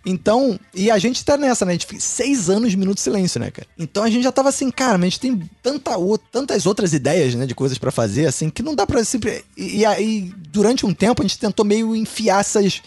[0.08, 1.72] Então, e a gente tá nessa, né?
[1.72, 3.66] A gente fez seis anos de Minuto de Silêncio, né, cara?
[3.76, 6.92] Então a gente já tava assim, cara, mas a gente tem tanta, o- tantas outras
[6.92, 9.44] ideias, né, de coisas pra fazer, assim, que não dá pra sempre.
[9.56, 12.80] E, aí, durante um tempo, a gente tentou meio enfiar essas,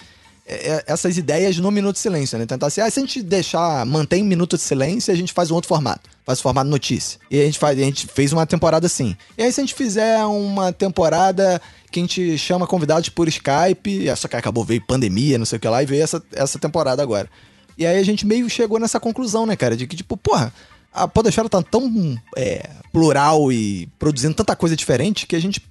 [0.48, 2.46] é, essas ideias no Minuto de Silêncio, né?
[2.46, 5.56] Tentar assim, ah, se a gente deixar, mantém Minuto de Silêncio, a gente faz um
[5.56, 6.10] outro formato.
[6.26, 7.20] Faz o formato notícia.
[7.30, 9.18] E a gente, faz, a gente fez uma temporada assim.
[9.38, 11.62] E aí, se a gente fizer uma temporada
[11.92, 15.60] que a gente chama convidados por Skype, só que acabou, veio pandemia, não sei o
[15.60, 17.30] que lá, e veio essa, essa temporada agora.
[17.78, 19.76] E aí a gente meio chegou nessa conclusão, né, cara?
[19.76, 20.54] De que, tipo, porra,
[20.94, 25.62] a Podosfera tá tão é, plural e produzindo tanta coisa diferente que a gente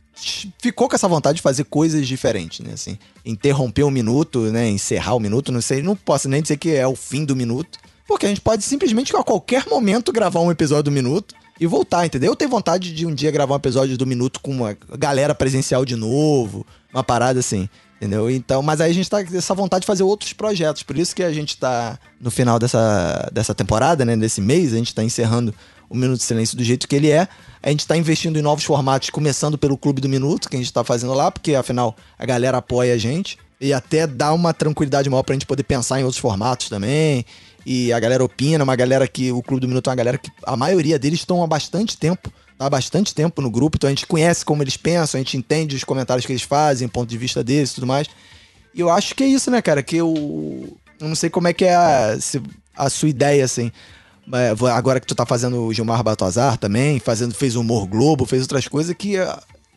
[0.60, 2.72] ficou com essa vontade de fazer coisas diferentes, né?
[2.72, 4.68] Assim, interromper um minuto, né?
[4.68, 7.78] Encerrar o minuto, não sei, não posso nem dizer que é o fim do minuto.
[8.06, 12.06] Porque a gente pode simplesmente a qualquer momento gravar um episódio do minuto e voltar,
[12.06, 12.32] entendeu?
[12.32, 15.84] Eu tenho vontade de um dia gravar um episódio do minuto com uma galera presencial
[15.84, 17.68] de novo, uma parada assim.
[17.96, 18.30] Entendeu?
[18.30, 20.84] Então, mas aí a gente tá com essa vontade de fazer outros projetos.
[20.84, 24.16] Por isso que a gente tá no final dessa, dessa temporada, né?
[24.16, 25.52] Desse mês, a gente tá encerrando
[25.90, 27.26] o Minuto de Silêncio do jeito que ele é.
[27.60, 30.72] A gente tá investindo em novos formatos, começando pelo Clube do Minuto, que a gente
[30.72, 33.36] tá fazendo lá, porque afinal a galera apoia a gente.
[33.60, 37.26] E até dá uma tranquilidade maior pra gente poder pensar em outros formatos também.
[37.66, 39.30] E a galera opina, uma galera que.
[39.32, 42.32] O Clube do Minuto é uma galera que a maioria deles estão há bastante tempo.
[42.58, 45.76] Há bastante tempo no grupo, então a gente conhece como eles pensam, a gente entende
[45.76, 48.08] os comentários que eles fazem, ponto de vista deles e tudo mais.
[48.74, 49.80] E eu acho que é isso, né, cara?
[49.82, 50.76] Que eu.
[51.00, 52.42] Eu não sei como é que é a, se-
[52.76, 53.70] a sua ideia, assim.
[54.32, 58.42] É, Agora que tu tá fazendo o Gilmar Batozar também, fazendo, fez Humor Globo, fez
[58.42, 59.14] outras coisas que.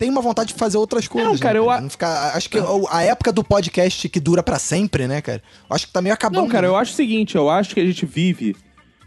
[0.02, 1.39] Tem uma vontade de fazer outras coisas.
[1.39, 2.58] cara, né, eu a- Não ficar, acho que
[2.89, 5.43] a época do podcast que dura pra sempre, né, cara?
[5.70, 6.41] Eu acho que tá meio acabando.
[6.41, 6.74] Não, cara, né?
[6.74, 8.56] eu acho o seguinte, eu acho que a gente vive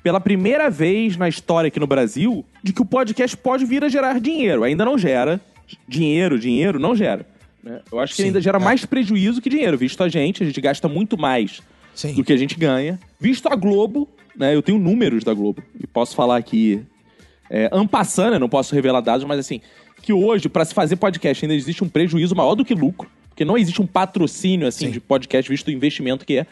[0.04, 3.88] pela primeira vez na história aqui no Brasil de que o podcast pode vir a
[3.88, 4.62] gerar dinheiro.
[4.62, 5.40] Ainda não gera.
[5.88, 7.26] Dinheiro, dinheiro, não gera.
[7.60, 7.80] né?
[7.90, 8.62] Eu acho que Sim, ainda gera é.
[8.62, 9.76] mais prejuízo que dinheiro.
[9.76, 11.60] Visto a gente, a gente gasta muito mais
[11.92, 12.14] Sim.
[12.14, 13.00] do que a gente ganha.
[13.18, 14.54] Visto a Globo, né?
[14.54, 15.60] Eu tenho números da Globo.
[15.82, 16.84] E posso falar aqui.
[17.50, 19.60] É, ampassando, eu não posso revelar dados, mas assim,
[20.04, 23.08] que hoje, pra se fazer podcast, ainda existe um prejuízo maior do que lucro.
[23.28, 24.92] Porque não existe um patrocínio, assim, Sim.
[24.92, 26.46] de podcast, visto o investimento que é.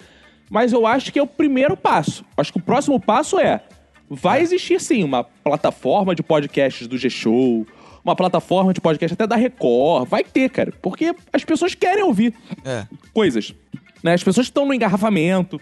[0.51, 2.25] Mas eu acho que é o primeiro passo.
[2.37, 3.63] Acho que o próximo passo é.
[4.11, 7.67] Vai existir sim uma plataforma de podcasts do G-Show,
[8.05, 10.09] uma plataforma de podcast até da Record.
[10.09, 10.73] Vai ter, cara.
[10.83, 12.35] Porque as pessoas querem ouvir
[12.65, 12.85] É.
[13.15, 13.55] coisas.
[14.03, 14.13] Né?
[14.15, 15.61] As pessoas estão no engarrafamento,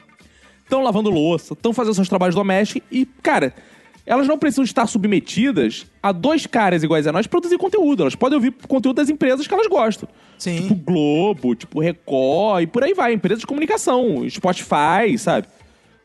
[0.64, 3.55] estão lavando louça, estão fazendo seus trabalhos domésticos e, cara,
[4.11, 8.02] elas não precisam estar submetidas a dois caras iguais a nós produzir conteúdo.
[8.02, 10.08] Elas podem ouvir conteúdo das empresas que elas gostam.
[10.36, 10.62] Sim.
[10.62, 13.12] Tipo Globo, tipo Record e por aí vai.
[13.12, 15.46] Empresas de comunicação, Spotify, sabe?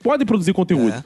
[0.03, 0.93] Podem produzir conteúdo.
[0.93, 1.03] É.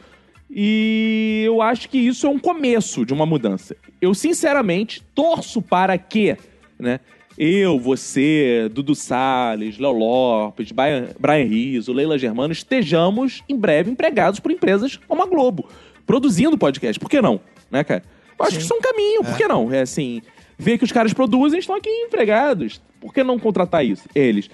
[0.51, 3.77] E eu acho que isso é um começo de uma mudança.
[4.01, 6.35] Eu, sinceramente, torço para que,
[6.77, 6.99] né?
[7.37, 14.41] Eu, você, Dudu Salles, Léo Lopes, Brian, Brian Rizzo, Leila Germano, estejamos em breve empregados
[14.41, 15.69] por empresas como a Globo,
[16.09, 16.99] produzindo podcast.
[16.99, 17.39] Por que não?
[17.69, 18.03] Né, cara?
[18.39, 18.57] Eu acho Sim.
[18.57, 19.71] que isso é um caminho, por que não?
[19.71, 20.23] É assim,
[20.57, 22.81] ver que os caras produzem, estão aqui empregados.
[22.99, 24.09] Por que não contratar isso?
[24.15, 24.49] Eles.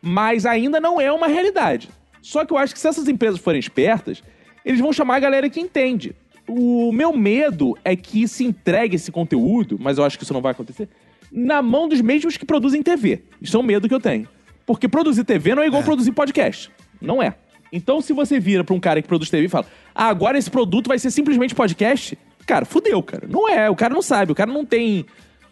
[0.00, 1.88] Mas ainda não é uma realidade.
[2.22, 4.22] Só que eu acho que se essas empresas forem espertas,
[4.64, 6.14] eles vão chamar a galera que entende.
[6.46, 10.40] O meu medo é que se entregue esse conteúdo, mas eu acho que isso não
[10.40, 10.88] vai acontecer,
[11.32, 13.24] na mão dos mesmos que produzem TV.
[13.42, 14.28] Isso é um medo que eu tenho.
[14.64, 16.70] Porque produzir TV não é igual produzir podcast.
[17.00, 17.34] Não é.
[17.72, 20.50] Então, se você vira pra um cara que produz TV e fala, ah, agora esse
[20.50, 23.26] produto vai ser simplesmente podcast, cara, fudeu, cara.
[23.28, 25.04] Não é, o cara não sabe, o cara não tem.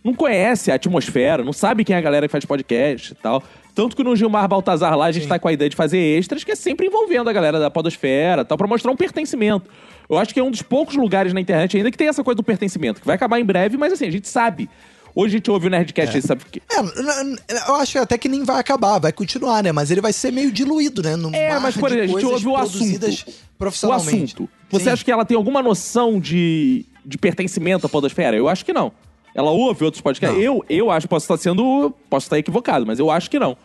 [0.03, 3.43] Não conhece a atmosfera, não sabe quem é a galera que faz podcast e tal.
[3.75, 6.45] Tanto que no Gilmar Baltazar lá a gente tá com a ideia de fazer extras
[6.45, 9.69] que é sempre envolvendo a galera da podosfera e tal, pra mostrar um pertencimento.
[10.09, 12.37] Eu acho que é um dos poucos lugares na internet ainda que tem essa coisa
[12.37, 14.71] do pertencimento, que vai acabar em breve, mas assim, a gente sabe.
[15.15, 16.63] Hoje a gente ouve o Nerdcast e sabe que.
[16.71, 19.73] É, n- n- eu acho até que nem vai acabar, vai continuar, né?
[19.73, 21.17] Mas ele vai ser meio diluído, né?
[21.17, 23.07] No É, mas por exemplo, a gente ouve o assunto.
[23.07, 24.35] O profissionalmente.
[24.35, 24.49] assunto.
[24.71, 24.91] Você Sim.
[24.91, 28.37] acha que ela tem alguma noção de, de pertencimento à podosfera?
[28.37, 28.93] Eu acho que não.
[29.35, 30.37] Ela ouve outros podcasts?
[30.39, 30.45] Não.
[30.45, 31.93] Eu, eu acho, posso estar sendo.
[32.09, 33.57] Posso estar equivocado, mas eu acho que não.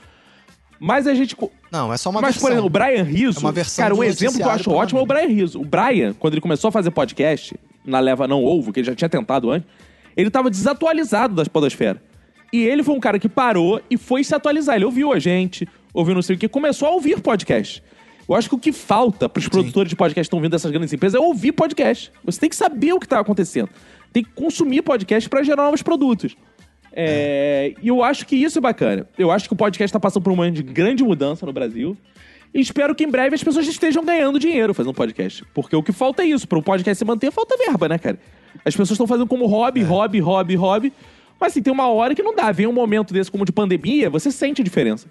[0.80, 1.36] Mas a gente.
[1.72, 2.42] Não, é só uma mas, versão.
[2.48, 3.38] por exemplo, o Brian Rizzo.
[3.40, 5.62] É uma versão cara, um exemplo que eu acho ótimo é o Brian Rizzo.
[5.62, 8.96] O Brian, quando ele começou a fazer podcast, na leva não ovo, que ele já
[8.96, 9.68] tinha tentado antes,
[10.16, 12.02] ele tava desatualizado das podosfera.
[12.52, 14.76] E ele foi um cara que parou e foi se atualizar.
[14.76, 17.82] Ele ouviu a gente, ouviu não sei o que, começou a ouvir podcast.
[18.30, 20.94] Eu acho que o que falta pros produtores de podcast que estão vindo dessas grandes
[20.94, 22.12] empresas é ouvir podcast.
[22.24, 23.70] Você tem que saber o que tá acontecendo.
[24.14, 26.38] Tem que consumir podcast para gerar novos produtos.
[26.96, 29.08] É, E eu acho que isso é bacana.
[29.18, 31.98] Eu acho que o podcast tá passando por um momento de grande mudança no Brasil.
[32.54, 35.44] E espero que em breve as pessoas estejam ganhando dinheiro fazendo podcast.
[35.54, 36.48] Porque o que falta é isso.
[36.48, 38.20] Para o podcast se manter, falta verba, né, cara?
[38.66, 40.94] As pessoas estão fazendo como hobby, hobby, hobby, hobby.
[41.40, 42.52] Mas assim, tem uma hora que não dá.
[42.52, 45.08] Vem um momento desse como de pandemia, você sente a diferença.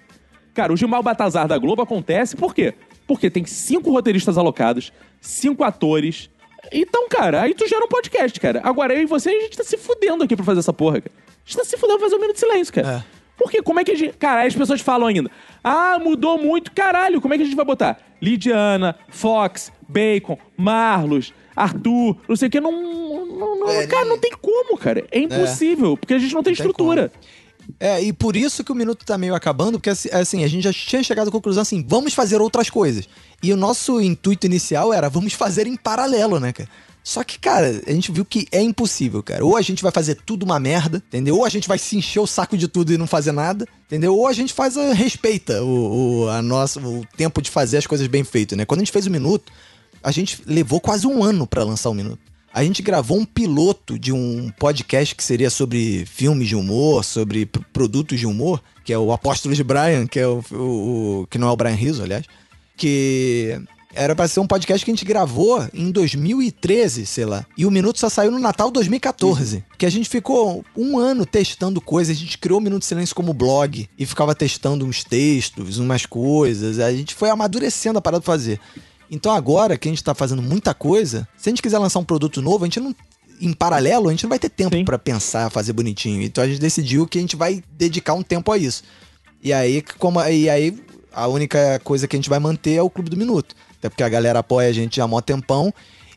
[0.54, 2.74] Cara, o Gilmar Batazar da Globo acontece por quê?
[3.06, 6.30] Porque tem cinco roteiristas alocados, cinco atores.
[6.70, 8.60] Então, cara, aí tu gera um podcast, cara.
[8.62, 11.14] Agora eu e você, a gente tá se fudendo aqui pra fazer essa porra, cara.
[11.16, 13.04] A gente tá se fudendo pra fazer um minuto de silêncio, cara.
[13.18, 13.22] É.
[13.36, 14.16] Porque como é que a gente.
[14.16, 15.30] Cara, aí as pessoas falam ainda.
[15.64, 16.70] Ah, mudou muito.
[16.72, 17.98] Caralho, como é que a gente vai botar?
[18.20, 22.60] Lidiana, Fox, Bacon, Marlos, Arthur, não sei o que.
[22.60, 25.04] Não, não, não- É, cara, nem- não tem como, cara.
[25.10, 27.12] É impossível, porque a gente não tem estrutura.
[27.78, 30.64] É, e por isso que o minuto tá meio acabando, porque assim, assim, a gente
[30.64, 33.08] já tinha chegado à conclusão assim, vamos fazer outras coisas.
[33.42, 36.68] E o nosso intuito inicial era, vamos fazer em paralelo, né, cara?
[37.04, 39.44] Só que, cara, a gente viu que é impossível, cara.
[39.44, 41.36] Ou a gente vai fazer tudo uma merda, entendeu?
[41.36, 44.14] Ou a gente vai se encher o saco de tudo e não fazer nada, entendeu?
[44.16, 47.86] Ou a gente faz a, respeita o, o, a nossa, o tempo de fazer as
[47.88, 48.64] coisas bem feito, né?
[48.64, 49.52] Quando a gente fez o minuto,
[50.02, 52.20] a gente levou quase um ano pra lançar o minuto.
[52.54, 57.46] A gente gravou um piloto de um podcast que seria sobre filmes de humor, sobre
[57.46, 61.26] pr- produtos de humor, que é o Apóstolo de Brian, que é o, o- o-
[61.28, 62.24] que não é o Brian Rizzo, aliás,
[62.76, 63.58] que
[63.94, 67.44] Era pra ser um podcast que a gente gravou em 2013, sei lá.
[67.58, 69.62] E o Minuto só saiu no Natal 2014.
[69.76, 72.16] Que a gente ficou um ano testando coisas.
[72.16, 76.06] A gente criou o Minuto de Silêncio como blog e ficava testando uns textos, umas
[76.06, 76.78] coisas.
[76.78, 78.58] A gente foi amadurecendo a parada pra fazer.
[79.12, 82.04] Então agora que a gente tá fazendo muita coisa, se a gente quiser lançar um
[82.04, 82.96] produto novo, a gente não.
[83.38, 86.22] Em paralelo, a gente não vai ter tempo pra pensar, fazer bonitinho.
[86.22, 88.82] Então a gente decidiu que a gente vai dedicar um tempo a isso.
[89.42, 90.78] E aí, como, e aí,
[91.12, 93.54] a única coisa que a gente vai manter é o Clube do Minuto.
[93.78, 95.74] Até porque a galera apoia a gente há mó tempão.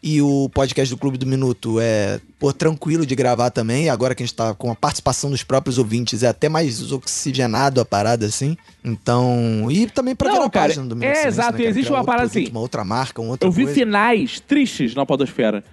[0.07, 3.89] E o podcast do Clube do Minuto é, pô, tranquilo de gravar também.
[3.89, 7.81] Agora que a gente tá com a participação dos próprios ouvintes, é até mais oxigenado
[7.81, 8.55] a parada, assim.
[8.83, 9.65] Então.
[9.71, 12.29] E também pra Não, cara, página do Minuto é, Silêncio, exato, né, existe uma parada
[12.29, 12.51] produto, assim.
[12.51, 13.79] Uma outra marca, uma outra Eu vi coisa.
[13.79, 15.63] finais tristes na Podosfera.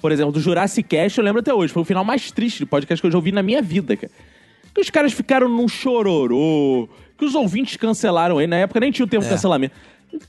[0.00, 1.70] Por exemplo, do Jurassic Cast, eu lembro até hoje.
[1.70, 4.10] Foi o final mais triste de podcast que eu já ouvi na minha vida, cara.
[4.74, 6.88] Que os caras ficaram num chororô,
[7.18, 8.48] que os ouvintes cancelaram ele.
[8.48, 9.10] Na época nem tinha o É.
[9.10, 9.74] termo cancelamento.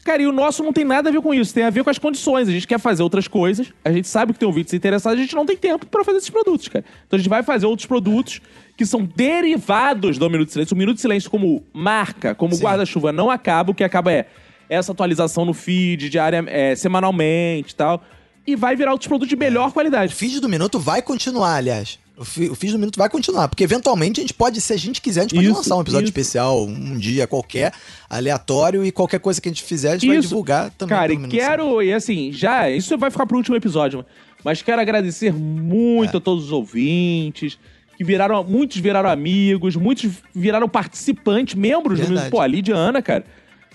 [0.04, 1.90] Cara, e o nosso não tem nada a ver com isso, tem a ver com
[1.90, 2.48] as condições.
[2.48, 5.36] A gente quer fazer outras coisas, a gente sabe que tem ouvintes interessados, a gente
[5.36, 6.86] não tem tempo pra fazer esses produtos, cara.
[7.06, 8.42] Então a gente vai fazer outros produtos
[8.78, 10.74] que são derivados do Minuto de Silêncio.
[10.74, 13.72] O Minuto de Silêncio, como marca, como guarda-chuva, não acaba.
[13.72, 14.26] O que acaba é
[14.70, 18.04] essa atualização no feed, diária, é, semanalmente e tal.
[18.48, 20.14] E vai virar outros produtos de melhor O qualidade.
[20.16, 22.00] feed do Minuto vai continuar, aliás.
[22.16, 24.78] O, fi- o feed do Minuto vai continuar, porque eventualmente a gente pode, se a
[24.78, 26.12] gente quiser, a gente pode Isso, lançar um episódio isso.
[26.12, 27.74] especial um dia qualquer,
[28.08, 30.28] aleatório, e qualquer coisa que a gente fizer, a gente vai Isso.
[30.28, 30.96] divulgar também.
[30.96, 34.06] Cara, e quero, e assim, já, isso vai ficar pro último episódio,
[34.44, 35.32] mas quero agradecer É.
[35.32, 37.58] muito a todos os ouvintes,
[37.98, 42.20] que viraram, muitos viraram amigos, muitos viraram participantes, membros do Verdade.
[42.26, 42.32] Minuto.
[42.32, 43.26] Pô, a Lídia Ana, cara.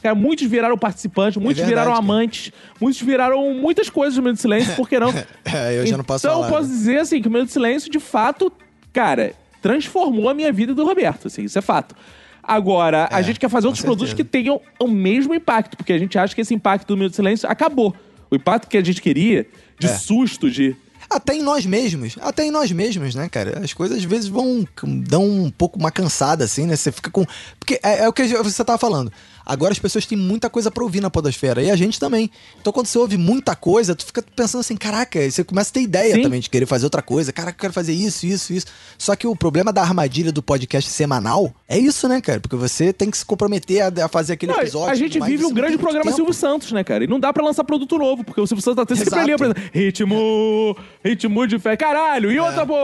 [0.02, 1.98] Cara, muitos viraram participantes, muitos verdade, viraram cara.
[2.04, 5.12] amantes, muitos viraram muitas coisas do Minuto de Silêncio, por que não?
[5.44, 6.48] É, eu já não posso então, falar.
[6.48, 6.74] eu posso né?
[6.74, 8.52] dizer assim que o Minuto de Silêncio, de fato,
[8.92, 11.94] cara, transformou a minha vida do Roberto, assim, isso é fato.
[12.42, 14.24] Agora, a É, gente quer fazer outros produtos certeza.
[14.24, 17.16] que tenham o mesmo impacto, porque a gente acha que esse impacto do Minuto de
[17.16, 17.94] Silêncio acabou.
[18.30, 19.46] O impacto que a gente queria,
[19.78, 19.90] de É.
[19.90, 20.74] susto, de.
[21.10, 22.16] Até em nós mesmos.
[22.20, 23.60] Até em nós mesmos, né, cara?
[23.64, 24.66] As coisas às vezes vão.
[24.82, 26.76] dão um pouco uma cansada, assim, né?
[26.76, 27.24] Você fica com.
[27.58, 29.10] Porque é, é o que você tava falando.
[29.48, 31.62] Agora as pessoas têm muita coisa pra ouvir na Podosfera.
[31.62, 32.30] E a gente também.
[32.60, 35.72] Então quando você ouve muita coisa, tu fica pensando assim, caraca, e você começa a
[35.72, 36.22] ter ideia Sim.
[36.22, 37.32] também de querer fazer outra coisa.
[37.32, 38.66] Caraca, eu quero fazer isso, isso, isso.
[38.98, 42.40] Só que o problema da armadilha do podcast semanal é isso, né, cara?
[42.40, 44.90] Porque você tem que se comprometer a, a fazer aquele Não, episódio.
[44.90, 46.16] a gente vive um grande programa tempo.
[46.16, 47.04] Silvio Santos, né, cara?
[47.04, 49.64] E não dá pra lançar produto novo, porque o Silvio Santos tá sempre ali apresentando.
[49.72, 51.76] Ritmo, ritmo de fé.
[51.76, 52.34] Caralho, É.
[52.34, 52.74] e outra, pô?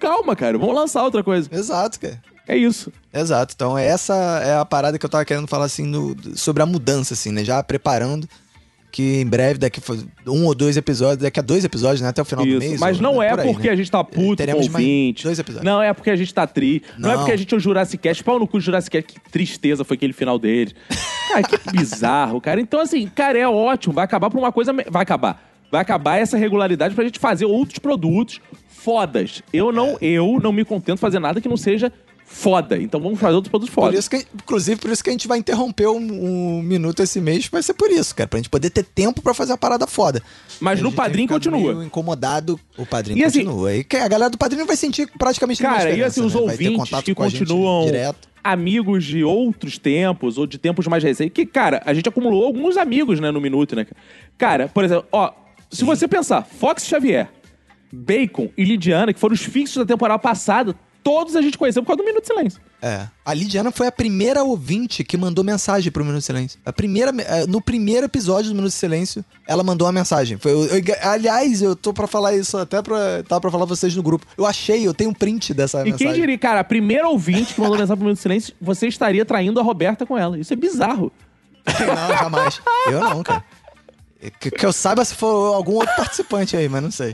[0.00, 1.48] Calma, cara, vamos lançar outra coisa.
[1.52, 2.20] Exato, cara.
[2.48, 2.90] É isso.
[3.12, 3.52] Exato.
[3.54, 7.12] Então, essa é a parada que eu tava querendo falar, assim, no- sobre a mudança,
[7.14, 7.44] assim, né?
[7.44, 8.26] Já preparando
[8.90, 9.80] que em breve, daqui
[10.26, 12.08] a um ou dois episódios, daqui a dois episódios, né?
[12.08, 12.58] Até o final do Isso.
[12.58, 12.80] mês.
[12.80, 13.72] Mas não é por aí, porque né?
[13.74, 15.24] a gente tá puto com teremos mais ouvinte.
[15.24, 15.64] dois episódios.
[15.70, 16.82] Não é porque a gente tá tri.
[16.96, 17.18] Não, é Não.
[17.20, 18.24] porque a gente é o Jurassic Cast.
[18.24, 19.20] Pau no cu do Jurassic Cast.
[19.20, 20.74] Que tristeza foi aquele final dele.
[21.28, 22.62] Cara, que bizarro, cara.
[22.62, 23.92] Então, assim, cara, é ótimo.
[23.94, 24.72] Vai acabar por uma coisa...
[24.72, 25.44] Vai acabar.
[25.70, 29.42] Vai acabar essa regularidade pra gente fazer outros produtos fodas.
[29.52, 30.06] Eu não, É.
[30.06, 31.92] eu não me contento fazer nada que não seja
[32.30, 32.76] foda.
[32.80, 33.98] Então vamos fazer outros produtos Por fodas.
[34.00, 35.96] isso que, inclusive, por isso que a gente vai interromper um,
[36.58, 38.28] um minuto esse mês, vai ser por isso, cara.
[38.28, 40.22] Pra gente poder ter tempo pra fazer a parada foda.
[40.60, 41.84] Mas no ficado continua.
[41.84, 43.74] incomodado, o padrinho E assim- continua.
[43.74, 46.40] E a galera do padrinho vai sentir praticamente Cara, e assim, os né?
[46.40, 47.88] Ouvintes que continuam
[48.44, 52.76] amigos de outros tempos, ou de tempos mais recentes, que, cara, a gente acumulou alguns
[52.76, 53.86] amigos, né, no Minuto, né?
[54.36, 55.32] Cara, por exemplo, ó,
[55.70, 57.28] se você pensar, Fox Xavier,
[57.92, 60.74] Bacon e Lidiana, que foram os fixos da temporada passada,
[61.08, 62.60] todos a gente conheceu por causa do Minuto de Silêncio.
[62.82, 63.06] É.
[63.24, 66.60] A Lidiana foi a primeira ouvinte que mandou mensagem pro Minuto de Silêncio.
[66.66, 70.36] A primeira, eh, no primeiro episódio do Minuto de Silêncio, ela mandou uma mensagem.
[70.36, 73.96] Foi, eu- eu- aliás, eu tô pra falar isso até pra, tá pra falar vocês
[73.96, 74.26] no grupo.
[74.36, 76.06] Eu achei, eu tenho um print dessa E mensagem.
[76.08, 79.24] quem diria, cara, a primeira ouvinte que mandou mensagem pro Minuto de Silêncio, você estaria
[79.24, 80.38] traindo a Roberta com ela.
[80.38, 81.10] Isso é bizarro.
[81.66, 82.60] Não, jamais.
[82.90, 83.42] Eu não, cara.
[84.40, 87.12] Que, que eu saiba se for algum outro participante aí, mas não sei.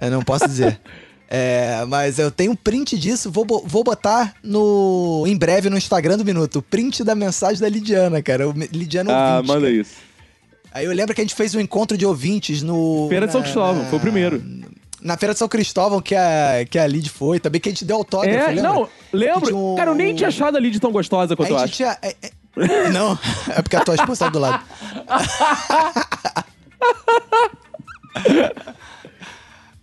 [0.00, 0.80] Eu não posso dizer.
[1.30, 6.16] É, mas eu tenho um print disso, vou, vou botar no em breve no Instagram
[6.16, 6.60] do Minuto.
[6.60, 8.48] O print da mensagem da Lidiana, cara.
[8.48, 9.48] O Lidiana Ah, ouvinte.
[9.48, 9.72] manda cara.
[9.72, 9.92] isso.
[10.72, 13.06] Aí eu lembro que a gente fez um encontro de ouvintes no.
[13.10, 14.42] Feira de São Cristóvão, na- foi o primeiro.
[15.02, 17.84] Na Feira de São Cristóvão, que a, que a Lid foi, também que a gente
[17.84, 18.62] deu autógrafo, É, lembra?
[18.62, 19.56] não, lembro.
[19.56, 21.74] Um- Cara, eu nem tinha achado a Lid tão gostosa A quanto eu gente acho.
[21.74, 21.96] tinha.
[22.02, 23.16] é- é- não,
[23.54, 24.64] é porque a tua esposa tá do lado.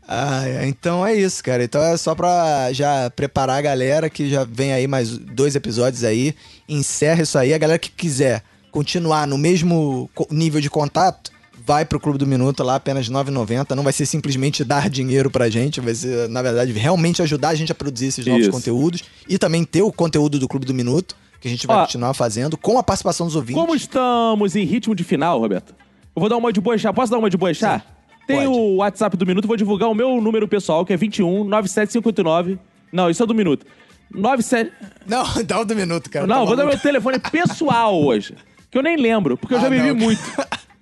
[0.08, 1.64] Ah, é, então é isso, cara.
[1.64, 6.04] Então é só pra já preparar a galera que já vem aí mais dois episódios
[6.04, 6.36] aí.
[6.70, 7.54] Encerra isso aí.
[7.54, 11.32] A galera que quiser continuar no mesmo nível de contato,
[11.66, 13.72] vai pro Clube do Minuto lá, apenas R$ 9,90.
[13.72, 17.56] Não vai ser simplesmente dar dinheiro pra gente, vai ser, na verdade, realmente ajudar a
[17.56, 18.52] gente a produzir esses novos Isso.
[18.52, 19.04] conteúdos.
[19.28, 22.14] E também ter o conteúdo do Clube do Minuto, que a gente vai Ó, continuar
[22.14, 23.60] fazendo, com a participação dos ouvintes.
[23.60, 25.74] Como estamos em ritmo de final, Roberto?
[26.16, 26.94] Eu vou dar uma de boechá.
[26.94, 27.84] Posso dar uma de boechá?
[28.28, 28.48] Tem pode.
[28.48, 32.58] o WhatsApp do Minuto, vou divulgar o meu número pessoal, que é 21 9759.
[32.92, 33.66] Não, isso é do Minuto.
[34.14, 34.72] 97.
[35.08, 36.26] Não, dá o do minuto, cara.
[36.28, 38.36] Não, tá vou dar meu telefone pessoal hoje.
[38.72, 39.96] Que eu nem lembro, porque eu já Ah, bebi não.
[39.96, 40.22] muito.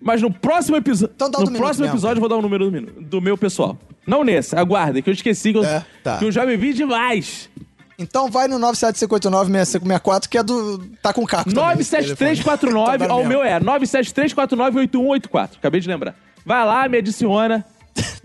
[0.02, 1.14] Mas no próximo episódio.
[1.16, 2.72] Então dá o no do Minuto próximo mesmo, episódio eu vou dar o número do,
[2.72, 3.78] minu- do meu pessoal.
[4.06, 6.18] Não nesse, aguardem, que eu esqueci que eu, É, tá.
[6.18, 7.50] que eu já bebi demais.
[7.98, 10.80] Então vai no 975896564, que é do.
[11.02, 11.54] Tá com o Caco.
[11.54, 12.30] também, esse telefone.
[12.36, 13.30] 97349, Tá ó, o mesmo.
[13.30, 15.50] meu é 973498184.
[15.58, 16.16] Acabei de lembrar.
[16.46, 17.66] Vai lá, me adiciona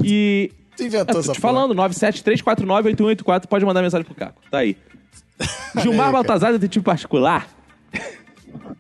[0.03, 0.51] e.
[0.77, 4.41] Tu inventou Eu tô te falando, 973498184, pode mandar mensagem pro Caco.
[4.51, 4.77] Tá aí.
[5.83, 6.13] Gilmar cara.
[6.13, 7.49] Baltazar, detetive particular.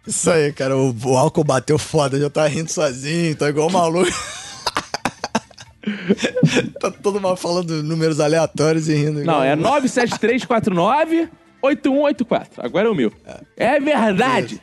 [0.06, 0.76] Isso aí, cara.
[0.76, 4.10] O, o álcool bateu foda, já tá rindo sozinho, tá igual um maluco.
[6.80, 9.24] tá todo mundo falando números aleatórios e rindo.
[9.24, 11.28] Não, é um- 97349
[11.60, 12.64] 8184.
[12.64, 13.12] Agora é o meu.
[13.56, 14.60] É verdade.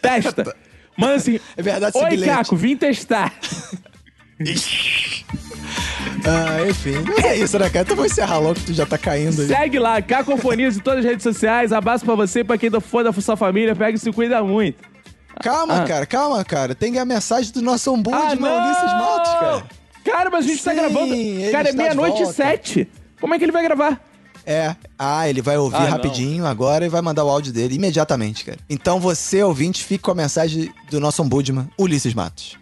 [0.00, 0.56] Testa.
[0.96, 1.38] Manda assim.
[1.56, 3.32] É verdade Oi, bilhete." Caco, vim testar.
[6.24, 6.94] Ah, enfim.
[7.06, 7.82] Mas é isso, né, cara?
[7.84, 9.48] Então vamos encerrar logo que tu já tá caindo ali.
[9.48, 11.72] Segue lá, Cacofonias em todas as redes sociais.
[11.72, 13.74] Abraço pra você, pra quem for da sua família.
[13.74, 14.76] Pega e se cuida muito.
[15.40, 15.84] Calma, Ah.
[15.84, 16.74] cara, calma, cara.
[16.74, 19.62] Tem a mensagem do nosso Ah, ombudsman, Ulisses Matos, cara.
[20.04, 21.14] Cara, mas a gente tá Sim, gravando.
[21.14, 22.88] ele Cara, é meia-noite e sete.
[23.20, 24.00] Como é que ele vai gravar?
[24.44, 24.74] É.
[24.98, 25.90] Ah, ele vai ouvir Ah, não.
[25.90, 28.58] rapidinho agora e vai mandar o áudio dele imediatamente, cara.
[28.68, 32.56] Então você, ouvinte, fique com a mensagem do nosso ombudsman, Ulisses Matos.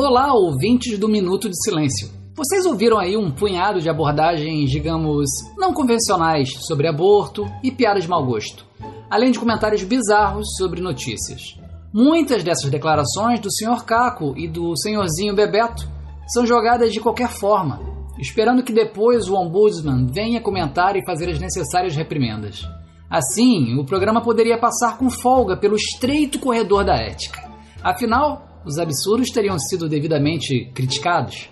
[0.00, 2.08] Olá, ouvintes do Minuto de Silêncio.
[2.36, 8.08] Vocês ouviram aí um punhado de abordagens, digamos, não convencionais sobre aborto e piadas de
[8.08, 8.64] mau gosto,
[9.10, 11.58] além de comentários bizarros sobre notícias.
[11.92, 13.84] Muitas dessas declarações do Sr.
[13.84, 15.90] Caco e do senhorzinho Bebeto
[16.28, 17.80] são jogadas de qualquer forma,
[18.20, 22.62] esperando que depois o ombudsman venha comentar e fazer as necessárias reprimendas.
[23.10, 27.50] Assim, o programa poderia passar com folga pelo estreito corredor da ética.
[27.82, 31.48] Afinal, os absurdos teriam sido devidamente criticados.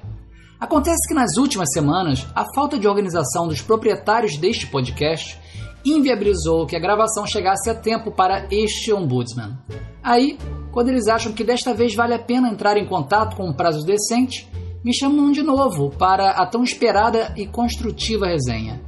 [0.61, 5.39] Acontece que nas últimas semanas, a falta de organização dos proprietários deste podcast
[5.85, 9.57] inviabilizou que a gravação chegasse a tempo para este ombudsman.
[10.03, 10.39] Aí,
[10.73, 13.85] quando eles acham que desta vez vale a pena entrar em contato com um prazo
[13.87, 14.49] decente,
[14.85, 18.81] me chamam de novo para a tão esperada e construtiva resenha.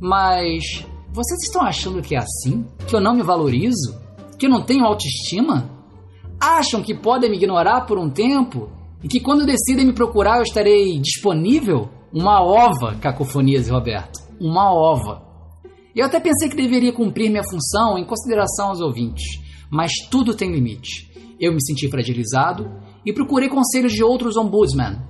[0.00, 2.66] Mas vocês estão achando que é assim?
[2.86, 4.00] Que eu não me valorizo?
[4.38, 5.73] Que eu não tenho autoestima?
[6.40, 8.70] Acham que podem me ignorar por um tempo
[9.02, 11.88] e que quando decidem me procurar eu estarei disponível?
[12.12, 14.20] Uma ova, Cacofonias e Roberto.
[14.40, 15.22] Uma ova.
[15.94, 20.52] Eu até pensei que deveria cumprir minha função em consideração aos ouvintes, mas tudo tem
[20.52, 21.10] limite.
[21.38, 22.70] Eu me senti fragilizado
[23.04, 25.02] e procurei conselhos de outros ombudsman,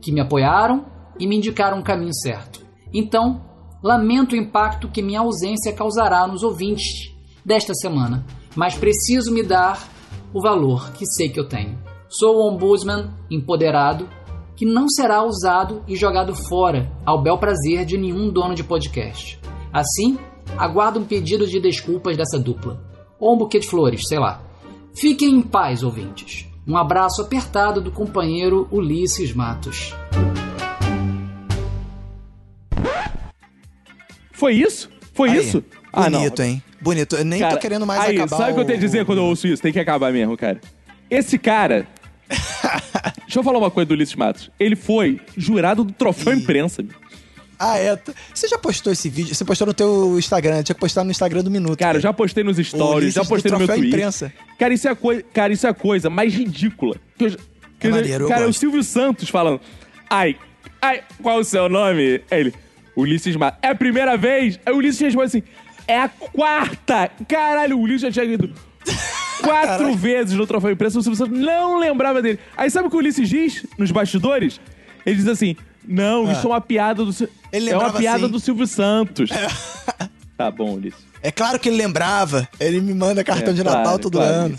[0.00, 0.86] que me apoiaram
[1.18, 2.64] e me indicaram o caminho certo.
[2.92, 3.40] Então,
[3.82, 7.12] lamento o impacto que minha ausência causará nos ouvintes
[7.44, 8.24] desta semana,
[8.56, 9.88] mas preciso me dar
[10.32, 11.78] o valor que sei que eu tenho.
[12.08, 14.08] Sou o ombudsman empoderado
[14.56, 19.40] que não será usado e jogado fora ao bel prazer de nenhum dono de podcast.
[19.72, 20.18] Assim,
[20.56, 22.80] aguardo um pedido de desculpas dessa dupla.
[23.18, 24.42] Ou um buquê de flores, sei lá.
[24.94, 26.46] Fiquem em paz, ouvintes.
[26.66, 29.94] Um abraço apertado do companheiro Ulisses Matos.
[34.32, 34.90] Foi isso?
[35.14, 35.64] Foi Aí, isso?
[35.92, 36.20] Ah, não.
[36.20, 36.62] Bonito, hein?
[36.82, 37.16] Bonito.
[37.16, 39.04] Eu nem Cara, tô querendo mais aí, acabar Sabe o que eu tenho a dizer
[39.04, 39.62] quando eu ouço isso?
[39.62, 40.60] Tem que acabar mesmo, cara.
[41.10, 41.86] Esse cara.
[43.24, 44.50] Deixa eu falar uma coisa do Ulisses Matos.
[44.58, 46.82] Ele foi jurado do troféu imprensa.
[46.82, 46.92] meu.
[47.58, 47.96] Ah, é.
[48.34, 49.34] Você já postou esse vídeo?
[49.34, 50.62] Você postou no teu Instagram.
[50.64, 51.78] Tinha que postar no Instagram do Minuto.
[51.78, 54.00] Cara, eu já postei nos stories, já postei no meu troféu Twitter.
[54.00, 54.32] imprensa.
[54.58, 56.96] Cara, isso é a coisa, cara, isso é a coisa mais ridícula.
[57.16, 57.30] Que eu
[57.78, 58.52] que eu já- maneiro, eu cara, é o.
[58.52, 59.60] Silvio Santos falando.
[60.10, 60.36] Ai,
[60.80, 62.20] ai, qual o seu nome?
[62.30, 62.52] Ele,
[62.96, 63.60] Ulisses Matos.
[63.62, 64.58] É a primeira vez?
[64.66, 65.42] Aí o Ulisses responde assim:
[65.86, 67.10] é a quarta.
[67.28, 68.50] Caralho, o Ulisses já tinha ido
[69.42, 70.98] quatro vezes no troféu imprensa.
[70.98, 72.38] O Silvio Santos não lembrava dele.
[72.56, 74.60] Aí sabe o que o Ulisses diz nos bastidores?
[75.04, 77.10] Ele diz assim: não, isso é uma piada do.
[77.52, 78.32] Ele é uma piada assim.
[78.32, 79.30] do Silvio Santos.
[80.36, 81.00] tá bom, Ulisses.
[81.22, 82.48] É claro que ele lembrava.
[82.58, 84.32] Ele me manda cartão É, de Natal claro, todo claro.
[84.32, 84.58] ano.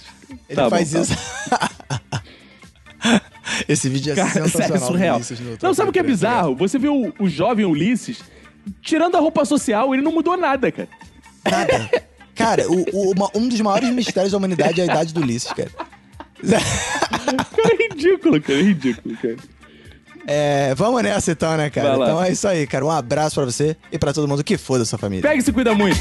[0.49, 1.14] Ele Tá bom, faz tá isso.
[3.68, 4.76] Esse vídeo é Cara, sensacional.
[4.76, 5.15] é surreal.
[5.18, 6.56] Ulisses no Não, sabe o que é bizarro?
[6.56, 8.19] Você vê o, o jovem Ulisses,
[8.81, 10.88] tirando a roupa social, ele não mudou nada, cara.
[11.49, 11.90] Nada.
[12.36, 15.52] Cara, o- o- uma- um dos maiores mistérios da humanidade é a idade do Ulisses,
[15.53, 15.70] cara.
[16.41, 19.36] Cara, é ridículo, cara, é ridículo, cara.
[20.26, 21.90] É, vamos nessa então, né, cara?
[21.95, 22.86] Então é isso aí, cara.
[22.86, 25.22] Um abraço pra você e pra todo mundo que for da sua família.
[25.22, 25.99] Pega e se cuida muito.